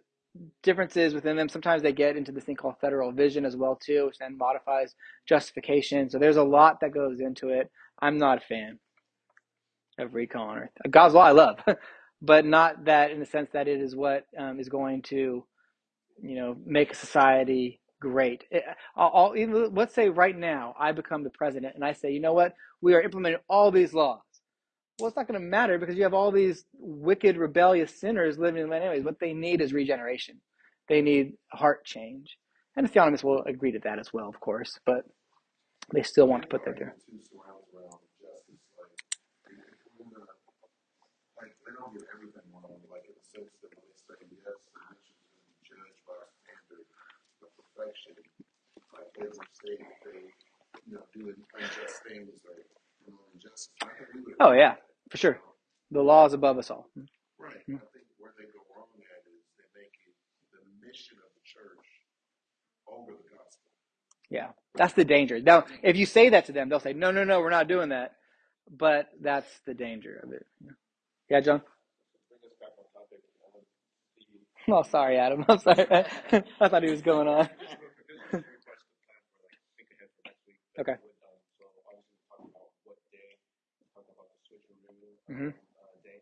[0.63, 1.49] differences within them.
[1.49, 4.95] Sometimes they get into this thing called federal vision as well too, which then modifies
[5.27, 6.09] justification.
[6.09, 7.71] So there's a lot that goes into it.
[8.01, 8.79] I'm not a fan
[9.99, 11.23] of recon or God's law.
[11.23, 11.59] I love,
[12.21, 15.45] but not that in the sense that it is what um, is going to,
[16.23, 18.45] you know, make a society great.
[18.51, 18.63] It,
[18.95, 22.33] I'll, I'll let's say right now I become the president and I say, you know
[22.33, 24.21] what, we are implementing all these laws.
[25.01, 28.61] Well, it's not going to matter because you have all these wicked, rebellious sinners living
[28.61, 29.03] in the land anyways.
[29.03, 30.39] What they need is regeneration.
[30.89, 32.37] They need heart change.
[32.77, 35.05] And the theonomists will agree to that as well, of course, but
[35.93, 36.95] they still want to put that there.
[48.93, 49.31] Like, they in
[50.91, 51.21] that they
[51.59, 52.55] unjust things or,
[54.39, 54.75] Oh, yeah,
[55.11, 55.41] for sure.
[55.91, 56.87] The law is above us all.
[57.39, 60.15] Right, I think where they go wrong at is they make it
[60.53, 61.87] the mission of the church
[62.87, 63.71] over the gospel.
[64.31, 65.41] Yeah, that's the danger.
[65.41, 67.89] Now, if you say that to them, they'll say, no, no, no, we're not doing
[67.89, 68.13] that.
[68.71, 70.45] But that's the danger of it.
[71.29, 71.61] Yeah, John?
[72.29, 73.21] Bring us back on topic.
[73.23, 73.59] The
[74.73, 75.45] Oh, sorry, Adam.
[75.49, 75.87] I'm sorry.
[76.61, 77.49] I thought he was going on.
[77.49, 80.59] This is very much the plan for like think ahead for next week.
[80.75, 80.97] that Okay.
[80.97, 83.39] we would, um, So obviously we talked about what day,
[83.93, 85.47] talk about the switcheroo Mhm.
[85.47, 86.21] um, uh, day,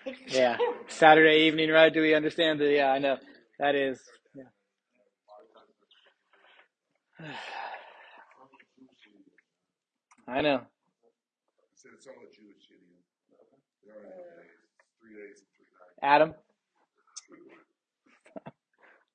[0.05, 0.57] like yeah.
[0.87, 1.93] Saturday evening, right?
[1.93, 2.71] Do we understand the?
[2.71, 3.17] Yeah, I know
[3.59, 4.01] that is.
[4.35, 4.43] Yeah.
[10.27, 10.61] I know.
[11.71, 13.03] He said it's all a Jewish idiom.
[13.83, 14.51] There are no days,
[15.01, 15.99] three days and three nights.
[16.03, 16.33] Adam.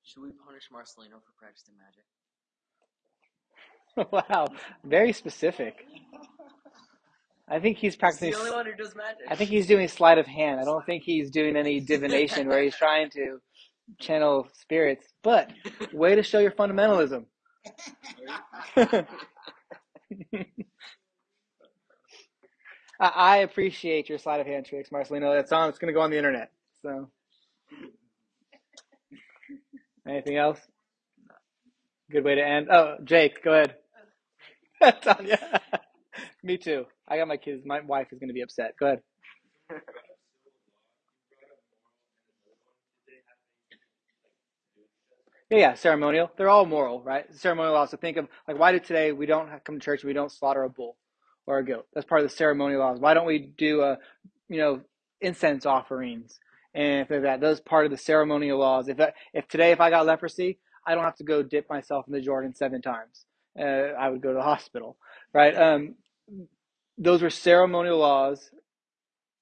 [0.02, 2.04] Should we punish Marcelino for practicing magic?
[4.12, 4.48] wow,
[4.84, 5.86] very specific.
[7.48, 8.30] I think he's He's practicing.
[8.30, 9.22] the only one who does magic.
[9.28, 10.60] I think he's doing sleight of hand.
[10.60, 13.40] I don't think he's doing any divination where he's trying to
[13.98, 15.06] channel spirits.
[15.22, 15.50] But
[15.92, 17.24] way to show your fundamentalism.
[18.76, 19.06] I,
[23.00, 25.34] I appreciate your sleight of hand tricks, Marcelino.
[25.34, 25.68] That's on.
[25.68, 26.52] It's going to go on the internet.
[26.82, 27.10] So,
[30.06, 30.60] anything else?
[32.10, 32.68] Good way to end.
[32.70, 33.76] Oh, Jake, go ahead.
[35.02, 35.60] Tanya.
[36.44, 36.86] Me too.
[37.08, 37.62] I got my kids.
[37.66, 38.74] My wife is going to be upset.
[38.80, 39.00] Go ahead.
[45.50, 46.30] Yeah, yeah, ceremonial.
[46.36, 47.24] They're all moral, right?
[47.34, 47.90] Ceremonial laws.
[47.90, 50.04] So think of like, why do today we don't come to church?
[50.04, 50.96] We don't slaughter a bull
[51.46, 51.86] or a goat.
[51.94, 53.00] That's part of the ceremonial laws.
[53.00, 53.98] Why don't we do a,
[54.48, 54.80] you know,
[55.20, 56.38] incense offerings
[56.74, 57.40] and things like that?
[57.40, 58.88] Those part of the ceremonial laws.
[58.88, 62.06] If that, if today if I got leprosy, I don't have to go dip myself
[62.08, 63.26] in the Jordan seven times.
[63.58, 63.64] Uh,
[63.98, 64.96] I would go to the hospital,
[65.34, 65.56] right?
[65.56, 65.96] Um,
[66.98, 68.50] those were ceremonial laws,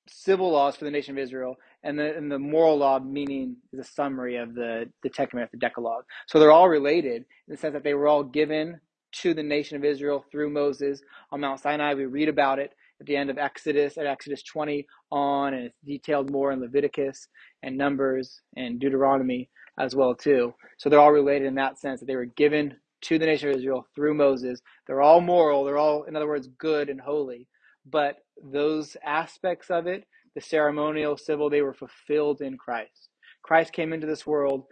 [0.08, 3.84] civil laws for the nation of Israel, and the and the moral law meaning the
[3.84, 6.04] summary of the the Commandments, the Decalogue.
[6.28, 8.80] So they're all related in the sense that they were all given
[9.12, 11.00] to the nation of Israel through Moses
[11.32, 11.94] on Mount Sinai.
[11.94, 15.78] We read about it at the end of Exodus, at Exodus 20 on, and it's
[15.86, 17.28] detailed more in Leviticus
[17.62, 20.54] and Numbers and Deuteronomy as well too.
[20.76, 23.56] So they're all related in that sense that they were given to the nation of
[23.56, 24.60] Israel through Moses.
[24.86, 25.64] They're all moral.
[25.64, 27.46] They're all, in other words, good and holy.
[27.86, 33.08] But those aspects of it, the ceremonial, civil, they were fulfilled in Christ.
[33.42, 34.64] Christ came into this world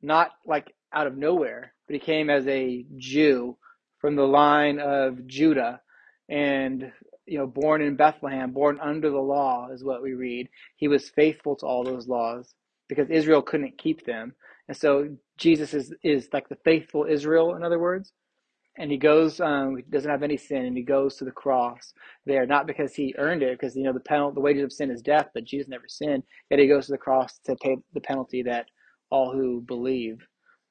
[0.00, 3.56] not like out of nowhere, but he came as a Jew
[3.98, 5.80] from the line of Judah
[6.28, 6.90] and
[7.26, 10.48] you know born in Bethlehem, born under the law is what we read.
[10.76, 12.54] He was faithful to all those laws
[12.94, 14.34] because Israel couldn't keep them.
[14.68, 18.12] And so Jesus is is like the faithful Israel in other words.
[18.78, 21.92] And he goes um he doesn't have any sin and he goes to the cross
[22.26, 24.90] there not because he earned it because you know the penalty the wages of sin
[24.90, 28.00] is death but Jesus never sinned yet he goes to the cross to pay the
[28.00, 28.66] penalty that
[29.10, 30.18] all who believe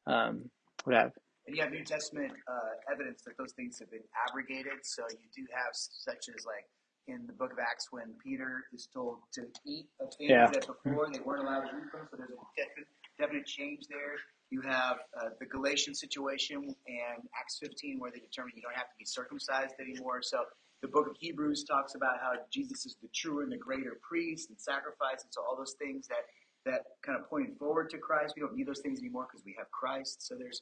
[0.08, 0.50] um,
[0.86, 1.12] would have.
[1.48, 4.84] And you have New Testament uh, evidence that those things have been abrogated.
[4.84, 6.66] So you do have such as like
[7.08, 10.48] in the book of Acts when Peter is told to eat of things Yeah.
[10.52, 12.08] that before they weren't allowed to eat from.
[12.10, 12.88] So there's a definite,
[13.18, 14.16] definite change there.
[14.50, 18.90] You have uh, the Galatian situation and Acts 15 where they determine you don't have
[18.90, 20.22] to be circumcised anymore.
[20.22, 20.44] So
[20.82, 24.50] the book of Hebrews talks about how Jesus is the truer and the greater priest
[24.50, 26.26] and sacrifice, and so all those things that
[26.64, 28.34] that kind of pointing forward to Christ.
[28.36, 30.28] We don't need those things anymore because we have Christ.
[30.28, 30.62] So there's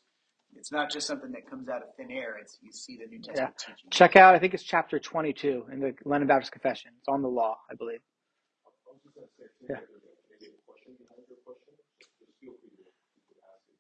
[0.58, 2.38] it's not just something that comes out of thin air.
[2.42, 3.90] It's you see the New Testament teaching.
[3.92, 6.92] Check out, I think it's chapter 22 in the London Baptist Confession.
[7.00, 8.02] It's on the law, I believe.
[8.66, 9.80] I was just gonna say, too, Yeah.
[9.80, 13.80] there's a- maybe a question behind your question, just feel free to, to ask it.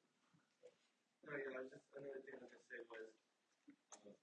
[1.26, 3.08] No, yeah, I was just, another thing I was gonna say was,
[4.06, 4.14] uh,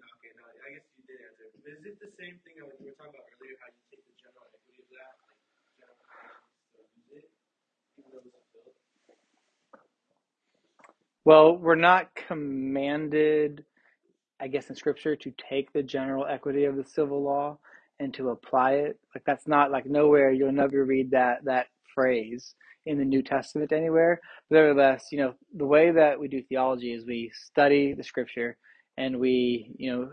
[0.00, 1.46] no, okay, no, I guess you did answer.
[1.54, 4.04] But is it the same thing that we were talking about earlier, how you take
[4.06, 5.40] the general equity of that, like,
[5.80, 7.26] general equity, so use it,
[7.98, 8.43] even though it's fulfilled?
[11.24, 13.64] Well, we're not commanded,
[14.40, 17.58] I guess, in Scripture to take the general equity of the civil law
[18.00, 18.98] and to apply it.
[19.14, 22.54] Like that's not like nowhere you'll never read that that phrase
[22.86, 24.20] in the New Testament anywhere.
[24.50, 28.56] But nevertheless, you know, the way that we do theology is we study the Scripture
[28.98, 30.10] and we, you know,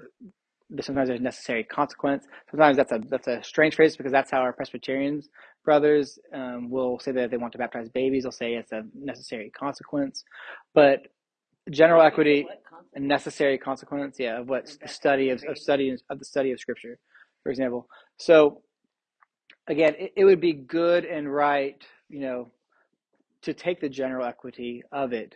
[0.81, 2.25] sometimes there's necessary consequence.
[2.51, 5.29] Sometimes that's a that's a strange phrase because that's how our Presbyterians
[5.65, 8.23] brothers um, will say that they want to baptize babies.
[8.23, 10.23] They'll say it's a necessary consequence,
[10.73, 11.07] but
[11.69, 12.47] general equity
[12.95, 16.59] a necessary consequence, yeah, of what the study of, of study of the study of
[16.59, 16.97] Scripture,
[17.43, 17.87] for example.
[18.17, 18.61] So
[19.67, 22.51] again, it, it would be good and right, you know,
[23.43, 25.35] to take the general equity of it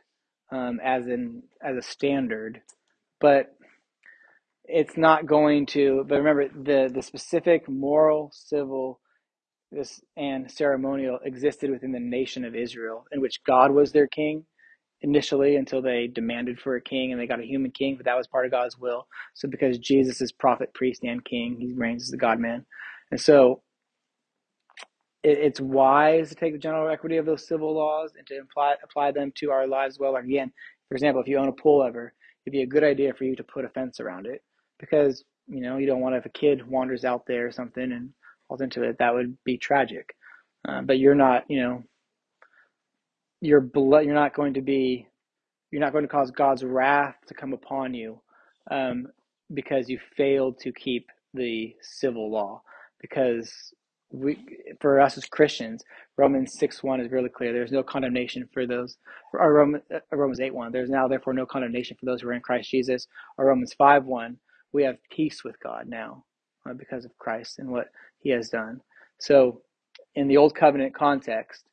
[0.51, 2.61] um, as an as a standard,
[3.21, 3.55] but
[4.65, 6.05] it's not going to.
[6.07, 8.99] But remember, the the specific moral, civil,
[9.71, 14.45] this and ceremonial existed within the nation of Israel, in which God was their king
[15.01, 18.17] initially until they demanded for a king and they got a human king, but that
[18.17, 19.07] was part of God's will.
[19.33, 22.65] So because Jesus is prophet, priest, and king, he reigns as the God man.
[23.11, 23.61] And so
[25.23, 28.75] it, it's wise to take the general equity of those civil laws and to apply,
[28.83, 30.13] apply them to our lives well.
[30.13, 30.51] Like again,
[30.89, 32.13] for example, if you own a pool ever,
[32.45, 34.43] it'd be a good idea for you to put a fence around it
[34.79, 37.91] because you know, you don't want to if a kid wanders out there or something
[37.91, 38.09] and
[38.47, 40.15] falls into it, that would be tragic.
[40.67, 41.83] Uh, but you're not, you know,
[43.41, 44.05] you're blood.
[44.05, 45.07] You're not going to be.
[45.71, 48.21] You're not going to cause God's wrath to come upon you
[48.71, 49.07] um,
[49.53, 52.61] because you failed to keep the civil law.
[53.01, 53.51] Because
[54.11, 54.37] we,
[54.79, 55.83] for us as Christians,
[56.17, 57.51] Romans six one is really clear.
[57.51, 58.97] There's no condemnation for those.
[59.33, 60.71] Or Romans, uh, Romans eight one.
[60.71, 63.07] There's now therefore no condemnation for those who are in Christ Jesus.
[63.37, 64.37] Or Romans five one.
[64.71, 66.23] We have peace with God now
[66.69, 67.87] uh, because of Christ and what
[68.25, 68.81] He has done.
[69.19, 69.61] So,
[70.15, 71.63] in the old covenant context,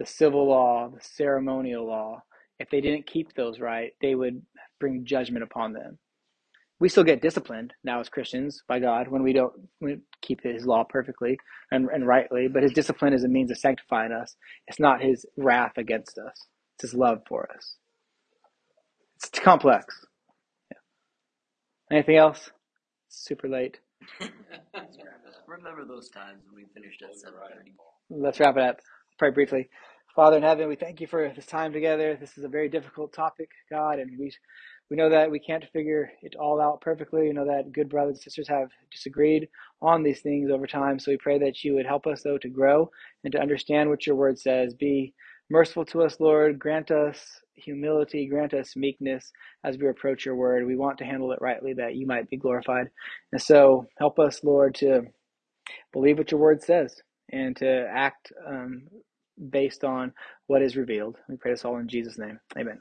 [0.00, 2.24] the civil law, the ceremonial law,
[2.58, 4.42] if they didn't keep those right, they would
[4.80, 6.00] bring judgment upon them.
[6.80, 10.66] We still get disciplined now as Christians by God when we don't we keep His
[10.66, 11.38] law perfectly
[11.70, 14.34] and, and rightly, but His discipline is a means of sanctifying us.
[14.66, 16.34] It's not His wrath against us,
[16.74, 17.76] it's His love for us.
[19.18, 20.04] It's complex.
[20.72, 21.96] Yeah.
[21.96, 22.50] Anything else?
[23.06, 23.78] It's super late.
[25.46, 27.74] Remember those times when we finished at seven thirty.
[28.10, 28.80] Let's wrap it up.
[29.18, 29.68] Pray briefly.
[30.14, 32.16] Father in heaven, we thank you for this time together.
[32.20, 34.32] This is a very difficult topic, God, and we
[34.90, 37.22] we know that we can't figure it all out perfectly.
[37.22, 39.48] We know that good brothers and sisters have disagreed
[39.80, 40.98] on these things over time.
[40.98, 42.90] So we pray that you would help us, though, to grow
[43.24, 44.74] and to understand what your word says.
[44.74, 45.14] Be
[45.48, 46.58] merciful to us, Lord.
[46.58, 49.32] Grant us humility, grant us meekness
[49.64, 50.66] as we approach your word.
[50.66, 52.88] We want to handle it rightly that you might be glorified.
[53.32, 55.04] And so help us, Lord, to
[55.92, 56.96] believe what your word says
[57.32, 58.84] and to act um,
[59.50, 60.12] based on
[60.48, 61.16] what is revealed.
[61.28, 62.40] We pray this all in Jesus' name.
[62.58, 62.80] Amen.